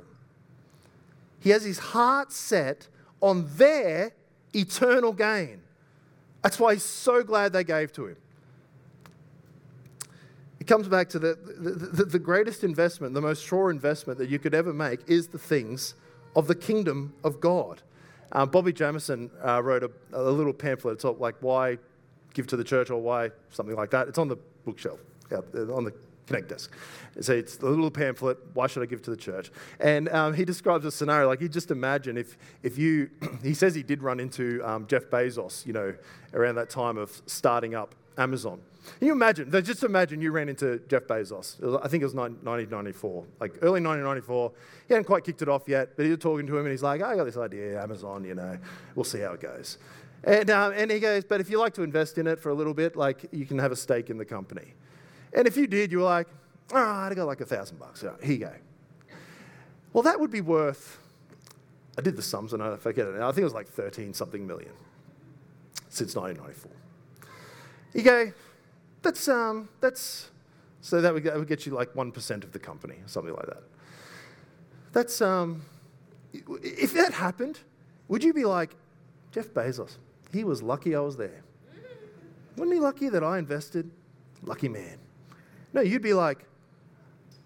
He 1.43 1.51
has 1.51 1.65
his 1.65 1.79
heart 1.79 2.33
set 2.33 2.87
on 3.21 3.49
their 3.57 4.13
eternal 4.55 5.13
gain. 5.13 5.61
That's 6.43 6.59
why 6.59 6.75
he's 6.75 6.85
so 6.85 7.25
glad 7.25 7.53
they 7.53 7.65
gave 7.65 7.93
to 7.95 8.07
him. 8.07 8.17
It 10.61 10.69
comes 10.69 10.87
back 10.87 11.09
to 11.11 11.19
the, 11.19 11.35
the, 11.35 12.05
the, 12.05 12.19
greatest 12.21 12.63
investment, 12.63 13.15
the 13.15 13.21
most 13.21 13.45
sure 13.45 13.73
investment 13.73 14.21
that 14.21 14.29
you 14.29 14.39
could 14.39 14.55
ever 14.55 14.73
make 14.73 15.01
is 15.09 15.27
the 15.27 15.39
things 15.39 15.95
of 16.37 16.47
the 16.47 16.55
kingdom 16.55 17.13
of 17.25 17.41
God. 17.41 17.83
Um, 18.31 18.49
Bobby 18.49 18.73
Jamieson 18.73 19.29
uh, 19.45 19.61
wrote 19.61 19.83
a, 19.83 19.91
a, 20.13 20.23
little 20.23 20.53
pamphlet. 20.53 20.95
It's 20.95 21.05
like 21.05 21.35
why 21.41 21.79
give 22.33 22.47
to 22.47 22.57
the 22.57 22.63
church 22.63 22.91
or 22.91 23.03
why 23.03 23.31
something 23.51 23.75
like 23.75 23.91
that. 23.91 24.07
It's 24.07 24.19
on 24.19 24.29
the 24.29 24.37
bookshelf, 24.65 25.01
on 25.33 25.85
the 25.85 25.93
Connect 26.27 26.49
desk. 26.49 26.73
So 27.21 27.33
it's 27.33 27.59
a 27.59 27.67
little 27.67 27.91
pamphlet, 27.91 28.39
why 28.55 28.67
should 28.67 28.83
I 28.83 28.87
give 28.87 29.01
it 29.01 29.05
to 29.05 29.11
the 29.11 29.17
church? 29.17 29.51
And 29.81 30.09
um, 30.11 30.35
he 30.35 30.45
describes 30.45 30.85
a 30.85 30.91
scenario 30.91 31.29
like 31.29 31.41
you 31.41 31.49
just 31.49 31.71
imagine 31.71 32.17
if, 32.17 32.39
if 32.63 32.79
you, 32.79 33.11
he 33.43 33.55
says 33.55 33.75
he 33.75 33.83
did 33.83 34.03
run 34.03 34.21
into 34.21 34.63
um, 34.65 34.87
Jeff 34.87 35.05
Bezos, 35.05 35.67
you 35.67 35.73
know, 35.73 35.95
around 36.33 36.55
that 36.55 36.71
time 36.71 36.97
of 36.97 37.23
starting 37.27 37.75
up 37.75 37.95
Amazon. 38.17 38.61
Can 38.99 39.07
you 39.07 39.13
imagine? 39.13 39.51
Just 39.65 39.85
imagine 39.85 40.21
you 40.21 40.33
ran 40.33 40.49
into 40.49 40.81
Jeff 40.89 41.05
Bezos. 41.05 41.61
Was, 41.61 41.81
I 41.83 41.89
think 41.89 42.03
it 42.03 42.07
was 42.07 42.15
1994, 42.15 43.25
like 43.41 43.53
early 43.63 43.81
1994. 43.81 44.53
He 44.89 44.95
hadn't 44.95 45.05
quite 45.05 45.25
kicked 45.25 45.43
it 45.43 45.49
off 45.49 45.69
yet, 45.69 45.97
but 45.97 46.07
was 46.07 46.19
talking 46.19 46.47
to 46.47 46.59
him 46.59 46.65
and 46.65 46.71
he's 46.73 46.83
like, 46.83 47.01
oh, 47.01 47.07
I 47.07 47.17
got 47.17 47.25
this 47.25 47.37
idea, 47.37 47.81
Amazon, 47.81 48.25
you 48.25 48.35
know, 48.35 48.59
we'll 48.95 49.05
see 49.05 49.21
how 49.21 49.33
it 49.33 49.41
goes. 49.41 49.79
And, 50.25 50.51
um, 50.51 50.73
and 50.77 50.91
he 50.91 51.01
goes, 51.01 51.25
but 51.25 51.41
if 51.41 51.51
you 51.51 51.59
like 51.59 51.75
to 51.75 51.83
invest 51.83 52.19
in 52.19 52.27
it 52.27 52.39
for 52.39 52.51
a 52.51 52.55
little 52.55 52.75
bit, 52.75 52.97
like 52.97 53.27
you 53.33 53.47
can 53.47 53.59
have 53.59 53.73
a 53.73 53.77
stake 53.77 54.11
in 54.11 54.19
the 54.19 54.25
company. 54.25 54.75
And 55.35 55.47
if 55.47 55.57
you 55.57 55.67
did, 55.67 55.91
you 55.91 55.99
were 55.99 56.05
like, 56.05 56.29
all 56.73 56.83
right, 56.83 57.09
I 57.11 57.15
got 57.15 57.27
like 57.27 57.41
a 57.41 57.47
thousand 57.47 57.79
bucks. 57.79 58.01
Here 58.01 58.33
you 58.33 58.39
go. 58.39 58.53
Well, 59.93 60.03
that 60.03 60.19
would 60.19 60.31
be 60.31 60.41
worth, 60.41 60.99
I 61.99 62.03
did 62.03 62.17
the 62.17 62.23
sums 62.23 62.53
and 62.53 62.63
I 62.63 62.77
forget 62.77 63.07
it 63.07 63.15
now. 63.15 63.29
I 63.29 63.33
think 63.33 63.43
it 63.43 63.45
was 63.45 63.55
like 63.55 63.69
13 63.69 64.15
something 64.15 64.47
million 64.47 64.73
since 65.89 66.17
1994. 66.17 66.71
You 67.95 68.03
go, 68.03 68.33
that's, 69.03 69.29
um, 69.29 69.69
that's, 69.81 70.31
so 70.81 71.01
that 71.01 71.13
would, 71.13 71.25
that 71.25 71.37
would 71.37 71.49
get 71.49 71.67
you 71.67 71.73
like 71.73 71.93
1% 71.93 72.45
of 72.45 72.53
the 72.53 72.59
company, 72.59 72.97
something 73.07 73.35
like 73.35 73.47
that. 73.47 73.63
That's, 74.93 75.21
um, 75.21 75.63
if 76.33 76.95
that 76.95 77.13
happened, 77.13 77.61
would 78.09 78.25
you 78.25 78.33
be 78.33 78.45
like, 78.45 78.75
Jeff 79.31 79.49
Bezos, 79.49 79.97
he 80.33 80.45
was 80.45 80.63
lucky 80.63 80.95
I 80.95 81.01
was 81.01 81.17
there. 81.17 81.43
Wasn't 82.57 82.75
he 82.75 82.81
lucky 82.81 83.09
that 83.09 83.25
I 83.25 83.39
invested? 83.39 83.91
Lucky 84.43 84.69
man. 84.69 84.99
No, 85.73 85.81
you'd 85.81 86.03
be 86.03 86.15
like, 86.15 86.45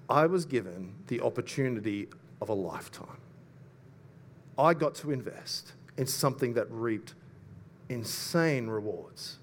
I 0.08 0.26
was 0.26 0.44
given 0.44 0.94
the 1.06 1.20
opportunity 1.20 2.08
of 2.40 2.48
a 2.48 2.54
lifetime. 2.54 3.20
I 4.58 4.74
got 4.74 4.94
to 4.96 5.10
invest 5.10 5.72
in 5.96 6.06
something 6.06 6.54
that 6.54 6.70
reaped 6.70 7.14
insane 7.88 8.68
rewards. 8.68 9.38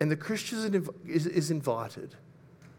And 0.00 0.10
the 0.10 0.16
Christian 0.16 0.88
is, 1.06 1.50
invited 1.50 2.14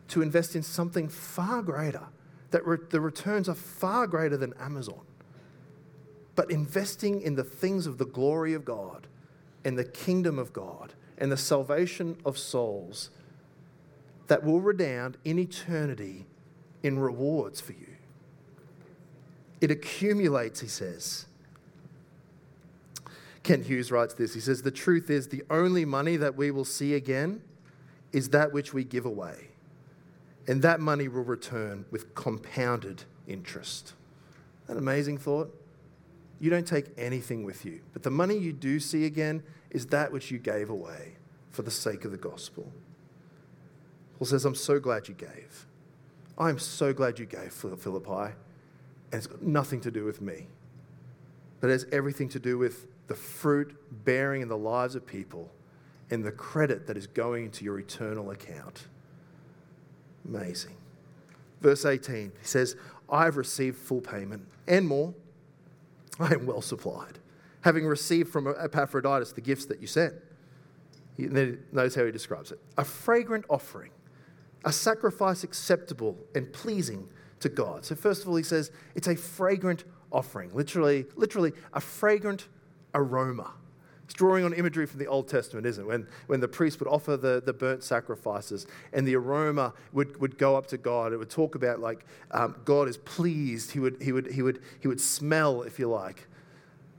to 0.07 0.21
invest 0.21 0.55
in 0.55 0.63
something 0.63 1.07
far 1.07 1.61
greater, 1.61 2.07
that 2.49 2.65
re- 2.65 2.79
the 2.89 2.99
returns 2.99 3.47
are 3.47 3.55
far 3.55 4.07
greater 4.07 4.37
than 4.37 4.53
Amazon. 4.59 5.01
But 6.35 6.49
investing 6.49 7.21
in 7.21 7.35
the 7.35 7.43
things 7.43 7.85
of 7.85 7.97
the 7.97 8.05
glory 8.05 8.53
of 8.53 8.65
God 8.65 9.07
and 9.63 9.77
the 9.77 9.83
kingdom 9.83 10.39
of 10.39 10.51
God 10.51 10.93
and 11.21 11.31
the 11.31 11.37
salvation 11.37 12.17
of 12.25 12.35
souls 12.35 13.11
that 14.27 14.43
will 14.43 14.59
redound 14.59 15.17
in 15.23 15.37
eternity 15.37 16.25
in 16.81 16.97
rewards 16.97 17.61
for 17.61 17.73
you. 17.73 17.95
It 19.61 19.69
accumulates, 19.69 20.61
he 20.61 20.67
says. 20.67 21.27
Kent 23.43 23.67
Hughes 23.67 23.91
writes 23.91 24.15
this. 24.15 24.33
He 24.33 24.39
says, 24.39 24.63
The 24.63 24.71
truth 24.71 25.11
is, 25.11 25.27
the 25.27 25.43
only 25.51 25.85
money 25.85 26.17
that 26.17 26.35
we 26.35 26.49
will 26.49 26.65
see 26.65 26.95
again 26.95 27.43
is 28.11 28.29
that 28.29 28.51
which 28.51 28.73
we 28.73 28.83
give 28.83 29.05
away. 29.05 29.49
And 30.47 30.63
that 30.63 30.79
money 30.79 31.07
will 31.07 31.23
return 31.23 31.85
with 31.91 32.15
compounded 32.15 33.03
interest. 33.27 33.93
An 34.67 34.77
amazing 34.77 35.19
thought? 35.19 35.55
You 36.39 36.49
don't 36.49 36.65
take 36.65 36.87
anything 36.97 37.43
with 37.43 37.63
you, 37.63 37.81
but 37.93 38.01
the 38.01 38.09
money 38.09 38.35
you 38.35 38.53
do 38.53 38.79
see 38.79 39.05
again 39.05 39.43
is 39.71 39.87
that 39.87 40.11
which 40.11 40.29
you 40.29 40.37
gave 40.37 40.69
away 40.69 41.13
for 41.49 41.63
the 41.63 41.71
sake 41.71 42.05
of 42.05 42.11
the 42.11 42.17
gospel. 42.17 42.71
Paul 44.17 44.27
says, 44.27 44.45
I'm 44.45 44.55
so 44.55 44.79
glad 44.79 45.07
you 45.07 45.15
gave. 45.15 45.65
I'm 46.37 46.59
so 46.59 46.93
glad 46.93 47.19
you 47.19 47.25
gave, 47.25 47.51
Philippi. 47.51 48.33
And 49.11 49.13
it's 49.13 49.27
got 49.27 49.41
nothing 49.41 49.81
to 49.81 49.91
do 49.91 50.05
with 50.05 50.21
me, 50.21 50.47
but 51.59 51.69
it 51.69 51.73
has 51.73 51.85
everything 51.91 52.29
to 52.29 52.39
do 52.39 52.57
with 52.57 52.85
the 53.07 53.15
fruit 53.15 53.75
bearing 54.05 54.41
in 54.41 54.47
the 54.47 54.57
lives 54.57 54.95
of 54.95 55.05
people 55.05 55.51
and 56.09 56.23
the 56.23 56.31
credit 56.31 56.87
that 56.87 56.97
is 56.97 57.07
going 57.07 57.45
into 57.45 57.65
your 57.65 57.79
eternal 57.79 58.31
account. 58.31 58.87
Amazing. 60.27 60.75
Verse 61.61 61.85
18, 61.85 62.31
he 62.39 62.47
says, 62.47 62.75
I 63.09 63.25
have 63.25 63.37
received 63.37 63.77
full 63.77 64.01
payment 64.01 64.47
and 64.67 64.87
more. 64.87 65.13
I 66.19 66.33
am 66.33 66.45
well 66.45 66.61
supplied, 66.61 67.19
having 67.61 67.85
received 67.85 68.29
from 68.29 68.47
Epaphroditus 68.47 69.31
the 69.31 69.41
gifts 69.41 69.65
that 69.65 69.81
you 69.81 69.87
sent. 69.87 70.13
Notice 71.17 71.95
how 71.95 72.05
he 72.05 72.11
describes 72.11 72.51
it 72.51 72.59
a 72.77 72.83
fragrant 72.83 73.45
offering, 73.49 73.91
a 74.65 74.71
sacrifice 74.71 75.43
acceptable 75.43 76.17
and 76.35 76.51
pleasing 76.51 77.07
to 77.39 77.49
God. 77.49 77.85
So, 77.85 77.95
first 77.95 78.23
of 78.23 78.29
all, 78.29 78.35
he 78.35 78.43
says 78.43 78.71
it's 78.95 79.07
a 79.07 79.15
fragrant 79.15 79.83
offering, 80.11 80.51
literally, 80.53 81.05
literally 81.15 81.53
a 81.73 81.81
fragrant 81.81 82.47
aroma. 82.93 83.51
It's 84.11 84.17
drawing 84.17 84.43
on 84.43 84.53
imagery 84.53 84.85
from 84.85 84.99
the 84.99 85.07
Old 85.07 85.29
Testament, 85.29 85.65
isn't 85.65 85.85
it? 85.85 85.87
When, 85.87 86.05
when 86.27 86.41
the 86.41 86.47
priest 86.47 86.79
would 86.79 86.89
offer 86.89 87.15
the, 87.15 87.41
the 87.45 87.53
burnt 87.53 87.81
sacrifices 87.81 88.67
and 88.91 89.07
the 89.07 89.15
aroma 89.15 89.73
would, 89.93 90.19
would 90.19 90.37
go 90.37 90.57
up 90.57 90.67
to 90.67 90.77
God, 90.77 91.13
it 91.13 91.17
would 91.17 91.29
talk 91.29 91.55
about 91.55 91.79
like 91.79 92.05
um, 92.31 92.57
God 92.65 92.89
is 92.89 92.97
pleased. 92.97 93.71
He 93.71 93.79
would, 93.79 94.01
he, 94.01 94.11
would, 94.11 94.31
he, 94.31 94.41
would, 94.41 94.59
he 94.81 94.89
would 94.89 94.99
smell, 94.99 95.61
if 95.61 95.79
you 95.79 95.89
like, 95.89 96.27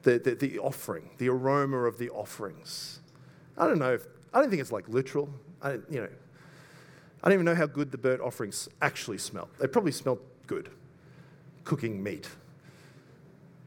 the, 0.03 0.19
the, 0.19 0.35
the 0.35 0.59
offering, 0.59 1.11
the 1.19 1.29
aroma 1.29 1.85
of 1.85 1.99
the 1.99 2.11
offerings. 2.11 3.01
I 3.57 3.67
don't 3.67 3.79
know 3.79 3.95
if, 3.95 4.07
I 4.33 4.41
don't 4.41 4.51
think 4.51 4.61
it's 4.61 4.73
like 4.73 4.89
literal. 4.89 5.29
I, 5.63 5.73
you 5.91 6.01
know, 6.01 6.09
I 7.23 7.29
don't 7.29 7.35
even 7.35 7.45
know 7.45 7.55
how 7.55 7.67
good 7.67 7.93
the 7.93 7.99
burnt 7.99 8.21
offerings 8.21 8.69
actually 8.81 9.19
smell. 9.19 9.49
They 9.61 9.67
probably 9.67 9.93
smell 9.93 10.19
good, 10.47 10.71
cooking 11.65 12.03
meat. 12.03 12.29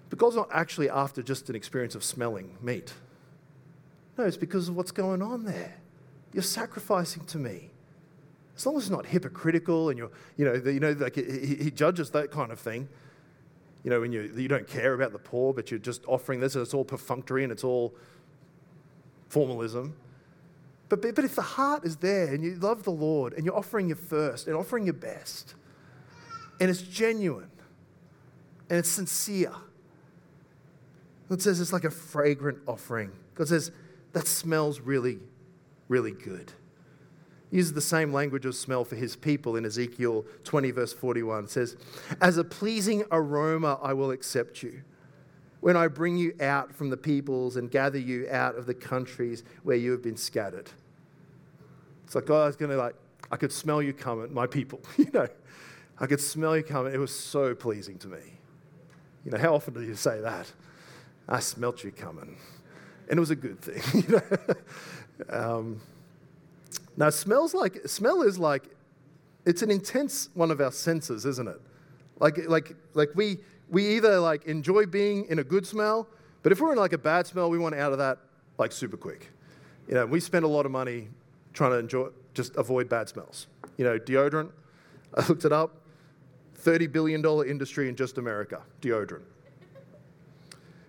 But 0.10 0.20
God's 0.20 0.36
not 0.36 0.50
actually 0.52 0.90
after 0.90 1.24
just 1.24 1.50
an 1.50 1.56
experience 1.56 1.96
of 1.96 2.04
smelling 2.04 2.58
meat. 2.62 2.94
No, 4.18 4.26
it's 4.26 4.38
because 4.38 4.70
of 4.70 4.76
what's 4.76 4.92
going 4.92 5.22
on 5.22 5.46
there. 5.46 5.76
You're 6.34 6.44
sacrificing 6.44 7.26
to 7.26 7.38
me. 7.38 7.70
As 8.58 8.66
long 8.66 8.78
as 8.78 8.84
it's 8.84 8.90
not 8.90 9.06
hypocritical 9.06 9.90
and 9.90 9.98
you're, 9.98 10.12
you 10.38 10.46
know, 10.46 10.54
you 10.54 10.80
know 10.80 10.92
like 10.92 11.16
he, 11.16 11.56
he 11.56 11.72
judges 11.72 12.10
that 12.12 12.32
kind 12.32 12.52
of 12.52 12.60
thing. 12.60 12.88
You 13.86 13.92
know, 13.92 14.02
when 14.02 14.12
you, 14.12 14.34
you 14.36 14.48
don't 14.48 14.68
care 14.68 14.96
about 14.96 15.12
the 15.12 15.20
poor, 15.20 15.54
but 15.54 15.70
you're 15.70 15.80
just 15.80 16.04
offering 16.08 16.40
this 16.40 16.56
and 16.56 16.64
it's 16.64 16.74
all 16.74 16.84
perfunctory 16.84 17.44
and 17.44 17.52
it's 17.52 17.64
all 17.64 17.94
formalism. 19.30 19.96
But, 20.90 21.04
but, 21.04 21.14
but 21.14 21.24
if 21.24 21.36
the 21.36 21.44
heart 21.44 21.86
is 21.86 21.98
there 21.98 22.34
and 22.34 22.44
you 22.44 22.56
love 22.56 22.82
the 22.82 22.92
Lord 22.92 23.34
and 23.34 23.46
you're 23.46 23.56
offering 23.56 23.88
your 23.88 23.96
first 23.96 24.48
and 24.48 24.56
offering 24.56 24.86
your 24.86 24.96
best, 24.96 25.54
and 26.60 26.68
it's 26.68 26.82
genuine, 26.82 27.52
and 28.72 28.80
it's 28.80 28.90
sincere. 28.90 29.54
God 31.30 31.44
says 31.44 31.62
it's 31.62 31.72
like 31.72 31.84
a 31.84 31.92
fragrant 31.92 32.58
offering. 32.66 33.12
God 33.36 33.50
says 33.50 33.72
that 34.14 34.26
smells 34.28 34.80
really, 34.80 35.20
really 35.90 36.12
good. 36.12 36.52
Uses 37.56 37.72
the 37.72 37.80
same 37.80 38.12
language 38.12 38.46
of 38.46 38.54
smell 38.54 38.84
for 38.84 38.98
his 38.98 39.16
people 39.16 39.56
in 39.56 39.66
Ezekiel 39.66 40.26
20, 40.44 40.72
verse 40.72 40.92
41. 40.92 41.46
It 41.46 41.50
says, 41.50 41.78
As 42.20 42.38
a 42.38 42.44
pleasing 42.44 43.06
aroma, 43.12 43.80
I 43.82 43.94
will 43.94 44.12
accept 44.12 44.62
you 44.62 44.82
when 45.62 45.78
I 45.78 45.88
bring 45.88 46.18
you 46.18 46.36
out 46.42 46.76
from 46.76 46.90
the 46.90 46.98
peoples 46.98 47.56
and 47.56 47.72
gather 47.72 47.98
you 47.98 48.28
out 48.30 48.58
of 48.58 48.66
the 48.66 48.74
countries 48.74 49.46
where 49.64 49.78
you 49.78 49.92
have 49.92 50.04
been 50.04 50.18
scattered. 50.18 50.70
It's 52.04 52.14
like 52.14 52.26
God's 52.26 52.58
going 52.58 52.72
to 52.72 52.78
like, 52.78 52.96
I 53.32 53.38
could 53.38 53.54
smell 53.54 53.82
you 53.82 53.94
coming, 53.94 54.34
my 54.34 54.48
people. 54.48 54.82
you 54.98 55.10
know, 55.14 55.30
I 55.98 56.08
could 56.08 56.20
smell 56.20 56.58
you 56.58 56.64
coming. 56.64 56.94
It 56.94 57.00
was 57.00 57.18
so 57.18 57.56
pleasing 57.56 57.98
to 58.00 58.10
me. 58.10 58.20
You 59.24 59.32
know, 59.32 59.38
how 59.38 59.56
often 59.56 59.76
do 59.76 59.82
you 59.82 59.96
say 59.96 60.20
that? 60.20 60.52
I 61.30 61.40
smelt 61.40 61.86
you 61.86 61.92
coming. 61.92 62.36
And 63.10 63.18
it 63.18 63.22
was 63.22 63.30
a 63.30 63.36
good 63.38 63.62
thing. 63.62 64.04
you 64.10 64.22
know? 65.30 65.30
um, 65.30 65.82
now, 66.98 67.10
smells 67.10 67.54
like, 67.54 67.88
smell 67.88 68.22
is 68.22 68.40
like, 68.40 68.70
it's 69.46 69.62
an 69.62 69.70
intense 69.70 70.30
one 70.34 70.52
of 70.52 70.62
our 70.62 70.72
senses, 70.72 71.26
isn't 71.26 71.48
it? 71.48 71.62
Like, 72.20 72.48
like, 72.48 72.76
like 72.94 73.10
we, 73.16 73.38
we 73.70 73.96
either 73.96 74.20
like 74.20 74.46
enjoy 74.46 74.86
being 74.86 75.26
in 75.26 75.40
a 75.40 75.44
good 75.44 75.68
smell, 75.68 76.08
but 76.44 76.52
if 76.52 76.62
we're 76.62 76.72
in 76.72 76.78
like 76.78 76.94
a 76.94 76.98
bad 76.98 77.28
smell, 77.28 77.50
we 77.50 77.58
want 77.58 77.76
out 77.76 77.92
of 77.92 77.98
that 77.98 78.20
like 78.58 78.72
super 78.72 78.98
quick. 78.98 79.32
You 79.88 79.96
know, 79.96 80.06
we 80.06 80.20
spend 80.20 80.46
a 80.46 80.48
lot 80.48 80.66
of 80.66 80.72
money 80.72 81.10
trying 81.54 81.72
to 81.72 81.78
enjoy, 81.78 82.08
just 82.34 82.56
avoid 82.56 82.90
bad 82.90 83.10
smells. 83.10 83.48
You 83.78 83.86
know, 83.86 84.00
deodorant, 84.00 84.52
I 85.14 85.26
looked 85.28 85.46
it 85.46 85.52
up, 85.52 85.82
$30 86.64 86.92
billion 86.92 87.24
industry 87.48 87.90
in 87.90 87.96
just 87.96 88.18
America, 88.18 88.62
deodorant. 88.82 89.24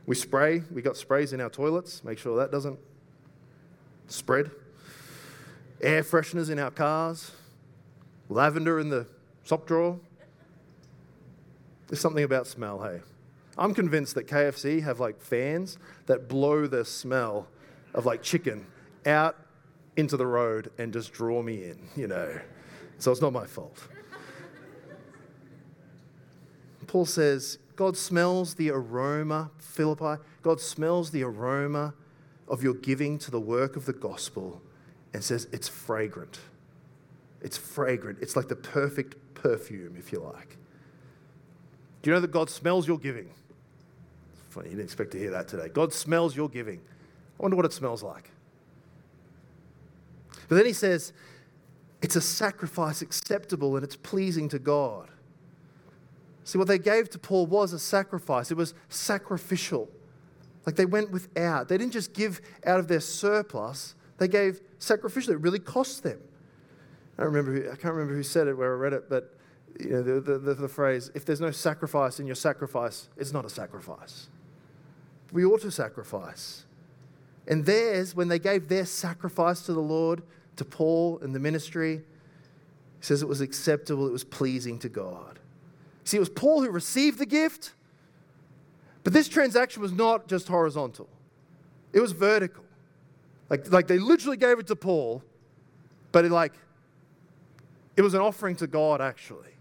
We 0.06 0.14
spray, 0.14 0.62
we 0.70 0.82
got 0.82 0.96
sprays 0.96 1.32
in 1.32 1.40
our 1.40 1.50
toilets, 1.50 2.04
make 2.04 2.18
sure 2.18 2.36
that 2.36 2.52
doesn't 2.52 2.78
spread. 4.06 4.50
Air 5.80 6.02
fresheners 6.02 6.50
in 6.50 6.58
our 6.58 6.70
cars, 6.70 7.32
lavender 8.28 8.80
in 8.80 8.88
the 8.88 9.06
sock 9.44 9.66
drawer, 9.66 9.98
there's 11.88 12.00
something 12.00 12.24
about 12.24 12.46
smell, 12.46 12.82
hey. 12.82 13.00
I'm 13.58 13.74
convinced 13.74 14.14
that 14.16 14.26
KFC 14.26 14.82
have 14.82 15.00
like 15.00 15.20
fans 15.20 15.78
that 16.06 16.28
blow 16.28 16.66
the 16.66 16.84
smell 16.84 17.48
of 17.94 18.04
like 18.04 18.22
chicken 18.22 18.66
out 19.06 19.36
into 19.96 20.16
the 20.16 20.26
road 20.26 20.70
and 20.78 20.92
just 20.92 21.12
draw 21.12 21.42
me 21.42 21.64
in, 21.64 21.78
you 21.96 22.06
know. 22.06 22.38
So 22.98 23.12
it's 23.12 23.20
not 23.20 23.32
my 23.32 23.46
fault. 23.46 23.78
Paul 26.86 27.06
says, 27.06 27.58
God 27.74 27.96
smells 27.96 28.54
the 28.54 28.70
aroma, 28.70 29.50
Philippi, 29.58 30.22
God 30.42 30.60
smells 30.60 31.10
the 31.10 31.22
aroma 31.24 31.94
of 32.48 32.62
your 32.62 32.74
giving 32.74 33.18
to 33.18 33.30
the 33.30 33.40
work 33.40 33.76
of 33.76 33.86
the 33.86 33.92
gospel 33.92 34.62
and 35.16 35.24
says 35.24 35.48
it's 35.50 35.66
fragrant. 35.66 36.40
It's 37.40 37.56
fragrant. 37.56 38.18
It's 38.20 38.36
like 38.36 38.48
the 38.48 38.56
perfect 38.56 39.16
perfume, 39.32 39.96
if 39.98 40.12
you 40.12 40.20
like. 40.20 40.58
Do 42.02 42.10
you 42.10 42.14
know 42.14 42.20
that 42.20 42.32
God 42.32 42.50
smells 42.50 42.86
your 42.86 42.98
giving? 42.98 43.30
It's 43.30 44.54
funny, 44.54 44.68
you 44.68 44.76
didn't 44.76 44.84
expect 44.84 45.12
to 45.12 45.18
hear 45.18 45.30
that 45.30 45.48
today. 45.48 45.70
God 45.70 45.94
smells 45.94 46.36
your 46.36 46.50
giving. 46.50 46.82
I 47.38 47.42
wonder 47.42 47.56
what 47.56 47.64
it 47.64 47.72
smells 47.72 48.02
like. 48.02 48.30
But 50.50 50.56
then 50.56 50.66
he 50.66 50.74
says, 50.74 51.14
it's 52.02 52.16
a 52.16 52.20
sacrifice 52.20 53.00
acceptable 53.00 53.74
and 53.74 53.84
it's 53.84 53.96
pleasing 53.96 54.50
to 54.50 54.58
God. 54.58 55.08
See, 56.44 56.58
what 56.58 56.68
they 56.68 56.78
gave 56.78 57.08
to 57.08 57.18
Paul 57.18 57.46
was 57.46 57.72
a 57.72 57.78
sacrifice, 57.78 58.50
it 58.50 58.58
was 58.58 58.74
sacrificial. 58.90 59.88
Like 60.66 60.76
they 60.76 60.84
went 60.84 61.10
without. 61.10 61.68
They 61.68 61.78
didn't 61.78 61.94
just 61.94 62.12
give 62.12 62.42
out 62.66 62.80
of 62.80 62.88
their 62.88 63.00
surplus, 63.00 63.94
they 64.18 64.28
gave 64.28 64.60
sacrificially. 64.78 65.30
It 65.30 65.40
really 65.40 65.58
cost 65.58 66.02
them. 66.02 66.20
I 67.18 67.22
remember 67.22 67.52
who, 67.52 67.70
I 67.70 67.76
can't 67.76 67.94
remember 67.94 68.14
who 68.14 68.22
said 68.22 68.46
it 68.46 68.54
where 68.56 68.74
I 68.74 68.76
read 68.76 68.92
it, 68.92 69.08
but 69.08 69.34
you 69.80 69.90
know, 69.90 70.02
the, 70.02 70.20
the, 70.20 70.38
the, 70.38 70.54
the 70.54 70.68
phrase, 70.68 71.10
if 71.14 71.24
there's 71.24 71.40
no 71.40 71.50
sacrifice 71.50 72.20
in 72.20 72.26
your 72.26 72.34
sacrifice, 72.34 73.08
it's 73.16 73.32
not 73.32 73.44
a 73.44 73.50
sacrifice. 73.50 74.28
We 75.32 75.44
ought 75.44 75.62
to 75.62 75.70
sacrifice. 75.70 76.64
And 77.48 77.64
theirs, 77.64 78.14
when 78.14 78.28
they 78.28 78.38
gave 78.38 78.68
their 78.68 78.84
sacrifice 78.84 79.62
to 79.62 79.72
the 79.72 79.80
Lord, 79.80 80.22
to 80.56 80.64
Paul 80.64 81.18
and 81.20 81.34
the 81.34 81.38
ministry, 81.38 81.96
he 81.96 83.04
says 83.04 83.22
it 83.22 83.28
was 83.28 83.40
acceptable, 83.40 84.06
it 84.06 84.12
was 84.12 84.24
pleasing 84.24 84.78
to 84.80 84.88
God. 84.88 85.38
See, 86.04 86.16
it 86.16 86.20
was 86.20 86.28
Paul 86.28 86.62
who 86.62 86.70
received 86.70 87.18
the 87.18 87.26
gift, 87.26 87.72
but 89.04 89.12
this 89.12 89.28
transaction 89.28 89.82
was 89.82 89.92
not 89.92 90.28
just 90.28 90.48
horizontal, 90.48 91.08
it 91.92 92.00
was 92.00 92.12
vertical. 92.12 92.64
Like, 93.48 93.70
like 93.70 93.86
they 93.86 93.98
literally 93.98 94.36
gave 94.36 94.58
it 94.58 94.66
to 94.68 94.76
Paul, 94.76 95.22
but 96.12 96.24
it 96.24 96.32
like 96.32 96.52
it 97.96 98.02
was 98.02 98.14
an 98.14 98.20
offering 98.20 98.56
to 98.56 98.66
God 98.66 99.00
actually. 99.00 99.56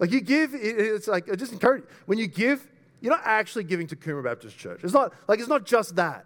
Like 0.00 0.12
you 0.12 0.22
give, 0.22 0.54
it's 0.54 1.06
like, 1.06 1.30
I 1.30 1.36
just 1.36 1.52
encourage, 1.52 1.84
when 2.06 2.18
you 2.18 2.26
give, 2.26 2.66
you're 3.02 3.12
not 3.12 3.22
actually 3.24 3.64
giving 3.64 3.86
to 3.88 3.96
Coomera 3.96 4.24
Baptist 4.24 4.56
Church. 4.56 4.80
It's 4.82 4.94
not, 4.94 5.12
like, 5.28 5.38
it's 5.38 5.48
not 5.48 5.66
just 5.66 5.96
that. 5.96 6.24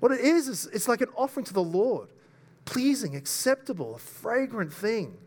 What 0.00 0.12
it 0.12 0.20
is, 0.20 0.48
is 0.48 0.66
it's 0.72 0.88
like 0.88 1.02
an 1.02 1.10
offering 1.14 1.44
to 1.44 1.52
the 1.52 1.62
Lord, 1.62 2.08
pleasing, 2.64 3.14
acceptable, 3.14 3.96
a 3.96 3.98
fragrant 3.98 4.72
thing. 4.72 5.18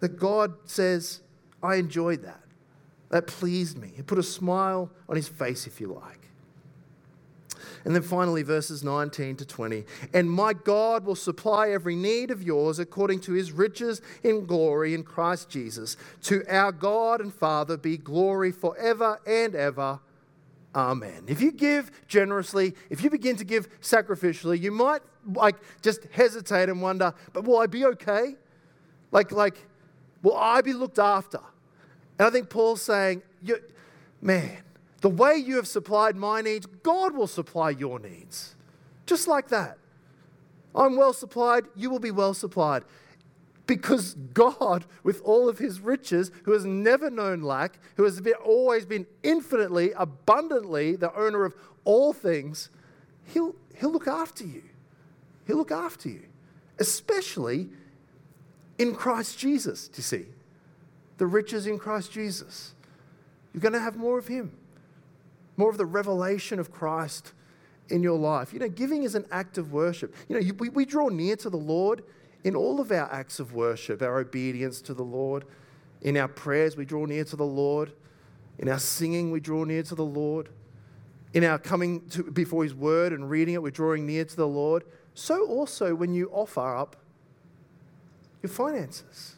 That 0.00 0.18
God 0.18 0.54
says, 0.64 1.20
I 1.62 1.76
enjoyed 1.76 2.22
that. 2.22 2.40
That 3.10 3.26
pleased 3.26 3.76
me. 3.76 3.92
It 3.96 4.06
put 4.06 4.18
a 4.18 4.22
smile 4.22 4.90
on 5.08 5.16
his 5.16 5.28
face, 5.28 5.66
if 5.66 5.78
you 5.78 5.88
like. 5.88 6.30
And 7.84 7.94
then 7.94 8.02
finally, 8.02 8.42
verses 8.42 8.82
19 8.82 9.36
to 9.36 9.44
20. 9.44 9.84
And 10.14 10.30
my 10.30 10.54
God 10.54 11.04
will 11.04 11.14
supply 11.14 11.70
every 11.70 11.94
need 11.94 12.30
of 12.30 12.42
yours 12.42 12.78
according 12.78 13.20
to 13.20 13.32
his 13.32 13.52
riches 13.52 14.00
in 14.22 14.46
glory 14.46 14.94
in 14.94 15.02
Christ 15.02 15.50
Jesus. 15.50 15.96
To 16.22 16.44
our 16.48 16.72
God 16.72 17.20
and 17.20 17.32
Father 17.32 17.76
be 17.76 17.98
glory 17.98 18.52
forever 18.52 19.20
and 19.26 19.54
ever. 19.54 20.00
Amen. 20.74 21.24
If 21.28 21.40
you 21.40 21.52
give 21.52 21.90
generously, 22.08 22.74
if 22.90 23.04
you 23.04 23.10
begin 23.10 23.36
to 23.36 23.44
give 23.44 23.68
sacrificially, 23.80 24.60
you 24.60 24.72
might 24.72 25.02
like 25.32 25.56
just 25.82 26.04
hesitate 26.10 26.68
and 26.68 26.80
wonder, 26.80 27.14
but 27.32 27.44
will 27.44 27.58
I 27.58 27.66
be 27.66 27.84
okay? 27.84 28.34
Like, 29.12 29.30
like, 29.30 29.66
will 30.22 30.36
I 30.36 30.62
be 30.62 30.72
looked 30.72 30.98
after? 30.98 31.40
And 32.18 32.26
I 32.26 32.30
think 32.30 32.48
Paul's 32.48 32.82
saying, 32.82 33.22
man, 34.20 34.58
the 35.04 35.10
way 35.10 35.36
you 35.36 35.56
have 35.56 35.68
supplied 35.68 36.16
my 36.16 36.40
needs, 36.40 36.64
God 36.64 37.14
will 37.14 37.26
supply 37.26 37.68
your 37.68 37.98
needs. 37.98 38.54
Just 39.04 39.28
like 39.28 39.48
that. 39.48 39.76
I'm 40.74 40.96
well 40.96 41.12
supplied, 41.12 41.64
you 41.76 41.90
will 41.90 41.98
be 41.98 42.10
well 42.10 42.32
supplied. 42.32 42.84
Because 43.66 44.14
God, 44.32 44.86
with 45.02 45.20
all 45.20 45.46
of 45.46 45.58
his 45.58 45.78
riches, 45.78 46.30
who 46.44 46.52
has 46.52 46.64
never 46.64 47.10
known 47.10 47.42
lack, 47.42 47.78
who 47.96 48.04
has 48.04 48.18
been, 48.22 48.32
always 48.42 48.86
been 48.86 49.06
infinitely, 49.22 49.92
abundantly 49.92 50.96
the 50.96 51.14
owner 51.14 51.44
of 51.44 51.54
all 51.84 52.14
things, 52.14 52.70
he'll, 53.24 53.54
he'll 53.74 53.92
look 53.92 54.08
after 54.08 54.46
you. 54.46 54.62
He'll 55.46 55.58
look 55.58 55.70
after 55.70 56.08
you, 56.08 56.22
especially 56.78 57.68
in 58.78 58.94
Christ 58.94 59.38
Jesus, 59.38 59.86
do 59.86 59.98
you 59.98 60.02
see? 60.02 60.24
The 61.18 61.26
riches 61.26 61.66
in 61.66 61.78
Christ 61.78 62.10
Jesus. 62.10 62.72
You're 63.52 63.60
going 63.60 63.74
to 63.74 63.80
have 63.80 63.96
more 63.96 64.18
of 64.18 64.28
him 64.28 64.52
more 65.56 65.70
of 65.70 65.78
the 65.78 65.86
revelation 65.86 66.58
of 66.58 66.70
Christ 66.70 67.32
in 67.88 68.02
your 68.02 68.18
life. 68.18 68.52
You 68.52 68.58
know, 68.58 68.68
giving 68.68 69.02
is 69.02 69.14
an 69.14 69.26
act 69.30 69.58
of 69.58 69.72
worship. 69.72 70.14
You 70.28 70.36
know, 70.36 70.40
you, 70.40 70.54
we, 70.54 70.68
we 70.68 70.84
draw 70.84 71.08
near 71.08 71.36
to 71.36 71.50
the 71.50 71.56
Lord 71.56 72.02
in 72.42 72.54
all 72.54 72.80
of 72.80 72.90
our 72.92 73.10
acts 73.12 73.40
of 73.40 73.52
worship, 73.52 74.02
our 74.02 74.18
obedience 74.18 74.80
to 74.82 74.94
the 74.94 75.02
Lord. 75.02 75.44
In 76.02 76.16
our 76.16 76.28
prayers, 76.28 76.76
we 76.76 76.84
draw 76.84 77.06
near 77.06 77.24
to 77.24 77.36
the 77.36 77.46
Lord. 77.46 77.92
In 78.58 78.68
our 78.68 78.78
singing, 78.78 79.30
we 79.30 79.40
draw 79.40 79.64
near 79.64 79.82
to 79.84 79.94
the 79.94 80.04
Lord. 80.04 80.50
In 81.32 81.42
our 81.44 81.58
coming 81.58 82.06
to, 82.10 82.22
before 82.22 82.62
His 82.62 82.74
Word 82.74 83.12
and 83.12 83.28
reading 83.28 83.54
it, 83.54 83.62
we're 83.62 83.70
drawing 83.70 84.06
near 84.06 84.24
to 84.24 84.36
the 84.36 84.46
Lord. 84.46 84.84
So 85.14 85.46
also 85.46 85.94
when 85.94 86.12
you 86.12 86.28
offer 86.30 86.76
up 86.76 86.96
your 88.42 88.50
finances, 88.50 89.36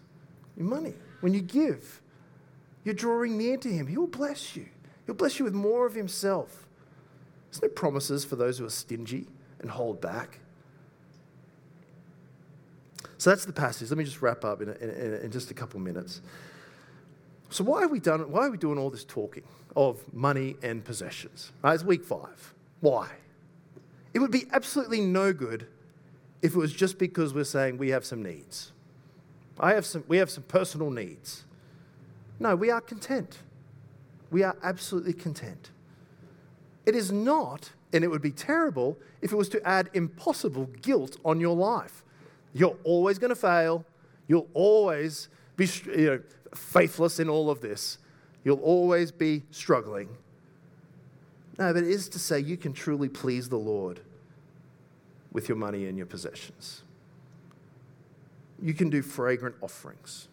your 0.57 0.67
money, 0.67 0.95
when 1.21 1.33
you 1.33 1.41
give, 1.41 2.03
you're 2.85 2.95
drawing 2.95 3.39
near 3.39 3.57
to 3.59 3.69
Him. 3.69 3.87
He 3.87 3.97
will 3.97 4.07
bless 4.07 4.57
you. 4.57 4.67
He'll 5.07 5.15
bless 5.15 5.39
you 5.39 5.45
with 5.45 5.55
more 5.55 5.87
of 5.87 5.95
Himself. 5.95 6.67
There's 7.51 7.63
no 7.63 7.69
promises 7.69 8.25
for 8.25 8.37
those 8.37 8.59
who 8.59 8.67
are 8.67 8.71
stingy 8.71 9.27
and 9.61 9.71
hold 9.71 10.01
back. 10.01 10.41
So 13.19 13.31
that's 13.31 13.45
the 13.45 13.53
passage. 13.53 13.91
Let 13.91 13.99
me 13.99 14.05
just 14.05 14.21
wrap 14.21 14.45
up 14.45 14.61
in, 14.61 14.69
in, 14.69 15.15
in 15.23 15.31
just 15.31 15.51
a 15.51 15.55
couple 15.55 15.81
minutes. 15.81 16.21
So 17.49 17.65
why 17.65 17.83
are 17.83 17.89
we 17.89 18.01
done? 18.01 18.31
Why 18.31 18.47
are 18.47 18.51
we 18.51 18.59
doing 18.59 18.79
all 18.79 18.91
this 18.91 19.05
talking 19.05 19.45
of 19.75 20.03
money 20.13 20.57
and 20.63 20.85
possessions? 20.85 21.53
Right, 21.63 21.75
it's 21.75 21.85
week 21.85 22.05
five. 22.05 22.55
Why? 22.81 23.09
It 24.13 24.19
would 24.19 24.31
be 24.31 24.47
absolutely 24.53 25.01
no 25.01 25.33
good 25.33 25.67
if 26.43 26.55
it 26.55 26.59
was 26.59 26.73
just 26.73 26.99
because 26.99 27.33
we're 27.33 27.45
saying 27.45 27.79
we 27.79 27.91
have 27.91 28.05
some 28.05 28.23
needs. 28.23 28.73
I 29.59 29.75
have 29.75 29.87
some, 29.87 30.05
we 30.09 30.19
have 30.19 30.31
some 30.31 30.43
personal 30.45 30.91
needs. 30.91 31.45
No, 32.39 32.55
we 32.55 32.71
are 32.71 32.81
content. 32.81 33.39
We 34.31 34.43
are 34.43 34.57
absolutely 34.63 35.13
content. 35.13 35.71
It 36.85 36.95
is 36.95 37.11
not, 37.11 37.71
and 37.93 38.05
it 38.05 38.09
would 38.09 38.23
be 38.23 38.31
terrible 38.31 38.99
if 39.21 39.33
it 39.33 39.37
was 39.37 39.49
to 39.51 39.67
add 39.67 39.91
impossible 39.95 40.67
guilt 40.83 41.19
on 41.25 41.41
your 41.41 41.57
life. 41.57 42.05
You're 42.53 42.77
always 42.85 43.19
going 43.19 43.31
to 43.31 43.37
fail. 43.37 43.85
You'll 44.29 44.49
always 44.55 45.29
be 45.57 45.69
you 45.87 46.07
know, 46.07 46.21
faithless 46.55 47.19
in 47.19 47.29
all 47.29 47.51
of 47.51 47.61
this. 47.61 47.99
You'll 48.45 48.61
always 48.61 49.11
be 49.11 49.43
struggling. 49.51 50.09
No, 51.59 51.73
but 51.73 51.83
it 51.83 51.89
is 51.89 52.09
to 52.11 52.19
say 52.19 52.39
you 52.39 52.57
can 52.57 52.73
truly 52.73 53.09
please 53.09 53.49
the 53.49 53.59
Lord 53.59 54.01
with 55.33 55.49
your 55.49 55.57
money 55.57 55.87
and 55.87 55.97
your 55.97 56.07
possessions. 56.07 56.83
You 58.61 58.75
can 58.75 58.91
do 58.91 59.03
fragrant 59.03 59.57
offerings 59.61 60.29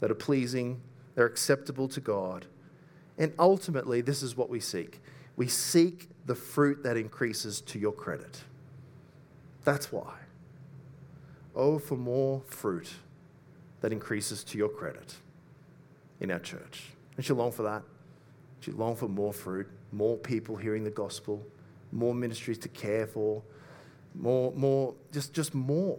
that 0.00 0.10
are 0.10 0.14
pleasing, 0.14 0.80
they're 1.14 1.26
acceptable 1.26 1.88
to 1.88 2.00
God. 2.00 2.46
And 3.20 3.34
ultimately, 3.38 4.00
this 4.00 4.22
is 4.22 4.36
what 4.36 4.50
we 4.50 4.58
seek 4.58 5.00
we 5.36 5.46
seek 5.46 6.08
the 6.26 6.34
fruit 6.34 6.82
that 6.82 6.98
increases 6.98 7.62
to 7.62 7.78
your 7.78 7.92
credit. 7.92 8.42
That's 9.64 9.90
why. 9.90 10.16
Oh, 11.54 11.78
for 11.78 11.96
more 11.96 12.42
fruit 12.46 12.92
that 13.80 13.90
increases 13.90 14.44
to 14.44 14.58
your 14.58 14.68
credit 14.68 15.14
in 16.20 16.30
our 16.30 16.38
church. 16.38 16.90
Don't 17.16 17.26
you 17.26 17.34
long 17.34 17.52
for 17.52 17.62
that? 17.62 17.82
Don't 18.60 18.66
you 18.66 18.72
long 18.74 18.96
for 18.96 19.08
more 19.08 19.32
fruit, 19.32 19.66
more 19.92 20.18
people 20.18 20.56
hearing 20.56 20.84
the 20.84 20.90
gospel, 20.90 21.42
more 21.90 22.14
ministries 22.14 22.58
to 22.58 22.68
care 22.68 23.06
for, 23.06 23.42
more, 24.14 24.52
more, 24.52 24.94
just, 25.10 25.32
just 25.32 25.54
more. 25.54 25.98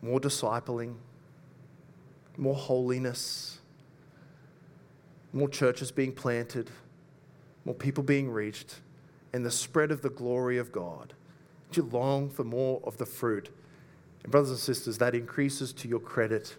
More 0.00 0.18
discipling, 0.18 0.94
more 2.38 2.54
holiness, 2.54 3.59
more 5.32 5.48
churches 5.48 5.90
being 5.90 6.12
planted, 6.12 6.70
more 7.64 7.74
people 7.74 8.02
being 8.02 8.30
reached, 8.30 8.76
and 9.32 9.44
the 9.44 9.50
spread 9.50 9.90
of 9.90 10.02
the 10.02 10.10
glory 10.10 10.58
of 10.58 10.72
God. 10.72 11.14
Do 11.70 11.82
you 11.82 11.88
long 11.88 12.28
for 12.28 12.44
more 12.44 12.80
of 12.84 12.96
the 12.96 13.06
fruit? 13.06 13.50
And, 14.22 14.32
brothers 14.32 14.50
and 14.50 14.58
sisters, 14.58 14.98
that 14.98 15.14
increases 15.14 15.72
to 15.74 15.88
your 15.88 16.00
credit 16.00 16.56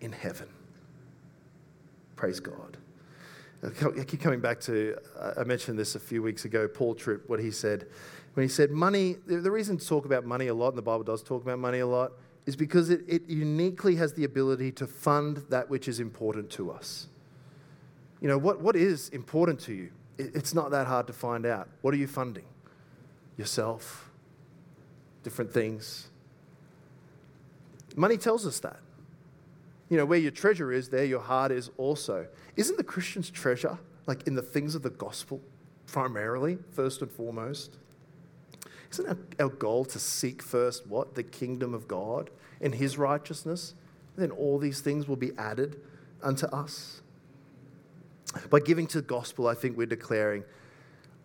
in 0.00 0.12
heaven. 0.12 0.48
Praise 2.16 2.40
God. 2.40 2.76
I 3.62 4.04
keep 4.04 4.20
coming 4.20 4.40
back 4.40 4.60
to, 4.62 4.96
I 5.36 5.44
mentioned 5.44 5.78
this 5.78 5.94
a 5.94 6.00
few 6.00 6.22
weeks 6.22 6.44
ago, 6.44 6.68
Paul 6.68 6.94
Tripp, 6.94 7.28
what 7.28 7.40
he 7.40 7.50
said. 7.50 7.86
When 8.34 8.44
he 8.44 8.48
said 8.48 8.70
money, 8.70 9.16
the 9.26 9.50
reason 9.50 9.78
to 9.78 9.86
talk 9.86 10.04
about 10.04 10.24
money 10.24 10.46
a 10.46 10.54
lot, 10.54 10.68
and 10.68 10.78
the 10.78 10.82
Bible 10.82 11.02
does 11.02 11.22
talk 11.22 11.42
about 11.42 11.58
money 11.58 11.80
a 11.80 11.86
lot, 11.86 12.12
is 12.46 12.54
because 12.54 12.88
it, 12.88 13.02
it 13.08 13.28
uniquely 13.28 13.96
has 13.96 14.14
the 14.14 14.24
ability 14.24 14.72
to 14.72 14.86
fund 14.86 15.44
that 15.48 15.68
which 15.68 15.88
is 15.88 16.00
important 16.00 16.50
to 16.50 16.70
us. 16.70 17.08
You 18.20 18.28
know, 18.28 18.38
what, 18.38 18.60
what 18.60 18.76
is 18.76 19.08
important 19.10 19.60
to 19.60 19.72
you? 19.72 19.90
It, 20.16 20.34
it's 20.34 20.54
not 20.54 20.70
that 20.70 20.86
hard 20.86 21.06
to 21.06 21.12
find 21.12 21.46
out. 21.46 21.68
What 21.82 21.94
are 21.94 21.96
you 21.96 22.06
funding? 22.06 22.44
Yourself, 23.36 24.10
different 25.22 25.52
things. 25.52 26.08
Money 27.96 28.16
tells 28.16 28.46
us 28.46 28.60
that. 28.60 28.80
You 29.88 29.96
know, 29.96 30.04
where 30.04 30.18
your 30.18 30.30
treasure 30.30 30.72
is, 30.72 30.88
there 30.88 31.04
your 31.04 31.20
heart 31.20 31.50
is 31.50 31.70
also. 31.78 32.26
Isn't 32.56 32.76
the 32.76 32.84
Christian's 32.84 33.30
treasure 33.30 33.78
like 34.06 34.26
in 34.26 34.34
the 34.34 34.42
things 34.42 34.74
of 34.74 34.82
the 34.82 34.90
gospel 34.90 35.40
primarily, 35.86 36.58
first 36.72 37.00
and 37.00 37.10
foremost? 37.10 37.78
Isn't 38.90 39.08
our, 39.08 39.18
our 39.38 39.48
goal 39.48 39.84
to 39.86 39.98
seek 39.98 40.42
first 40.42 40.86
what? 40.86 41.14
The 41.14 41.22
kingdom 41.22 41.74
of 41.74 41.88
God 41.88 42.30
and 42.60 42.74
his 42.74 42.98
righteousness? 42.98 43.74
And 44.16 44.22
then 44.22 44.30
all 44.30 44.58
these 44.58 44.80
things 44.80 45.06
will 45.06 45.16
be 45.16 45.32
added 45.38 45.80
unto 46.22 46.46
us. 46.46 47.00
By 48.50 48.60
giving 48.60 48.86
to 48.88 49.00
the 49.00 49.06
gospel, 49.06 49.48
I 49.48 49.54
think 49.54 49.76
we're 49.76 49.86
declaring, 49.86 50.44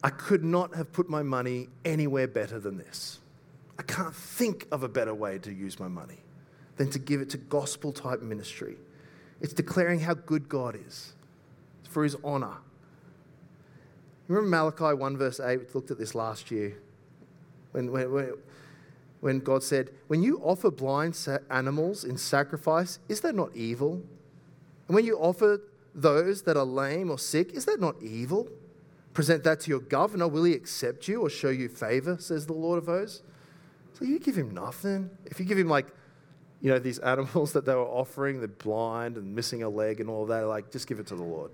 I 0.04 0.10
could 0.10 0.44
not 0.44 0.76
have 0.76 0.92
put 0.92 1.10
my 1.10 1.24
money 1.24 1.70
anywhere 1.86 2.28
better 2.28 2.60
than 2.60 2.78
this. 2.78 3.20
I 3.78 3.84
can't 3.84 4.16
think 4.16 4.68
of 4.72 4.84
a 4.84 4.90
better 4.90 5.14
way 5.14 5.40
to 5.40 5.52
use 5.52 5.80
my 5.80 5.88
money 5.88 6.20
than 6.78 6.90
to 6.92 7.00
give 7.00 7.22
it 7.22 7.30
to 7.32 7.38
gospel 7.38 7.92
type 7.92 8.22
ministry. 8.22 8.76
It's 9.42 9.54
declaring 9.54 10.00
how 10.00 10.14
good 10.14 10.48
God 10.48 10.76
is 10.76 11.14
it's 11.80 11.94
for 11.94 12.04
his 12.04 12.16
honor. 12.24 12.58
Remember 14.28 14.50
Malachi 14.50 14.96
1, 14.96 15.18
verse 15.18 15.40
8? 15.40 15.60
We 15.60 15.66
looked 15.74 15.92
at 15.92 15.98
this 15.98 16.16
last 16.16 16.50
year. 16.50 16.78
When, 17.72 17.92
when, 17.92 18.34
when 19.20 19.40
God 19.40 19.64
said, 19.64 19.90
When 20.08 20.24
you 20.24 20.40
offer 20.40 20.72
blind 20.72 21.18
animals 21.50 22.04
in 22.04 22.18
sacrifice, 22.18 23.00
is 23.10 23.22
that 23.22 23.36
not 23.36 23.56
evil? 23.56 24.02
And 24.88 24.96
when 24.96 25.06
you 25.06 25.18
offer 25.18 25.62
those 25.94 26.44
that 26.44 26.58
are 26.58 26.66
lame 26.66 27.10
or 27.10 27.20
sick, 27.20 27.54
is 27.54 27.66
that 27.66 27.80
not 27.80 28.02
evil? 28.02 28.48
Present 29.14 29.44
that 29.44 29.60
to 29.62 29.70
your 29.70 29.80
governor. 29.80 30.28
Will 30.28 30.44
he 30.44 30.54
accept 30.54 31.08
you 31.08 31.22
or 31.22 31.30
show 31.30 31.50
you 31.50 31.70
favor, 31.70 32.18
says 32.20 32.48
the 32.48 32.54
Lord 32.54 32.80
of 32.80 32.88
hosts? 32.88 33.22
So 33.94 34.06
you 34.06 34.20
give 34.20 34.36
him 34.36 34.52
nothing. 34.52 35.12
If 35.26 35.40
you 35.40 35.46
give 35.46 35.58
him 35.58 35.70
like 35.70 35.88
you 36.64 36.70
know, 36.70 36.80
these 36.80 36.98
animals 37.12 37.54
that 37.54 37.66
they 37.66 37.76
were 37.76 37.82
offering, 37.82 38.40
they're 38.40 38.48
blind 38.48 39.18
and 39.18 39.36
missing 39.36 39.62
a 39.62 39.70
leg 39.70 40.00
and 40.00 40.10
all 40.10 40.26
that, 40.26 40.48
like, 40.48 40.72
just 40.72 40.88
give 40.88 40.98
it 40.98 41.06
to 41.08 41.16
the 41.16 41.24
Lord. 41.24 41.52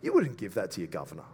You 0.00 0.14
wouldn't 0.14 0.38
give 0.38 0.54
that 0.54 0.70
to 0.72 0.80
your 0.80 0.88
governor. 0.88 1.24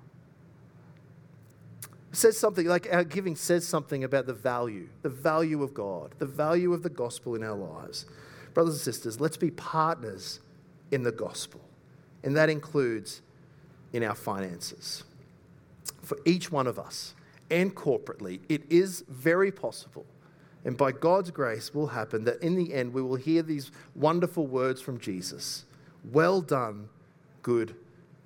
It 2.11 2.17
says 2.17 2.37
something, 2.37 2.67
like 2.67 2.93
our 2.93 3.05
giving 3.05 3.37
says 3.37 3.67
something 3.67 4.03
about 4.03 4.27
the 4.27 4.35
value, 4.35 4.89
the 5.03 5.09
value 5.09 5.63
of 5.63 5.73
God, 5.75 6.15
the 6.19 6.27
value 6.27 6.73
of 6.73 6.83
the 6.83 6.91
gospel 6.91 7.35
in 7.35 7.43
our 7.43 7.57
lives. 7.57 8.07
Brothers 8.55 8.75
and 8.75 8.83
sisters, 8.83 9.21
let's 9.21 9.37
be 9.37 9.51
partners 9.51 10.41
in 10.91 11.03
the 11.03 11.13
gospel. 11.13 11.61
And 12.23 12.37
that 12.37 12.51
includes 12.51 13.23
in 13.93 14.03
our 14.03 14.15
finances. 14.15 15.05
For 16.03 16.19
each 16.25 16.51
one 16.51 16.67
of 16.67 16.79
us 16.79 17.15
and 17.51 17.75
corporately, 17.75 18.41
it 18.49 18.63
is 18.71 19.05
very 19.09 19.53
possible 19.53 20.07
and 20.65 20.77
by 20.77 20.93
God's 20.93 21.31
grace 21.31 21.75
will 21.75 21.89
happen 21.89 22.25
that 22.25 22.43
in 22.43 22.55
the 22.55 22.73
end 22.73 22.93
we 22.93 23.03
will 23.03 23.17
hear 23.17 23.43
these 23.43 23.71
wonderful 23.95 24.47
words 24.47 24.81
from 24.81 24.99
Jesus 24.99 25.65
Well 26.11 26.41
done, 26.41 26.89
good 27.43 27.75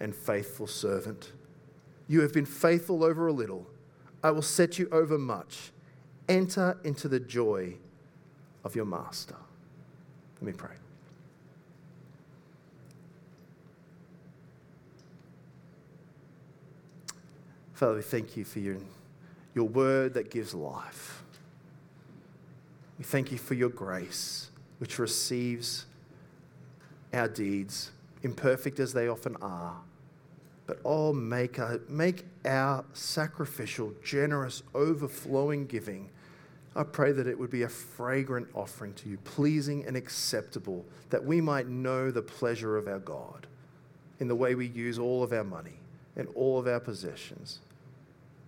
and 0.00 0.14
faithful 0.14 0.66
servant. 0.66 1.32
You 2.08 2.20
have 2.20 2.32
been 2.32 2.46
faithful 2.46 3.02
over 3.02 3.26
a 3.26 3.32
little. 3.32 3.66
I 4.22 4.30
will 4.30 4.42
set 4.42 4.78
you 4.78 4.88
over 4.92 5.18
much. 5.18 5.72
Enter 6.28 6.78
into 6.84 7.08
the 7.08 7.20
joy 7.20 7.74
of 8.64 8.76
your 8.76 8.84
master. 8.84 9.36
Let 10.40 10.42
me 10.42 10.52
pray. 10.52 10.85
Father, 17.76 17.96
we 17.96 18.00
thank 18.00 18.38
you 18.38 18.44
for 18.46 18.58
your, 18.58 18.78
your 19.54 19.68
word 19.68 20.14
that 20.14 20.30
gives 20.30 20.54
life. 20.54 21.22
We 22.96 23.04
thank 23.04 23.30
you 23.30 23.36
for 23.36 23.52
your 23.52 23.68
grace, 23.68 24.48
which 24.78 24.98
receives 24.98 25.84
our 27.12 27.28
deeds, 27.28 27.90
imperfect 28.22 28.80
as 28.80 28.94
they 28.94 29.08
often 29.08 29.36
are. 29.42 29.76
But 30.66 30.80
oh, 30.86 31.12
make, 31.12 31.58
a, 31.58 31.78
make 31.86 32.24
our 32.46 32.82
sacrificial, 32.94 33.92
generous, 34.02 34.62
overflowing 34.74 35.66
giving. 35.66 36.08
I 36.74 36.82
pray 36.82 37.12
that 37.12 37.26
it 37.26 37.38
would 37.38 37.50
be 37.50 37.64
a 37.64 37.68
fragrant 37.68 38.48
offering 38.54 38.94
to 38.94 39.10
you, 39.10 39.18
pleasing 39.18 39.84
and 39.84 39.98
acceptable, 39.98 40.82
that 41.10 41.22
we 41.22 41.42
might 41.42 41.68
know 41.68 42.10
the 42.10 42.22
pleasure 42.22 42.78
of 42.78 42.88
our 42.88 43.00
God 43.00 43.46
in 44.18 44.28
the 44.28 44.34
way 44.34 44.54
we 44.54 44.66
use 44.66 44.98
all 44.98 45.22
of 45.22 45.34
our 45.34 45.44
money 45.44 45.78
and 46.16 46.26
all 46.34 46.58
of 46.58 46.66
our 46.66 46.80
possessions. 46.80 47.60